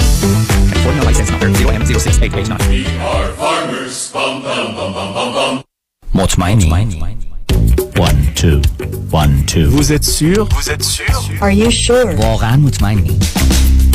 [6.15, 6.69] مطمئنی
[7.99, 8.59] One, two,
[9.11, 9.69] one, two.
[9.69, 10.47] Vous êtes sûr?
[10.57, 11.15] Vous êtes sûr?
[11.41, 12.19] Are you sure?
[12.19, 13.19] واقعا مطمئنی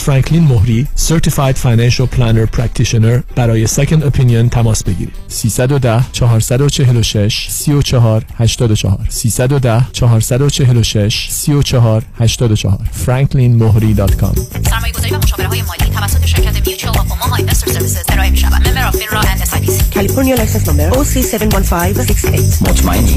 [0.00, 5.14] فرانکلین مهری Certified Financial Planner Practitioner برای Second Opinion تماس بگیرید.
[5.28, 14.40] 310 446 34 84 310 446 34 84 franklinmohri.com
[14.70, 18.36] سرمایه گذاری و مشاوره های مالی توسط شرکت Mutual of Omaha Investor Services ارائه می
[18.36, 19.50] شود member of FINRA and S
[19.90, 23.16] California license number OC71568 مطمئنی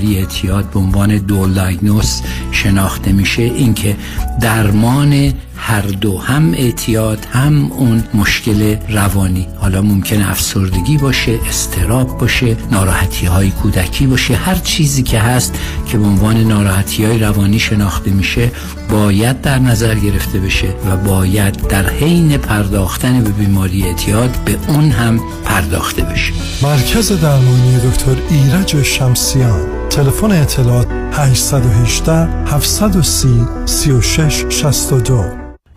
[0.00, 2.20] اعتیاد به عنوان دول دایگنوس
[2.52, 3.96] شناخته میشه اینکه
[4.40, 9.46] درمان هر دو هم اعتیاد هم اون مشکل روانی.
[9.60, 15.98] حالا ممکنه افسردگی باشه استراب باشه ناراحتی های کودکی باشه هر چیزی که هست که
[15.98, 18.50] به عنوان ناراحتی های روانی شناخته میشه
[18.90, 24.90] باید در نظر گرفته بشه و باید در حین پرداختن به بیماری اعتیاد به اون
[24.90, 26.32] هم پرداخته بشه.
[26.62, 29.81] مرکز درمانی دکتر ایرج شمسیان.
[29.92, 32.12] تلفن اطلاعات 818
[32.46, 33.28] 730
[33.66, 35.24] 36 62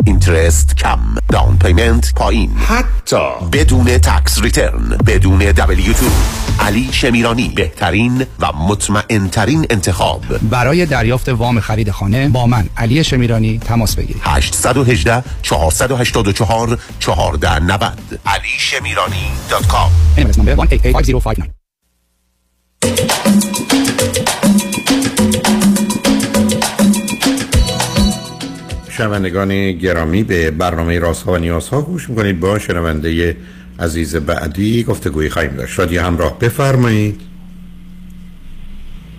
[0.06, 2.52] interest کم down payment پایین.
[2.58, 6.04] حتی بدون tax return بدون W2
[6.60, 10.22] علی شمیرانی بهترین و مطمئن ترین انتخاب.
[10.38, 14.22] برای دریافت وام خرید خانه با من علی شمیرانی تماس بگیرید.
[14.26, 19.92] 818 484 1490 علی شمیرانی dot com.
[28.98, 32.40] شنوندگان گرامی به برنامه راست ها و نیاز ها گوش می‌کنید.
[32.40, 33.38] با شنونده
[33.80, 35.74] عزیز بعدی گفتگوی خواهیم داشت.
[35.74, 37.22] شادی همراه بفرمایید.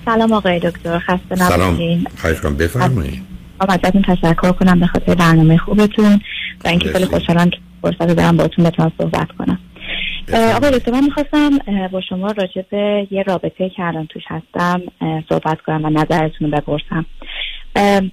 [0.05, 0.99] سلام آقای دکتر.
[0.99, 2.05] خسته سلام.
[2.17, 3.23] خواهش کنم بفرمایید.
[3.61, 6.21] ازتون تشکر کنم به خاطر برنامه خوبتون
[6.65, 9.59] و اینکه خیلی خوشحالم که فرصت دارم باتون بتونم صحبت کنم.
[10.33, 11.51] آقای دکتر من می‌خواستم
[11.93, 14.83] با شما راجع به یه رابطه که الان توش هستم
[15.29, 17.07] صحبت کنم و نظرتون رو بپرسم.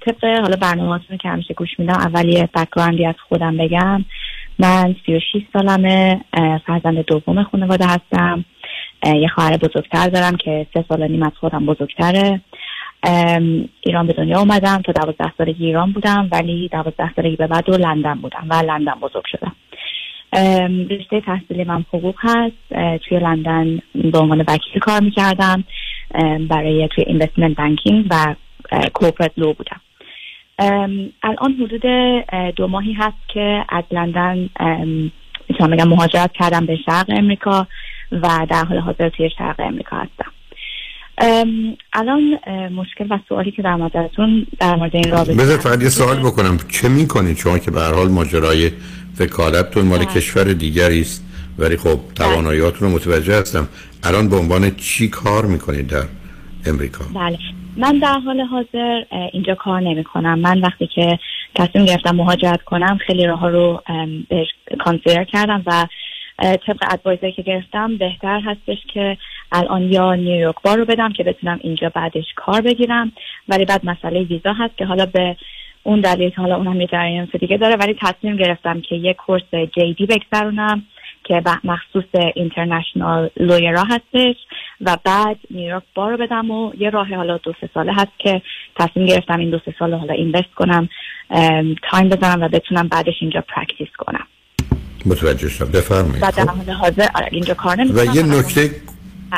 [0.06, 4.06] طبق حالا برنامه که همیشه گوش میدم اول یه بکگراندی از خودم بگم.
[4.60, 5.22] من 36
[5.54, 6.22] سالمه
[6.68, 8.46] فرزند دوم خانواده هستم.
[9.06, 12.42] یه خواهر بزرگتر دارم که سه سال نیم از خودم بزرگتره.
[13.82, 14.82] ایران به دنیا اومدم.
[14.82, 18.96] تا دوازده سالگی ایران بودم ولی دوازده سالگی به بعد رو لندن بودم و لندن
[19.02, 19.56] بزرگ شدم.
[20.90, 23.00] رشته تحصیلی من حقوق هست.
[23.08, 23.80] توی لندن
[24.12, 25.64] به عنوان وکیل کار می‌کردم.
[26.50, 28.36] برای توی اینوستمنت بانکینگ و
[28.94, 29.82] کورپرات لو بودم.
[31.24, 31.82] الان حدود
[32.56, 34.50] دو ماهی هست که از لندن
[35.50, 37.68] می‌تونم بگم مهاجرت کردم به شرق امریکا
[38.12, 40.32] و در حال حاضر توی شرق امریکا هستم.
[41.94, 46.20] الان مشکل و سوالی که در مدرتون در مورد این رابطه بذار فقط یه سوال
[46.20, 46.58] بکنم.
[46.70, 48.72] چه می‌کنید شما که به هر حال ماجرای
[49.20, 51.26] وکالتتون مال کشور دیگری است؟
[51.58, 53.68] ولی خب تواناییاتون رو متوجه هستم.
[54.04, 56.04] الان به عنوان چی کار می‌کنید در
[56.66, 57.38] امریکا؟ بله.
[57.78, 61.20] من در حال حاضر اینجا کار نمی کنم من وقتی که
[61.56, 63.84] تصمیم گرفتم مهاجرت کنم خیلی راه رو
[64.30, 64.48] بهش
[64.80, 65.88] کانسیدر کردم و
[66.40, 69.18] طبق ادوایزری که گرفتم بهتر هستش که
[69.52, 73.12] الان یا نیویورک بار رو بدم که بتونم اینجا بعدش کار بگیرم.
[73.50, 75.36] ولی بعد مسئله ویزا هست که حالا به
[75.84, 80.06] اون دلیل حالا اونم یه جریان دیگه داره ولی تصمیم گرفتم که یک course JD
[80.06, 80.84] بگذرونم.
[81.24, 82.04] که مخصوص
[82.36, 84.36] international lawyer ا هستش
[84.82, 88.42] و بعد نیویورک بار رو بدم و یه راه حالا دو سه ساله هست که
[88.80, 90.90] تصمیم گرفتم این دو سه سال حالا invest کنم
[91.92, 94.28] time بزنم و بتونم بعدش اینجا practice کنم.
[95.06, 95.72] متوجه شدم.
[95.72, 96.24] بفرمایید.
[96.24, 96.70] و در خب.
[96.70, 98.72] حاضر آره، اینجا کار و یه نکته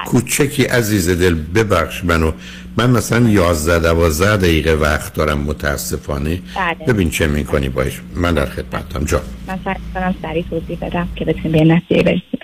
[0.05, 2.31] کوچکی عزیز دل ببخش منو.
[2.77, 6.41] من مثلا 11 12 دقیقه وقت دارم متاسفانه.
[6.55, 6.93] بله.
[6.93, 9.05] ببین چه می‌کنی باش من در خدمتم.
[9.05, 9.21] جا.
[9.47, 12.39] من سعی کنم سریع توضیح بدم که بتونیم به نتیجه برسیم.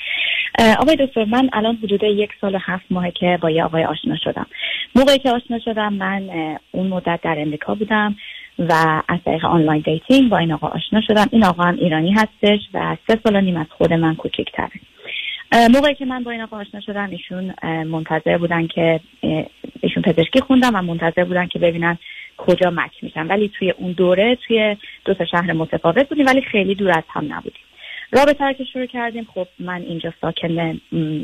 [0.79, 4.15] آقای دکتر من الان حدود یک سال و هفت ماهه که با یه آقای آشنا
[4.23, 4.45] شدم.
[4.95, 6.29] موقعی که آشنا شدم من
[6.71, 8.15] اون مدت در امریکا بودم
[8.59, 11.27] و از طریق online dating با این آقا آشنا شدم.
[11.31, 14.71] این آقا هم ایرانی هستش و سه سال و نیم از خود من کوچیک‌تره
[15.51, 17.53] موقعی که من با این آقا آشنا شدم ایشون
[17.83, 18.99] منتظر بودن که
[19.81, 21.97] ایشون پزشکی خوندم و منتظر بودن که ببینن
[22.37, 23.27] کجا مچ میشن.
[23.27, 27.33] ولی توی اون دوره توی دو تا شهر متفاوت بودیم ولی خیلی دور از هم
[27.33, 27.61] نبودیم.
[28.11, 30.79] رابطه که شروع کردیم خب من اینجا ساکن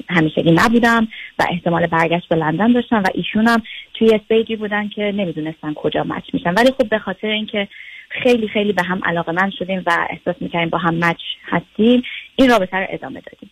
[0.10, 1.08] همیشگی نبودم
[1.40, 3.64] و احتمال برگشت به لندن داشتم و ایشونم
[3.94, 6.54] توی استیجی بودن که نمی‌دونستن کجا مچ میشن.
[6.54, 7.68] ولی خب به خاطر اینکه
[8.10, 12.04] خیلی خیلی به هم علاقه من شدیم و احساس می‌کردیم با هم مچ هستیم
[12.36, 13.50] این رابطه رو ادامه دادیم.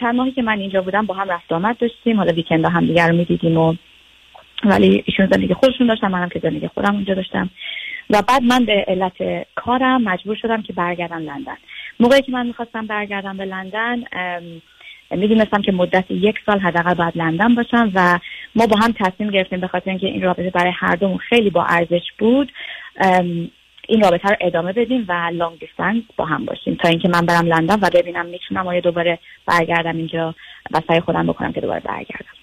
[0.00, 2.16] چند ماهی که من اینجا بودم با هم رفت آمد داشتیم.
[2.16, 3.74] حالا ویکند هم دیگر رو می‌دیدیم و
[4.64, 7.50] ولی ایشون زندگی خودشون داشتم منم که زندگی خودم اونجا داشتم.
[8.10, 11.56] و بعد من به علت کارم مجبور شدم که برگردم لندن.
[12.00, 14.04] موقعی که من می‌خواستم برگردم به لندن
[15.10, 18.18] می‌دونستم که مدت یک سال حداقل باید لندن باشم و
[18.54, 21.64] ما با هم تصمیم گرفتیم به خاطر اینکه این رابطه برای هر دومون خیلی با
[21.64, 22.52] ارزش بود.
[23.90, 26.74] این رابطه رو ادامه بدیم و long distance با هم باشیم.
[26.74, 30.34] تا اینکه من برم لندن و ببینم می‌تونم آیا دوباره برگردم اینجا
[30.70, 32.34] و سعی خودم بکنم که دوباره برگردم.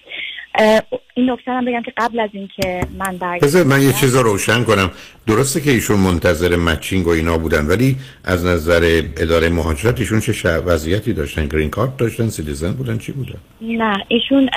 [1.14, 3.62] این نکته هم بگم که قبل از اینکه من برگردم.
[3.62, 4.90] من یه چیز رو روشن کنم.
[5.26, 10.58] درسته که ایشون منتظر matching و اینا بودن ولی از نظر اداره مهاجرت ایشون چه
[10.58, 14.50] وضعیتی داشتن؟ گرین کارت داشتن؟ citizen بودن؟ چی بودن؟ نه ایشون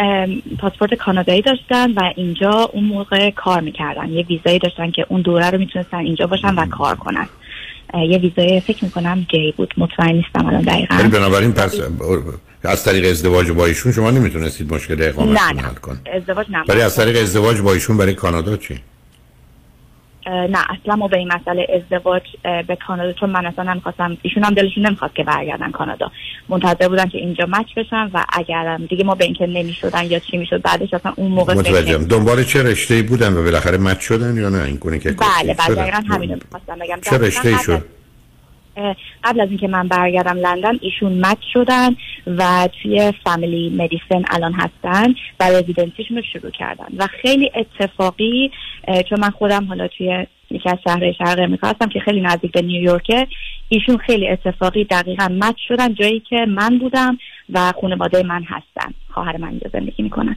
[0.59, 4.09] پاسپورت کانادایی داشتن و اینجا اون موقع کار می‌کردن.
[4.09, 7.27] یه ویزایی داشتن که اون دوره رو می‌تونستن اینجا باشن و کار کنن.
[7.93, 9.73] یه ویزای فکر می‌کنم جی بود.
[9.77, 11.09] مطمئن نیستم الان دقیقا.
[11.11, 11.79] بنابراین پس
[12.63, 16.95] از طریق ازدواج با ایشون شما نمی‌تونستید مشکل اقامت حل کن ازدواج نه ولی از
[16.95, 18.79] طریق ازدواج با ایشون برای کانادا چی؟
[20.27, 22.21] نه اصلا ما به این مسئله ازدواج
[22.67, 26.11] به کانادا چون من اصلا نمی‌خواستم ایشون هم دلشون نمی‌خواست که برگردن کانادا.
[26.49, 30.37] منتظر بودن که اینجا مچ بشن و اگرم دیگه ما به اینکه نمی‌شدن یا چی
[30.37, 32.03] می‌شد بعدش اصلا اون موقع متوجهم.
[32.03, 35.75] دنبال چه رشته بودن و بالاخره مچ شدن یا نه؟ این کنه که بله بله
[35.75, 36.99] دقیقاً همین می‌خواستم بگم.
[37.01, 37.85] چه رشته شد؟
[39.23, 41.95] قبل از اینکه من برگردم لندن ایشون مچ شدن
[42.27, 46.85] و توی فامیلی مدیسن الان هستن و رزیدنسیشون رو شروع کردن.
[46.97, 48.51] و خیلی اتفاقی
[49.09, 52.61] چون من خودم حالا توی یکی از شهر شرق امریکا هستم که خیلی نزدیک به
[52.61, 53.27] نیویورکه
[53.69, 57.17] ایشون خیلی اتفاقی دقیقا مچ شدن جایی که من بودم
[57.49, 58.93] و خانواده من هستن.
[59.09, 60.35] خواهر من اینجا زندگی می‌کنن.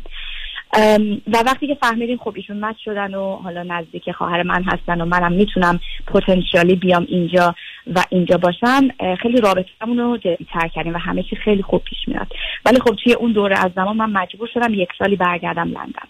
[1.32, 5.04] و وقتی که فهمیدیم خب ایشون مچ شدن و حالا نزدیک خواهر من هستن و
[5.04, 7.54] منم می‌تونم پتانسیالی بیام اینجا
[7.94, 8.88] و اینجا باشم
[9.22, 12.26] خیلی رابطه‌مون رو جدی تر کردیم و همه چی خیلی خوب پیش میاد.
[12.66, 16.08] ولی خب توی اون دوره از زمان من مجبور شدم یک سالی برگردم لندن.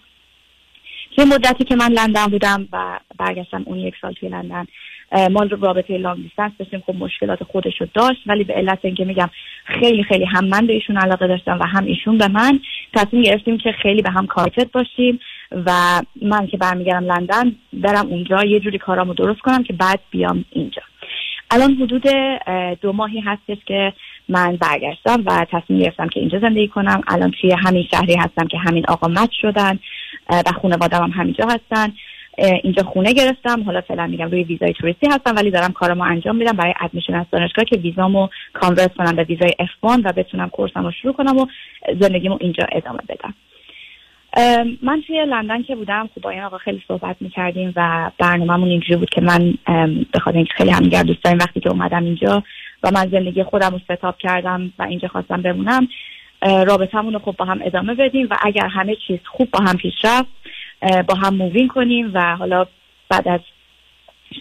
[1.15, 4.65] توی مدتی که من لندن بودم و برگشتم اون یک سال توی لندن
[5.31, 8.19] ما رابطه لانگ دیستنس داشتیم خب مشکلات خودش رو داشت.
[8.25, 9.29] ولی به علت اینکه میگم
[9.65, 12.59] خیلی خیلی هم من به ایشون علاقه داشتم و هم ایشون به من
[12.93, 15.19] تصمیم گرفتیم که خیلی به هم کارتت باشیم
[15.65, 20.45] و من که برمیگردم لندن برم اونجا یه جوری کارامو درست کنم که بعد بیام
[20.51, 20.81] اینجا.
[21.51, 22.03] الان حدود
[22.81, 23.93] دو ماهی هستش که
[24.29, 27.01] من برگشتم و تصمیم گرفتم که اینجا زندگی کنم.
[27.07, 29.79] الان توی همین شهری هستم که همین آقا مت شدن
[30.29, 31.93] و خانوادم هم همینجا هستن.
[32.37, 33.63] اینجا خونه گرفتم.
[33.63, 36.51] حالا فعلا میگم روی ویزای توریستی هستم ولی دارم کارمو انجام میدم.
[36.51, 41.13] برای ادمیشن از دانشگاه که ویزامو کانورت کنم به ویزای F1 و بتونم کورسمو شروع
[41.13, 41.45] کنم و
[41.99, 43.33] زندگیمو اینجا ادامه بدم.
[44.83, 48.95] من توی لندن که بودم خب با این آقا خیلی صحبت می‌کردیم و برنامهمون اینجوری
[48.95, 49.53] بود که من
[50.11, 52.43] به خاطر اینکه خیلی همدیگر دوست داریم وقتی که اومدم اینجا
[52.83, 55.87] و من زندگی خودم رو ستاب کردم و اینجا خواستم بمونم
[56.41, 59.93] رابطمون رو خب با هم ادامه بدیم و اگر همه چیز خوب با هم پیش
[60.03, 60.29] رفت
[61.07, 62.65] با هم مووین کنیم و حالا
[63.09, 63.39] بعد از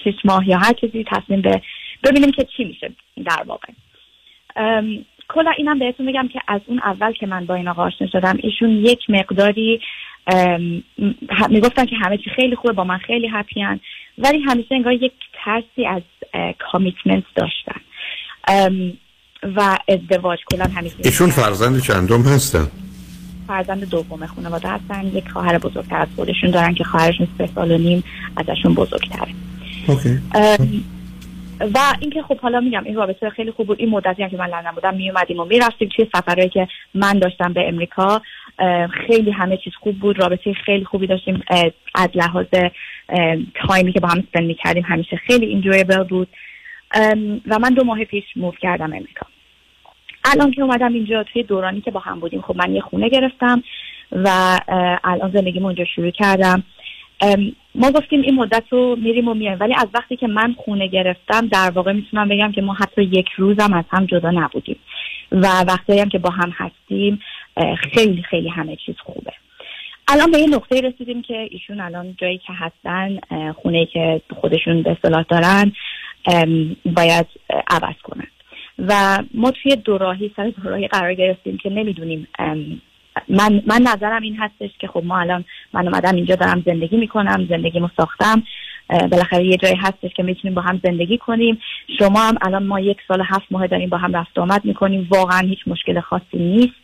[0.04, 1.62] شش ماه یا هر چیزی تصمیم به
[2.04, 2.90] ببینیم که چی میشه
[3.24, 3.72] در واقع.
[5.28, 8.38] کلا اینم بهتون میگم که از اون اول که من با این آقا آشنا شدم
[8.42, 9.80] ایشون یک مقداری
[11.48, 13.80] می‌گفتن که همه چی خیلی خوبه با من خیلی هپیان
[14.18, 15.12] ولی همیشه انگار یک
[15.44, 16.02] ترسی از
[16.58, 17.80] کامیتمنت داشتن.
[19.56, 22.66] و ازدواج کلا همیشه ایشون فرزند چندم هستن؟
[23.46, 25.06] فرزند دوم خانواده هستن.
[25.06, 28.04] یک خواهر بزرگتر از خودشون دارن که خواهرشون سه سال و نیم
[28.36, 29.32] ازشون بزرگتره.
[31.60, 33.80] و اینکه خب حالا میگم این رابطه خیلی خوب بود.
[33.80, 37.18] این مدتی هم که من لندن بودم می اومدیم و می‌رفتیم توی سفرهایی که من
[37.18, 38.22] داشتم به امریکا.
[39.06, 40.18] خیلی همه چیز خوب بود.
[40.18, 41.42] رابطه خیلی خوبی داشتیم.
[41.94, 42.46] از لحاظ
[43.54, 46.28] تایمی که با هم سپند می‌کردیم همیشه خیلی اینجوریبل بود.
[47.46, 49.26] و من دو ماه پیش موو کردم امریکا.
[50.24, 53.62] الان که اومدم اینجا توی دورانی که با هم بودیم خب من یه خونه گرفتم
[54.12, 54.58] و
[55.04, 56.62] الان زندگیمو اونجا شروع کردم.
[57.74, 61.46] ما گفتیم این مدت رو میریم و میایم ولی از وقتی که من خونه گرفتم
[61.46, 64.76] در واقع می‌تونم بگم که ما حتی یک روزم از هم جدا نبودیم
[65.32, 67.20] و وقتی هم که با هم هستیم
[67.92, 69.32] خیلی خیلی همه چیز خوبه.
[70.08, 73.18] الان به یه نقطه رسیدیم که ایشون الان جایی که هستن
[73.52, 74.96] خونه که خودشون به
[75.28, 75.72] دارن
[76.84, 77.26] باید
[77.68, 78.26] عوض کنن.
[78.78, 82.28] و ما توی دوراهی سر دوراهی قرار گرفتیم که نمی‌دونیم
[83.28, 87.46] من, من نظرم این هستش که خب ما الان من اومدم اینجا دارم زندگی می‌کنم
[87.50, 88.42] زندگیمو ساختم
[88.88, 91.58] بالاخره یه جایی هستش که می‌تونیم با هم زندگی کنیم.
[91.98, 95.08] شما هم الان ما یک سال هفت ماه داریم با هم رفت آمد می‌کنیم.
[95.10, 96.74] واقعا هیچ مشکل خاصی نیست.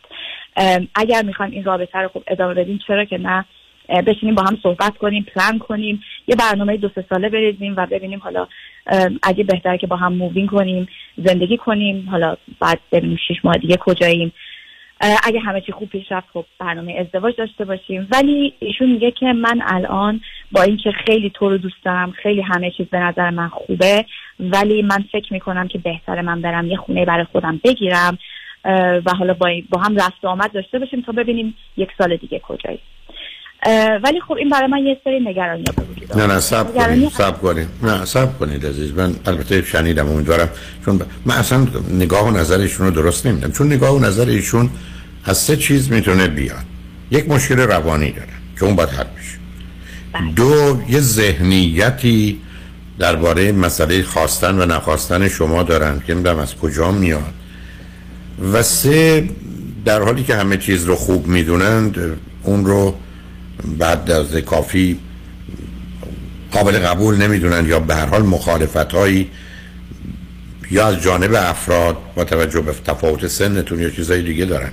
[0.95, 3.45] اگر می‌خوایم این رابطه رو خوب ادامه بدیم چرا که نه؟
[3.89, 6.03] بشینیم با هم صحبت کنیم پلان کنیم.
[6.27, 8.47] یه برنامه دو سه ساله بریزیم و ببینیم حالا
[9.23, 10.87] اگه بهتره که با هم مووین کنیم
[11.17, 12.09] زندگی کنیم.
[12.09, 14.33] حالا بعد ببینیم شش ماه دیگه کجاییم.
[15.23, 18.07] اگه همه چی خوب پیش رفت خب برنامه ازدواج داشته باشیم.
[18.11, 20.21] ولی ایشون میگه که من الان
[20.51, 24.05] با اینکه خیلی تو رو دوست دارم خیلی همه چیز به نظر من خوبه
[24.39, 28.17] ولی من فکر می‌کنم که بهتره من برم یه خونه برای خودم بگیرم
[29.05, 32.79] و حالا با, با هم رفت آمد داشته باشیم تا ببینیم یک سال دیگه کجایی
[34.03, 37.67] ولی خب این برای من یه سری نگرانی بود نه نه سب کنید سب کنید.
[37.83, 38.93] نه سب کنید عزیز.
[38.93, 40.49] من البته شنیدم امیدوارم.
[40.85, 44.69] چون من اصلا نگاه و نظر ایشون رو درست نمیدم چون نگاه و نظر ایشون
[45.25, 46.65] از سه چیز می‌تونه بیاد.
[47.11, 48.27] یک مشکل روانی داره
[48.59, 49.37] که اون باید حل بشه.
[50.13, 50.31] بله.
[50.31, 52.41] دو یه ذهنیتی
[52.99, 57.33] درباره مسئله خواستن و نخواستن شما دارن که نمی‌دونم از کجا میاد.
[58.53, 59.29] و سه
[59.85, 61.97] در حالی که همه چیز رو خوب می‌دونند
[62.43, 62.95] اون رو
[63.77, 64.99] بعد از کافی
[66.51, 69.29] قابل قبول نمی‌دونن یا به هر حال مخالفت هایی
[70.71, 74.71] یا از جانب افراد با توجه به تفاوت سنتون یا چیزهای دیگه دارن.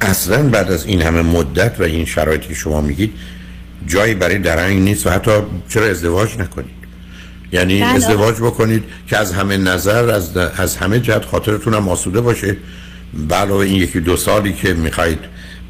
[0.00, 3.12] اصلا بعد از این همه مدت و این شرایطی که شما میگید
[3.86, 5.30] جایی برای درنگ نیست و حتی
[5.68, 6.76] چرا ازدواج نکنید؟
[7.52, 7.94] یعنی بله.
[7.94, 12.56] ازدواج بکنید که از همه نظر از, از همه جهت خاطرتون هم آسوده باشه.
[13.30, 15.18] علاوه این یکی دو سالی که می‌خواید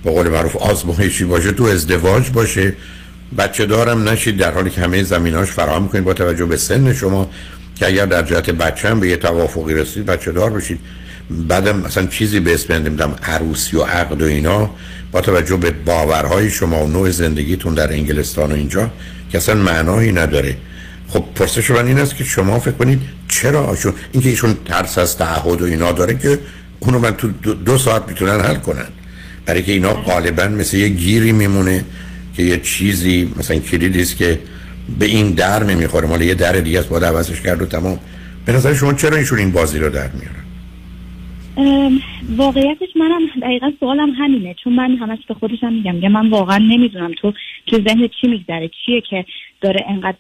[0.07, 2.73] به قول معروف آزمایشی باشه تو ازدواج باشه.
[3.39, 7.31] بچه دارم نشید در حالی که همه زمیناش فراهم کنید با توجه به سن شما
[7.75, 10.81] که اگر در جهت بچه هم به یه توافقی رسید بچه دار بشید.
[11.31, 14.71] بعدم مثلا چیزی به اسم نمی‌دونم عروسی و عقد و اینا
[15.13, 18.91] با توجه به باورهای شما و نوع زندگیتون در انگلستان و اینجا
[19.31, 20.57] که اصلا معنایی نداره.
[21.09, 25.17] خب پرسش من این است که شما فکر کنید چرا؟ چون اینکه ایشون ترس از
[25.17, 26.39] تعهد و اینا داره که
[26.81, 28.87] اونو من تو دو, دو ساعت می‌تونن حل کنن.
[29.47, 31.85] برای که اینا غالبا مثل یه گیری میمونه
[32.37, 34.39] که یه چیزی مثلا کلیدی است که
[34.99, 36.09] به این در نمی‌خوره.
[36.09, 37.99] مال یه در دیگه است باید عوضش کرد و تمام.
[38.47, 40.46] به نظر شما چرا ایشون این بازی رو در میارن ام،
[42.37, 47.13] واقعیتش منم دقیقا سوالم همینه چون من همش به خودشم میگم میگم من واقعا نمی‌دونم
[47.13, 47.33] تو
[47.67, 49.25] تو ذهن چی میگذره چیه که
[49.61, 50.17] داره انقدر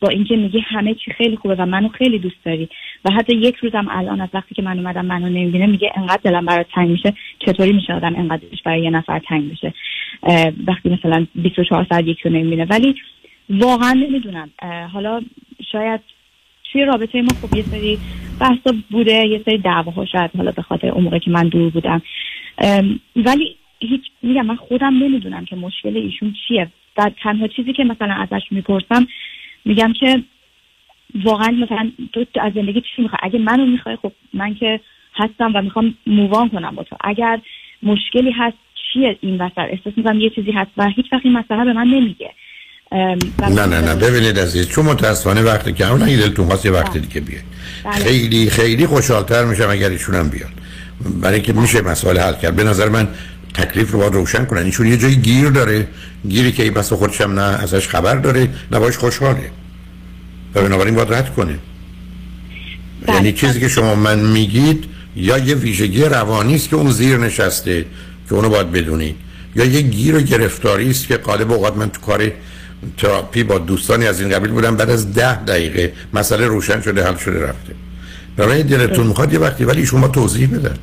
[0.00, 2.68] با اینکه میگی همه چی خیلی خوبه و منو خیلی دوست داری
[3.04, 6.46] و حتی یک روزم الان از وقتی که من اومدم منو نمی‌بینه میگه انقدر دلم
[6.46, 9.58] برات تنگ میشه چطوری میشه آدم انقدرش برای یه نفر تنگ
[10.22, 12.64] اه، وقتی مثلا 24 ساعت یکی رو نمی‌بینه.
[12.64, 12.94] ولی
[13.50, 14.50] واقعا نمی‌دونم.
[14.92, 15.20] حالا
[15.72, 16.00] شاید
[16.72, 17.98] توی رابطه ما خب یه سری
[18.40, 22.02] بحثا بوده یه سری دعواها شاید حالا به خاطر موقع که من دور بودم.
[23.16, 26.68] ولی هیچ میگم من خودم نمی‌دونم که مشکل ایشون چیه.
[26.96, 29.06] و تنها چیزی که مثلا ازش می‌پرسم
[29.64, 30.22] میگم که
[31.14, 34.80] واقعا مثلا تو از زندگی چی می‌خوای؟ اگه منو می‌خوای خب من که
[35.14, 36.96] هستم و می‌خوام مووان کنم با تو.
[37.04, 37.40] اگر
[37.82, 38.56] مشکلی هست
[38.92, 41.86] چیه این وسط؟ احساس می‌کنم یه چیزی هست و هیچ وقت این مسئله به من
[41.86, 42.30] نمیگه.
[42.92, 47.20] نه نه نه ببینید عزیز چون متاسفانه وقتی که اون دلتون خواست یه وقت دیگه
[47.20, 47.42] بیاد
[47.84, 48.04] بله.
[48.04, 50.50] خیلی خیلی خوشحالتر میشم اگر ایشون هم بیاد.
[51.20, 52.56] برای اینکه میشه مسئله حل کرد.
[52.56, 53.08] به نظر من
[53.54, 54.64] تکلیف رو باید روشن کنن.
[54.64, 55.88] ایشون یه جایی گیر داره.
[56.28, 59.50] گیری که ای بس خودش هم نه ازش خبر داره نه باش خوشحاله.
[60.54, 61.58] و بنابراین باید رد کنه.
[63.08, 64.84] یعنی چیزی که شما من میگید
[65.16, 67.84] یا یه ویژگی روانی است که اون زیر نشسته
[68.28, 69.16] که اونو باید بدونید
[69.56, 72.30] یا یه گیر و گرفتاری است که قالب اوقات من تو کار
[72.96, 74.76] تراپی با دوستانی از این قبیل بودم.
[74.76, 77.74] بعد از ده دقیقه مسئله روشن شده حل شده رفته.
[78.36, 80.76] برای دلتون می‌خواد یه وقتی ولی شما توضیح بدن.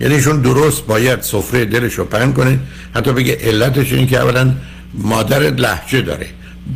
[0.00, 2.58] یعنی ایشون درست باید سفره دلش رو پهن کنه.
[2.94, 4.54] حتی بگه علتش این که اولا
[4.94, 6.26] مادرت لحجه داره.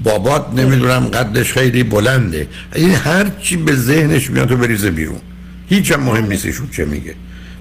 [0.05, 2.49] بابات نمی‌دونم قدش خیلی بلنده.
[2.75, 5.21] این هر چی به ذهنش میاد تو بریزه بیرون.
[5.69, 7.15] هیچ هم مهم نیست چه میگه.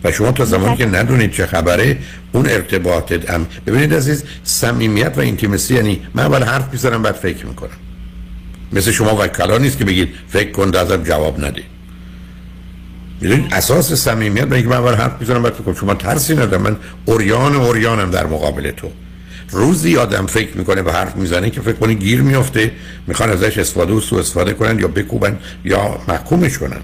[0.03, 1.97] و شما تا زمانی که ندونید چه خبره
[2.31, 7.45] اون ارتباطت هم ببینید عزیز صمیمیت و اینتیمسی یعنی من اول حرف می‌زنم بعد فکر
[7.45, 7.69] می‌کنم.
[8.73, 11.63] مثل شما وکلا نیست که بگید فکر کن ازم جواب نده.
[13.21, 15.75] می‌دونید؟ اساس صمیمیت برای اینکه من اول حرف می‌زنم بعد فکر کنم.
[15.75, 16.61] شما ترسی ندارم.
[16.61, 18.91] من اوریان اوریانم در مقابل تو.
[19.51, 22.71] روزی آدم فکر می‌کنه و حرف می‌زنه که فکر کنه گیر میفته
[23.07, 26.81] می‌خوان ازش استفاده و سو استفاده کنن یا بکوبن یا محکومش کنن.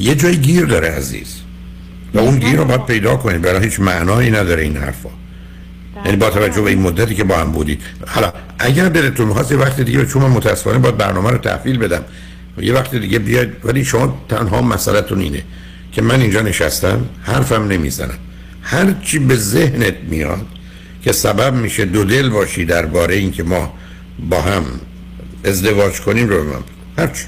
[0.00, 1.43] یه جای گیر داره عزیز.
[2.14, 5.08] و اون گیر رو باید پیدا کنید برای هیچ معنایی نداره این حرفا
[6.04, 9.58] یعنی با توجه به این مدتی که با هم بودید حالا اگر دلتون می‌خواست یه
[9.58, 12.04] وقت دیگه چون من متاسفانه باید برنامه رو تحویل بدم
[12.58, 15.42] یه وقت دیگه بیاید ولی شما تنها مسئلهتون اینه
[15.92, 18.18] که من اینجا نشستم حرفم نمی‌زنم
[18.62, 20.46] هر چی به ذهنت میاد
[21.02, 23.74] که سبب میشه دو دل باشی درباره اینکه ما
[24.30, 24.64] با هم
[25.44, 26.62] ازدواج کنیم رو به من بگو.
[26.98, 27.24] هر چی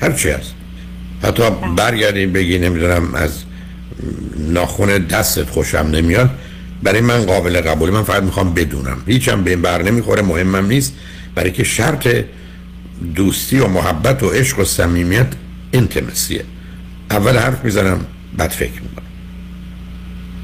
[0.00, 0.54] هر چی هست
[1.22, 1.42] حتی
[1.76, 3.30] برگردی بگی نمی‌دونم از
[4.38, 6.30] ناخون دستت خوشم نمیاد.
[6.82, 9.02] برای من قابل قبول من فقط می‌خوام بدونم.
[9.06, 10.22] هیچم به این بر نمی‌خوره.
[10.22, 10.94] مهمم نیست.
[11.34, 12.08] برای که شرط
[13.14, 15.26] دوستی و محبت و عشق و صمیمیت
[15.70, 16.44] اینتمسیه
[17.10, 18.06] اول حرف می‌زنم
[18.36, 19.09] بعد فکر می‌کنم.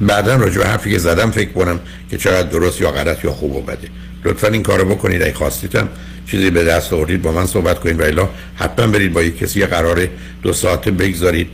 [0.01, 3.57] بعدا راجع به حرفی که زدم فکر کنم که چقدر درست یا غلط یا خوب
[3.57, 3.89] و بده.
[4.25, 5.23] لطفا این کارو بکنید.
[5.23, 5.89] اگه خواستیدم
[6.31, 8.01] چیزی به دست آوردید با من صحبت کنید.
[8.01, 10.09] و الا حتما برید با یک کسی قرار
[10.43, 11.49] دو ساعته بگذارید.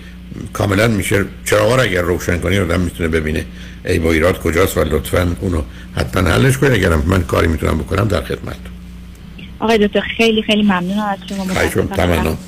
[0.53, 3.45] کاملا میشه چراغا رو اگر روشن کنی آدم می‌تونه ببینه.
[3.85, 5.63] ای با ایراد کجاست و لطفا اونو
[5.97, 6.73] حتما حلش کنید.
[6.73, 8.57] اگرم من کاری می‌تونم بکنم در خدمت.
[9.59, 11.45] آقای دکتر خیلی خیلی ممنونم از شما.
[11.45, 11.87] می‌کنم.
[11.87, 12.39] تمام.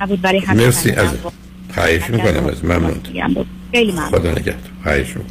[0.00, 1.08] نبود برای همین مرسی از
[1.74, 3.00] خواهش می‌کنم از ممنون.
[3.74, 4.08] خیلی ممنون.
[4.08, 4.54] خدا نگهدار.
[4.82, 5.24] خواهش می‌کنم.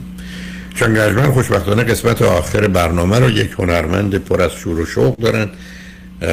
[0.76, 5.50] چون گرجمن خوشبختانه قسمت آخر برنامه رو یک هنرمند پر از شور و شوق دارن.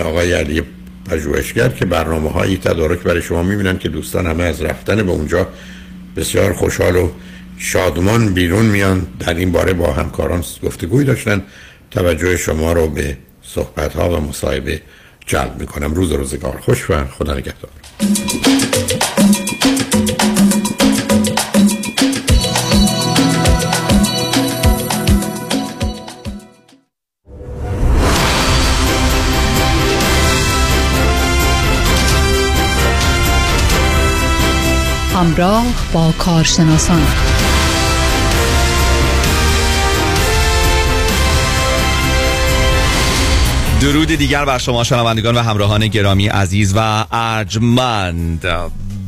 [0.05, 0.63] آقای علی
[1.11, 5.49] پژوهشگر که برنامه هایی تدارک برای شما می‌بینن که دوستان همه از رفتن به اونجا
[6.17, 7.11] بسیار خوشحال و
[7.59, 9.07] شادمان بیرون میان.
[9.19, 11.43] در این باره با همکاران گفتگوی داشتن.
[11.91, 14.81] توجه شما رو به صحبت ها و مصاحبه
[15.27, 15.95] جلب می‌کنم.
[15.95, 16.59] روز روزگار.
[16.61, 17.71] خوش و خدا نگهدار.
[35.41, 37.03] همراه با کارشناسان.
[43.81, 48.47] درود دیگر بر شما شنوندگان و همراهان گرامی عزیز و ارجمند.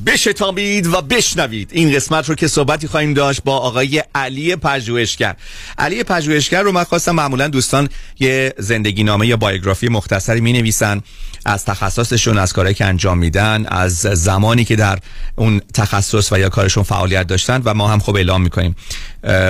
[0.06, 1.70] بشتابید و بشنوید.
[1.72, 5.36] این قسمت رو که صحبتی خواهیم داشت با آقای علی پژوهشگر.
[5.78, 7.88] علی پژوهشگر رو من خواستم معمولا دوستان
[8.20, 11.00] یه زندگی نامه یا بایوگرافی مختصری می نویسن
[11.44, 14.98] از تخصصشون از کاری که انجام میدن از زمانی که در
[15.36, 18.76] اون تخصص و یا کارشون فعالیت داشتن و ما هم خب اعلام می‌کنیم.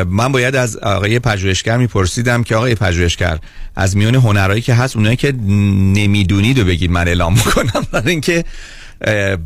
[0.06, 3.38] من باید از آقای پژوهشگر میپرسیدم که آقای پژوهشگر
[3.76, 7.86] از میون هنرهایی که هست اونایی که نمی‌دونید و بگید من اعلام می‌کنم.
[7.92, 8.44] برای اینکه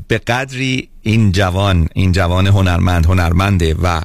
[0.09, 4.03] به قدری این جوان این جوان هنرمند هنرمنده و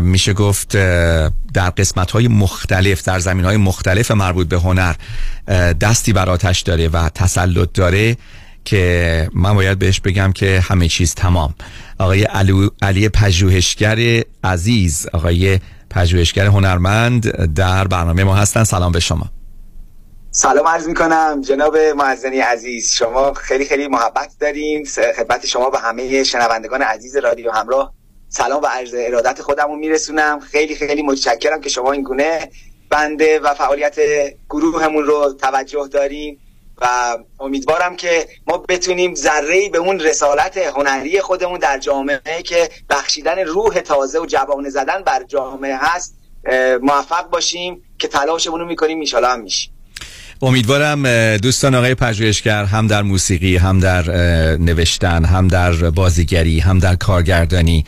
[0.00, 0.76] میشه گفت
[1.54, 4.94] در قسمت های مختلف در زمین های مختلف مربوط به هنر
[5.80, 8.16] دستی بر آتش داره و تسلط داره
[8.64, 11.54] که من باید بهش بگم که همه چیز تمام.
[11.98, 12.22] آقای
[12.82, 15.58] علی پژوهشگر عزیز آقای
[15.90, 18.64] پژوهشگر هنرمند در برنامه ما هستن.
[18.64, 19.30] سلام به شما.
[20.34, 22.90] سلام عرض می کنم جناب معزنی عزیز.
[22.90, 24.84] شما خیلی خیلی محبت داریم.
[25.16, 27.92] خدمت شما به همه شنوندگان عزیز رادیو همراه.
[28.28, 30.40] سلام و عرض ارادت خودمون میرسونم.
[30.40, 32.50] خیلی خیلی متشکرم که شما این گونه
[32.90, 33.96] بنده و فعالیت
[34.50, 36.40] گروهمون رو توجه داریم
[36.80, 43.38] و امیدوارم که ما بتونیم ذره به اون رسالت هنری خودمون در جامعه که بخشیدن
[43.38, 46.14] روح تازه و جوانه زدن بر جامعه هست
[46.82, 48.98] موفق باشیم که تلاشمون رو می‌کنیم.
[48.98, 49.71] میشالا هم میشیم.
[50.42, 54.10] امیدوارم دوستان آقای پژوهشگر هم در موسیقی هم در
[54.56, 57.84] نوشتن هم در بازیگری هم در کارگردانی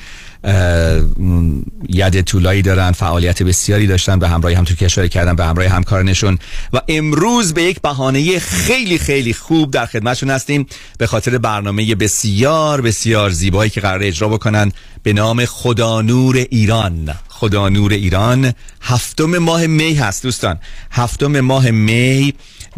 [1.88, 5.66] ید طولایی دارن فعالیت بسیاری داشتن به همراه هم تو که اشاره کردن به همراه
[5.68, 6.38] همکارنشون
[6.72, 10.66] و امروز به یک بهانه خیلی خیلی خوب در خدمتشون هستیم.
[10.98, 14.72] به خاطر برنامه بسیار بسیار زیبایی که قرار اجرا بکنن
[15.02, 17.14] به نام خدا نور ایران.
[17.36, 18.52] خدا نور ایران.
[18.82, 20.58] هفتم ماه می هست دوستان.
[20.90, 22.34] هفتم ماه می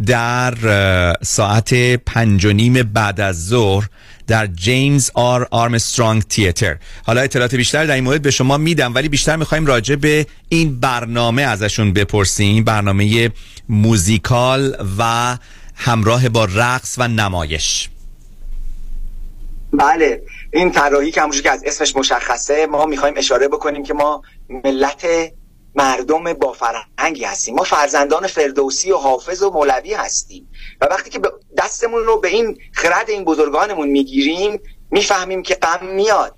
[0.07, 0.55] در
[1.23, 3.89] ساعت پنج و نیم بعد از ظهر
[4.27, 6.77] در جیمز آر آرمسترانگ تیتر.
[7.05, 10.81] حالا اطلاعات بیشتر در این مورد به شما میدم ولی بیشتر می‌خوایم راجع به این
[10.81, 12.65] برنامه ازشون بپرسیم.
[12.65, 13.31] برنامه
[13.69, 15.37] موزیکال و
[15.75, 17.89] همراه با رقص و نمایش.
[19.73, 20.23] بله.
[20.57, 25.07] این طراحی که همونجور که از اسمش مشخصه ما می‌خوایم اشاره بکنیم که ما ملت
[25.75, 27.55] مردم با فرهنگی هستیم.
[27.55, 30.49] ما فرزندان فردوسی و حافظ و مولوی هستیم.
[30.81, 31.21] و وقتی که
[31.59, 34.61] دستمون رو به این خرد این بزرگانمون می‌گیریم
[34.91, 36.35] می‌فهمیم که غم میاد.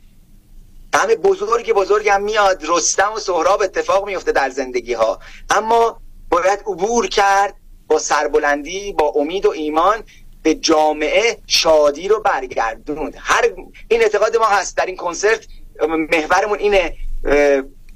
[0.92, 2.62] غم بزرگ بزرگ هم میاد.
[2.68, 5.18] رستم و سهراب اتفاق میفته در زندگی ها
[5.50, 6.00] اما
[6.30, 7.54] باید عبور کرد
[7.88, 10.04] با سربلندی با امید و ایمان
[10.42, 13.14] به جامعه شادی رو برگردوند.
[13.18, 13.44] هر
[13.88, 15.46] این اعتقاد ما هست در این کنسرت
[15.88, 16.96] محورمون اینه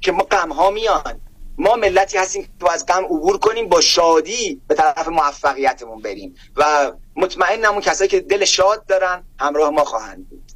[0.01, 1.21] که ما غم ها میان.
[1.57, 6.35] ما ملتی هستیم که از غم عبور کنیم با شادی به طرف موفقیتمون بریم.
[6.55, 10.52] و مطمئنم اون کسایی که دل شاد دارن همراه ما خواهند بود.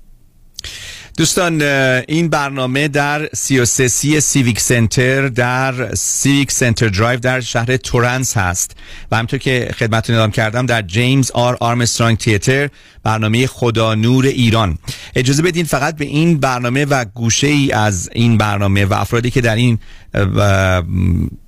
[1.17, 1.61] دوستان
[2.07, 8.71] این برنامه در 33 سی Civic Center در Civic Center Drive در شهر تورنس هست.
[9.11, 12.69] و همطور که خدمتتون اعلام کردم در جیمز آر آرمسترانگ تیتر
[13.03, 14.77] برنامه خدا نور ایران.
[15.15, 19.41] اجازه بدین فقط به این برنامه و گوشه ای از این برنامه و افرادی که
[19.41, 19.79] در این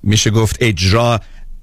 [0.02, 1.20] میشه گفت اجرا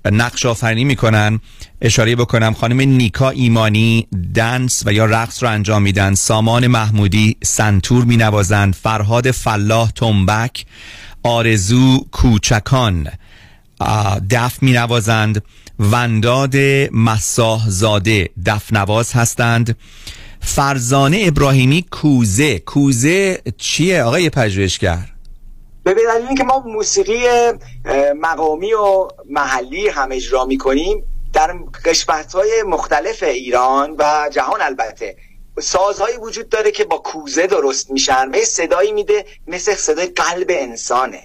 [0.10, 1.40] نقش آفرینی می‌کنن.
[1.82, 6.16] اشاره بکنم خانم نیکا ایمانی دنس و یا رقص رو انجام میدن.
[6.16, 8.76] سامان محمودی سنتور مینوازند.
[8.76, 10.66] فرهاد فلاح تنبک
[11.24, 13.08] آرزو کوچکان
[14.30, 15.44] دف مینوازند.
[15.80, 16.56] ونداد
[16.92, 19.78] مساح زاده دف نواز هستند.
[20.42, 22.60] فرزانه ابراهیمی کوزه.
[22.60, 25.16] کوزه چیه آقای پژوهشگر؟
[25.93, 27.27] به دلیل اینکه ما موسیقی
[28.15, 31.03] مقامی و محلی هم اجرا می‌کنیم
[31.34, 31.53] در
[31.85, 35.18] قسمت های مختلف ایران و جهان البته.
[35.59, 38.30] سازهایی وجود داره که با کوزه درست میشن.
[38.30, 41.22] و صدایی میده مثل صدای قلب انسانه.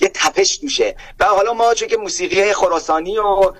[0.00, 3.52] یه تپش دوشه و حالا ما چون که موسیقی خراسانی و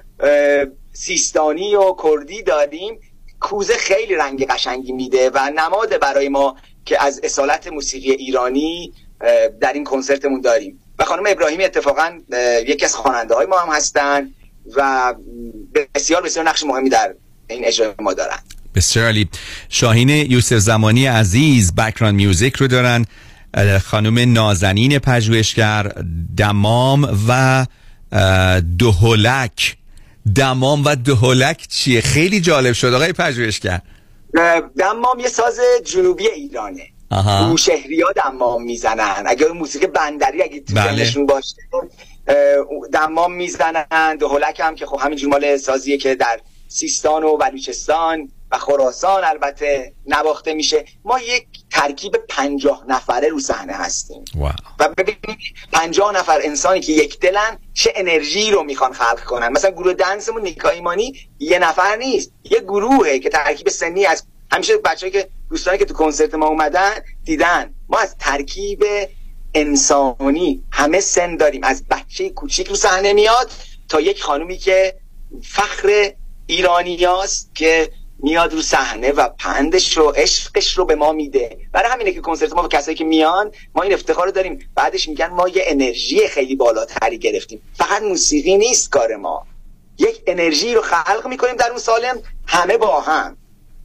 [0.92, 3.00] سیستانی و کردی داریم
[3.40, 8.92] کوزه خیلی رنگ قشنگی میده و نماد برای ما که از اصالت موسیقی ایرانی
[9.60, 10.80] در این کنسرتمون داریم.
[10.98, 12.20] و خانم ابراهیمی اتفاقا
[12.66, 14.30] یکی از خواننده های ما هم هستن
[14.76, 15.14] و
[15.94, 17.14] بسیار بسیار نقش مهمی در
[17.48, 18.38] این اجرای ما دارن.
[18.74, 19.28] بسیار علی
[19.68, 23.06] شاهین یوسف زمانی عزیز بکران میوزیک رو دارن.
[23.84, 25.92] خانم نازنین پژوهشگر
[26.36, 27.66] دمام و
[28.78, 29.76] دهولک
[30.34, 33.80] دمام و دهولک چیه؟ خیلی جالب شد آقای پژوهشگر.
[34.78, 36.86] دمام یه ساز جنوبی ایرانه.
[37.48, 39.22] بوشهری ها دمام می‌زنن.
[39.26, 41.24] اگر موسیقی بندری اگه تو بله.
[41.28, 41.56] باشه
[42.92, 48.58] دمام می‌زنن هلک هم که خب همین مال سازیه که در سیستان و بلوچستان و
[48.58, 50.84] خراسان البته نواخته میشه.
[51.04, 54.24] ما یک ترکیب پنجاه نفره رو صحنه هستیم.
[54.78, 55.38] و ببینید
[55.72, 59.48] پنجاه نفر انسانی که یک دلن چه انرژی رو می‌خوان خلق کنن.
[59.48, 64.76] مثلا گروه دنسمون نیکا ایمانی یه نفر نیست یه گروهه که ترکیب سنی از همیشه
[64.76, 66.92] بچه‌ای که دوستانی که تو کنسرت ما اومدن
[67.24, 67.74] دیدن.
[67.88, 68.84] ما از ترکیب
[69.54, 71.64] انسانی همه سن داریم.
[71.64, 73.50] از بچه کوچیک رو صحنه میاد
[73.88, 74.94] تا یک خانومی که
[75.42, 76.12] فخر
[76.46, 77.90] ایرانیاست که
[78.22, 81.58] میاد رو صحنه و پندش رو عشقش رو به ما میده.
[81.72, 84.70] برای همینه که کنسرت ما با کسایی که میان ما این افتخار رو داریم.
[84.74, 87.62] بعدش میگن ما یه انرژی خیلی بالاتری گرفتیم.
[87.74, 89.46] فقط موسیقی نیست کار ما.
[89.98, 92.22] یک انرژی رو خلق می‌کنیم در اون سالم.
[92.46, 93.36] همه با هم.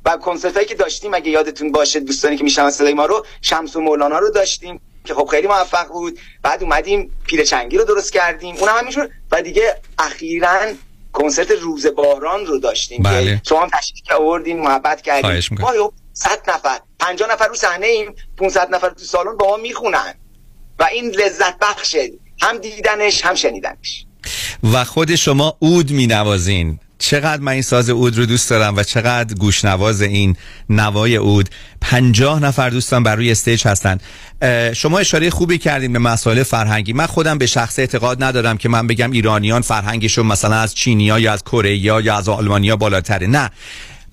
[0.05, 3.75] و کنسرت هایی که داشتیم اگه یادتون باشه دوستانی که میشنون صدای ما رو شمس
[3.75, 6.19] و مولانا رو داشتیم که خب خیلی موفق بود.
[6.41, 8.55] بعد اومدیم پیرچنگی رو درست کردیم.
[8.55, 10.59] اونم همینجور و دیگه اخیرا
[11.13, 13.35] کنسرت روز باران رو داشتیم بله.
[13.35, 16.79] که شما تشریف که آوردین محبت کردیم ما 100 نفر.
[16.99, 20.13] 50 نفر رو صحنه ایم 500 نفر تو سالن با ما می‌خونن.
[20.79, 22.11] و این لذت بخشه.
[22.41, 24.05] هم دیدنش هم شنیدنش.
[24.73, 28.83] و خود شما اود می نوازین چقدر من این ساز اود رو دوست دارم و
[28.83, 30.35] چقدر گوشنواز این
[30.69, 31.49] نوای اود.
[31.81, 33.97] پنجاه نفر دوستان بر روی استیج هستن.
[34.73, 36.93] شما اشاره خوبی کردیم به مسائل فرهنگی.
[36.93, 41.33] من خودم به شخص اعتقاد ندارم که من بگم ایرانیان فرهنگشون مثلا از چینیا یا
[41.33, 43.27] از کره یا از آلمانیا بالاتره.
[43.27, 43.49] نه.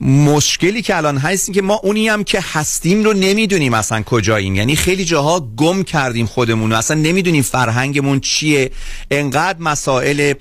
[0.01, 4.55] مشکلی که الان هست که ما اونی هم که هستیم رو نمی‌دونیم اصلا کجاییم.
[4.55, 6.77] یعنی خیلی جاها گم کردیم خودمون رو.
[6.77, 8.70] اصلا نمی‌دونیم فرهنگمون چیه.
[9.10, 10.35] انقدر مسائل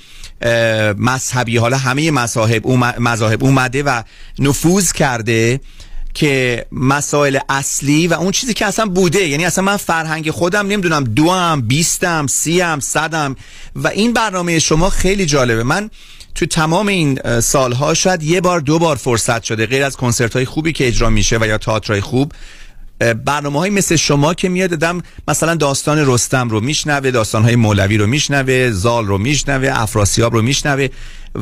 [0.97, 2.67] مذهبی حالا همه مذاهب
[2.99, 4.03] مذاهب اومده و
[4.39, 5.61] نفوذ کرده
[6.13, 9.27] که مسائل اصلی و اون چیزی که اصلا بوده.
[9.27, 13.35] یعنی اصلا من فرهنگ خودم نمی‌دونم دوام بیستم سیم صدم.
[13.75, 15.63] و این برنامه شما خیلی جالبه.
[15.63, 15.89] من
[16.35, 20.45] تو تمام این سالها شاید یه بار دو بار فرصت شده غیر از کنسرت های
[20.45, 22.33] خوبی که اجرا میشه و یا تئاترای خوب.
[23.25, 27.97] برنامه های مثل شما که میاد دم مثلا داستان رستم رو میشنوه داستان های مولوی
[27.97, 30.87] رو میشنوه زال رو میشنوه افراسیاب رو میشنوه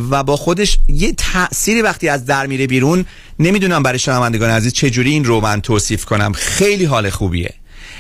[0.10, 3.06] و با خودش یه تأثیری وقتی از در میره بیرون
[3.40, 6.34] نمی‌دونم برای شنوندگان عزیز چجوری این رو من توصیف کنم.
[6.34, 7.54] خیلی حال خوبیه.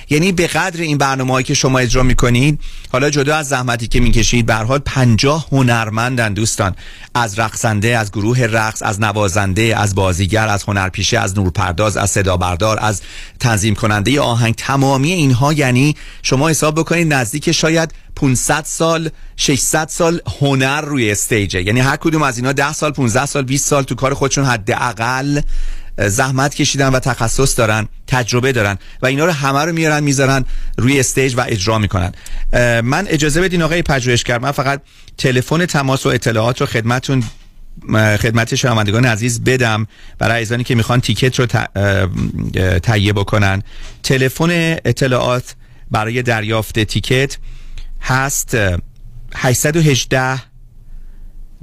[0.09, 2.59] یعنی به قدر این برنامه هایی که شما اجرا می‌کنید
[2.91, 6.75] حالا جدا از زحمتی که می‌کشید به حال 50 هنرمندن دوستان.
[7.15, 12.37] از رقصنده از گروه رقص از نوازنده از بازیگر از هنرپیشه از نورپرداز از صدا
[12.37, 13.01] بردار از
[13.39, 14.55] تنظیم کننده آهنگ.
[14.55, 21.61] تمامی اینها یعنی شما حساب بکنید نزدیک شاید 500 سال 600 سال هنر روی استیجه.
[21.61, 25.41] یعنی هر کدوم از اینا 10 سال 15 سال 20 سال تو کار خودشون حداقل.
[26.07, 30.45] زحمت کشیدن و تخصص دارن تجربه دارن و اینا رو همه رو میارن می‌ذارن
[30.77, 32.11] روی استیج و اجرا می‌کنن.
[32.83, 34.81] من اجازه بدین آقای پژوهشگر من فقط
[35.17, 37.23] تلفن تماس و اطلاعات رو خدمتون
[37.93, 41.45] خدمت شنوندگان عزیز بدم برای عزیزانی که می‌خوان تیکت رو
[42.79, 43.63] تهیه بکنن.
[44.03, 44.49] تلفن
[44.85, 45.55] اطلاعات
[45.91, 47.37] برای دریافت تیکت
[48.01, 48.57] هست
[49.35, 50.41] 818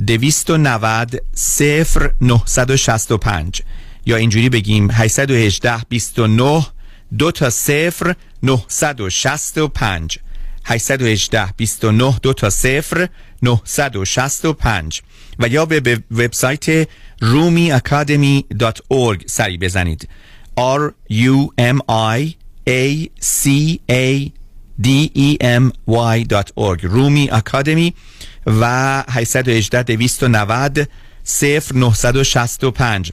[0.07, 1.23] 290
[2.21, 3.63] 0965
[4.07, 6.67] یا اینجوری بگیم 818 29
[7.19, 10.19] دو تا صفر 965
[10.65, 13.09] 818 29 دو تا صفر
[13.43, 15.03] 965
[15.39, 16.89] و یا به وبسایت
[17.23, 20.09] rumiacademy.org سری بزنید.
[20.59, 22.37] R u m i
[22.69, 23.49] a c
[23.91, 24.31] a
[24.83, 27.95] d e m y.org رومی اکادمی
[28.47, 28.65] و
[29.09, 30.89] 818 290
[31.25, 33.13] 0965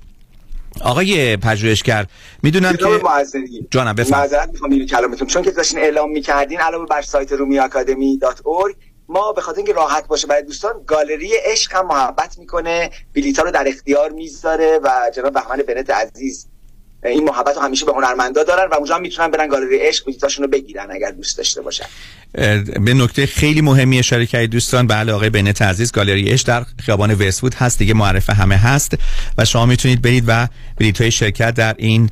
[0.82, 2.06] آقای پژوهشگر
[2.44, 2.86] می‌دونم که
[3.72, 5.28] جانم بفرمایید معذرت می‌خوام کلامتون.
[5.28, 8.42] چون که داشتین اعلام می‌کردین علاوه بر سایت رومی اکادمی دات
[9.08, 13.52] ما به خاطر اینکه راحت باشه برای دوستان گالری عشق هم محبت می‌کنه بلیطا رو
[13.52, 16.48] در اختیار می‌ذاره و جناب بهمن بنت عزیز
[17.06, 20.88] این محبت همیشه به هنرمندا دارن و اونجا می‌تونن برن گالری عشق بلیطاشون رو بگیرن
[20.92, 21.86] اگر دوست داشته باشن.
[22.86, 24.88] به نکته خیلی مهمی اشاره کردید دوستان.
[24.88, 28.98] بله آقای بنت عزیز گالری عشق در خیابان وستوود هست دیگه معرف همه هست
[29.38, 30.48] و شما می‌تونید برید و
[30.78, 32.10] بلیط های شرکت در این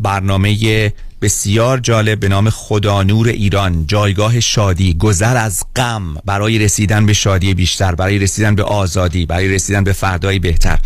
[0.00, 0.92] برنامه
[1.22, 7.12] بسیار جالب به نام خدا نور ایران جایگاه شادی گذر از غم برای رسیدن به
[7.12, 10.78] شادی بیشتر برای رسیدن به آزادی برای رسیدن به فردایی بهتر.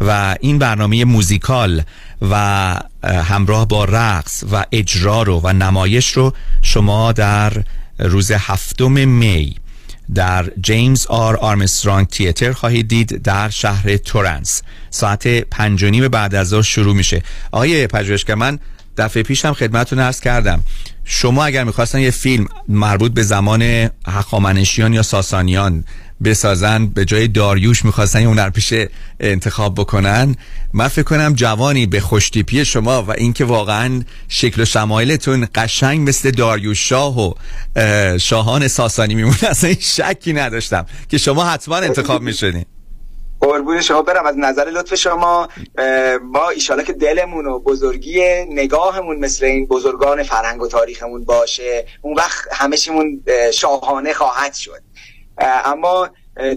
[0.00, 1.82] و این برنامه موزیکال
[2.22, 2.34] و
[3.04, 6.32] همراه با رقص و اجرا رو و نمایش رو
[6.62, 7.52] شما در
[7.98, 9.56] روز هفتم می
[10.14, 14.62] در جیمز آر آرمسترانگ تیتر خواهید دید در شهر تورنس.
[14.90, 17.22] ساعت پنج و نیم بعد از ظهر شروع میشه.
[17.52, 18.58] آقای پژوهشگر من
[18.96, 20.62] دفعه پیشم خدمتتون عرض کردم.
[21.04, 25.84] شما اگر می‌خواستن یه فیلم مربوط به زمان هخامنشیان یا ساسانیان
[26.24, 28.74] بسازن به جای داریوش می‌خواستن یه هنرپیش
[29.20, 30.36] انتخاب بکنن.
[30.72, 36.30] من فکر کنم جوانی به خوشتیپی شما و اینکه واقعا شکل و شمایلتون قشنگ مثل
[36.30, 37.34] داریوش شاه و
[38.18, 39.44] شاهان ساسانی میمونه.
[39.50, 42.64] اصلا این شکی نداشتم که شما حتما انتخاب می‌شدین.
[43.40, 44.26] قربون شما برم.
[44.26, 45.48] از نظر لطف شما
[46.32, 48.20] ما ایشالا که دلمون و بزرگی
[48.50, 53.22] نگاهمون مثل این بزرگان فرهنگ و تاریخمون باشه اون وقت همشیمون
[53.54, 54.85] شاهانه خواهد شد.
[55.38, 56.10] اما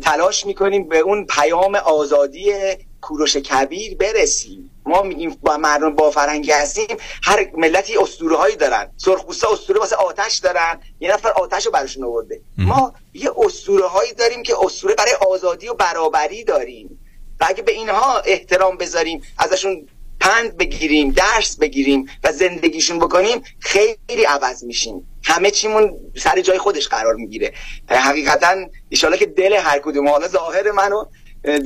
[0.03, 2.53] تلاش می‌کنیم به اون پیام آزادی
[3.01, 4.71] کوروش کبیر برسیم.
[4.85, 8.91] ما میگیم با مردم با فرنگی هستیم هر ملتی اسطوره هایی دارن.
[8.97, 10.79] سرخپوستا اسطوره واسه آتش دارن.
[10.99, 12.41] یه نفر آتش رو براشون آورده.
[12.57, 16.99] ما یه اسطوره هایی داریم که اسطوره برای آزادی و برابری داریم.
[17.39, 19.87] و اگه به اینها احترام بذاریم ازشون
[20.19, 25.07] پند بگیریم درس بگیریم و زندگیشون بکنیم خیلی عوض میشیم.
[25.23, 27.53] همه چیمون سر جای خودش قرار می‌گیره.
[27.89, 28.55] حقیقتا
[28.89, 31.03] ایشالا که دل هر کدوم حالا ظاهر منو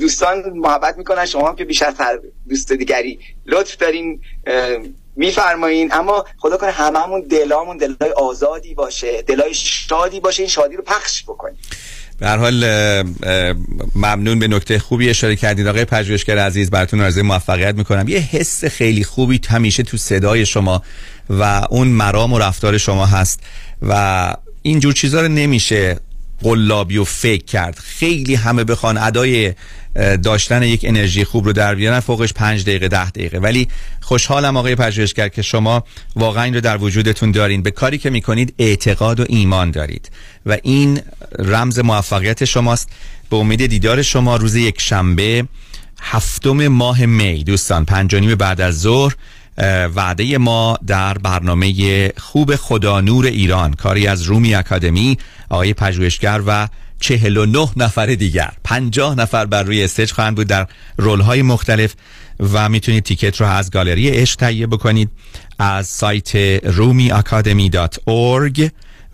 [0.00, 2.18] دوستان محبت می‌کنن شما هم که بیشتر
[2.48, 4.20] دوست دیگری لطف دارین
[5.16, 5.92] میفرمایین.
[5.92, 11.22] اما خدا کنه هممون دلامون دلای آزادی باشه دلای شادی باشه این شادی رو پخش
[11.22, 11.58] بکنیم.
[12.18, 12.64] به هر حال
[13.94, 18.08] ممنون به نکته خوبی اشاره کردید آقای پژوهشگر عزیز براتون آرزوی موفقیت می‌کنم.
[18.08, 20.82] یه حس خیلی خوبی همیشه تو صدای شما
[21.30, 23.40] و اون مرام و رفتار شما هست
[23.82, 26.00] و اینجور چیزا رو نمیشه
[26.42, 27.78] قلابی و فکر کرد.
[27.78, 29.54] خیلی همه بخوان ادای
[30.22, 33.38] داشتن یک انرژی خوب رو در بیارن فوقش پنج دقیقه ده دقیقه.
[33.38, 33.68] ولی
[34.00, 35.84] خوشحالم آقای پژوهشگر که شما
[36.16, 37.62] واقعا این رو در وجودتون دارین.
[37.62, 40.10] به کاری که می‌کنید اعتقاد و ایمان دارید.
[40.46, 41.00] و این
[41.38, 42.88] رمز موفقیت شماست.
[43.30, 45.44] به امید دیدار شما روز یک شنبه
[46.00, 47.84] هفتم ماه می دوستان.
[47.84, 49.14] پنجانیم بعد از ظهر
[49.94, 55.18] وعده ما در برنامه خوب خدا نور ایران کاری از رومی اکادمی
[55.50, 56.68] آقای پژوهشگر و
[57.00, 58.52] 49 نفر دیگر.
[58.64, 60.66] 50 نفر بر روی استیج خواهند بود در
[60.96, 61.94] رول های مختلف
[62.52, 65.10] و می‌تونید تیکت رو از گالری عشق تهیه بکنید
[65.58, 67.12] از سایت رومی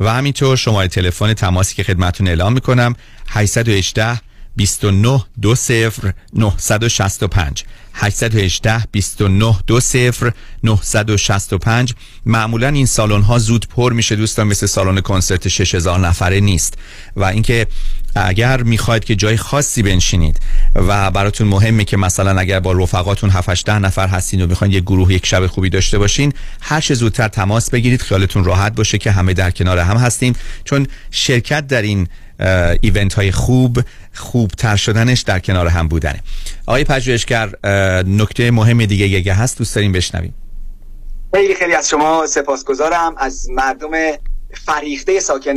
[0.00, 2.94] و همینطور شماره تلفن تماسی که خدمتون اعلام می‌کنم
[3.28, 5.54] 818 29 دو
[6.32, 7.64] 965
[7.94, 9.80] 818 29 دو
[10.62, 11.94] 965
[12.26, 16.74] معمولا این سالن ها زود پر میشه دوستان مثل سالن کنسرت 6000 نفره نیست.
[17.16, 17.66] و اینکه
[18.14, 20.40] اگر می‌خواید که جای خاصی بنشینید
[20.74, 24.82] و براتون مهمه که مثلا اگر با رفقاتون 7 ده نفر هستین و می‌خواین یک
[24.82, 29.10] گروه یک شب خوبی داشته باشین هر چه زودتر تماس بگیرید خیالتون راحت باشه که
[29.10, 32.08] همه در کنار هم هستیم چون شرکت در این
[32.80, 33.80] ایونت های خوب
[34.14, 36.22] خوبتر شدنش در کنار هم بودنه.
[36.66, 37.50] آقای پژوهشگر
[38.06, 40.34] نکته مهم دیگه یه هست دوست داریم بشنویم.
[41.34, 43.14] خیلی خیلی از شما سپاسگزارم.
[43.18, 43.90] از مردم
[44.66, 45.56] فریخته ساکن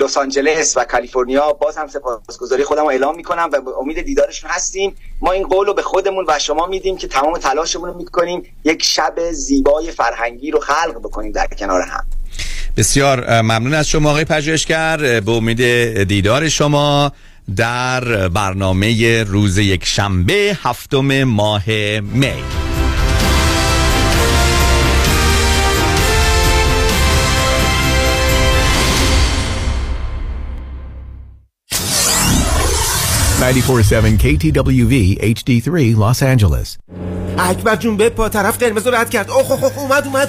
[0.00, 4.94] لس آنجلس و کالیفرنیا باز هم سپاسگزاری خودم رو اعلام می‌کنم و امید دیدارشون هستیم.
[5.20, 8.82] ما این قول رو به خودمون و شما میدیم که تمام تلاشمون رو می‌کنیم یک
[8.82, 12.06] شب زیبای فرهنگی رو خلق بکنیم در کنار هم.
[12.76, 17.12] بسیار ممنون از شما آقای پژوهشگر به امید دیدار شما.
[17.56, 21.70] در برنامه روز یک شنبه هفتم ماه
[22.00, 22.32] می.
[33.38, 36.78] ...94.7 KTWV HD3 Los Angeles.
[37.38, 39.30] اکبر جون به پا طرف قرمز رد کرد.
[39.30, 40.28] اوه اوه اومد اومد.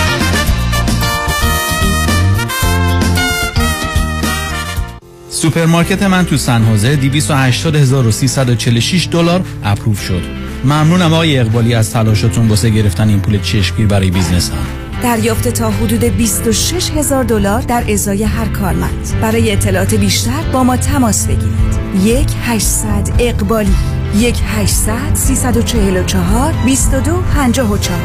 [5.31, 10.21] سوپرمارکت من تو سن حوزه 280346 دلار اپروف شد.
[10.63, 14.57] ممنونم آقای اقبالی از تلاشتون واسه گرفتن این پول چشمگیر برای بیزنس هم
[15.03, 19.07] دریافت تا حدود 26 هزار دلار در ازای هر کارمند.
[19.21, 21.81] برای اطلاعات بیشتر با ما تماس بگیرید.
[22.03, 23.75] یک 800 اقبالی
[24.17, 27.99] یک 800 344 22 54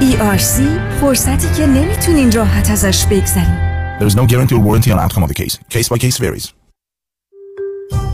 [0.00, 0.60] ERC
[1.00, 3.72] فرصتی که نمی‌تونین راحت ازش بگذرین.
[3.98, 5.58] There is no guarantee or warranty on outcome of the case.
[5.70, 6.61] Case by case varies.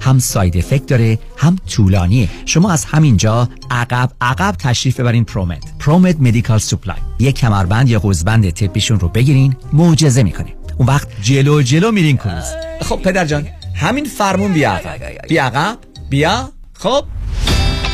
[0.00, 2.28] هم side effect داره هم طولانیه.
[2.46, 8.50] شما از همینجا عقب عقب تشریف ببرین پرومت پرومت Medical Supply یک کمربند یا قوزبند
[8.50, 12.44] طبیشون رو بگیرین معجزه می‌کنه اون وقت جلو جلو میرین کروز
[12.80, 15.26] خب پدر جان همین فرمون بیا عقب.
[15.28, 15.78] بیا عقب
[16.10, 17.04] بیا خب.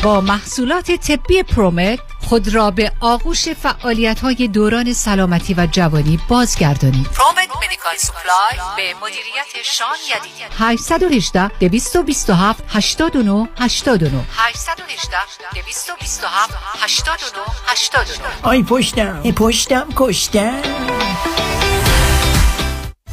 [0.03, 1.99] با محصولات طبی پرومت
[2.29, 7.07] خود را به آغوش فعالیت های دوران سلامتی و جوانی بازگردانید.
[7.07, 9.87] پرومت Medical Supply به مدیریت شان
[10.17, 15.17] یدیدی 818 227 89 89 818
[15.53, 20.61] 227 89 89 آی پشتم پشتم کشتم.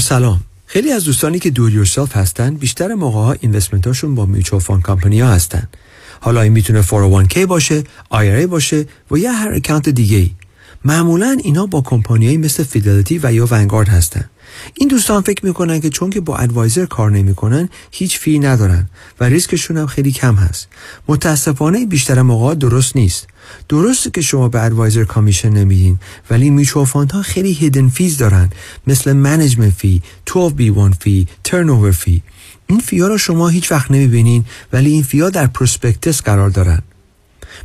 [0.00, 0.40] سلام.
[0.66, 4.82] خیلی از دوستانی که do it yourself هستن بیشتر موقع ها investment با mutual fund
[4.82, 5.68] company ها هستن.
[6.20, 10.30] حالا این می‌تونه 401k باشه IRA باشه و یا هر account دیگه ای
[10.84, 14.30] معمولا اینا با کمپانیایی مثل فیدلیتی و یا ونگارد هستن.
[14.74, 18.88] این دوستان فکر می‌کنن که چون که با advisor کار نمی‌کنن هیچ fee ندارن
[19.20, 20.68] و ریسکشون هم خیلی کم هست.
[21.08, 23.26] متاسفانه بیشتر موقع درست نیست.
[23.68, 25.98] درسته که شما به advisor commission نمیدین
[26.30, 28.50] ولی mutual fund ها خیلی hidden fees دارن.
[28.86, 32.22] مثل management fee 12b1 fee turn fee
[32.66, 36.50] این fee ا رو شما هیچ وقت نمی‌بینین ولی این fee ا در prospectus قرار
[36.50, 36.82] دارن.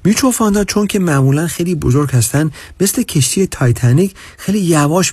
[0.04, 5.08] mutual fund ها چون که معمولا خیلی بزرگ هستن مثل کشتی تایتانیک خیلی یواش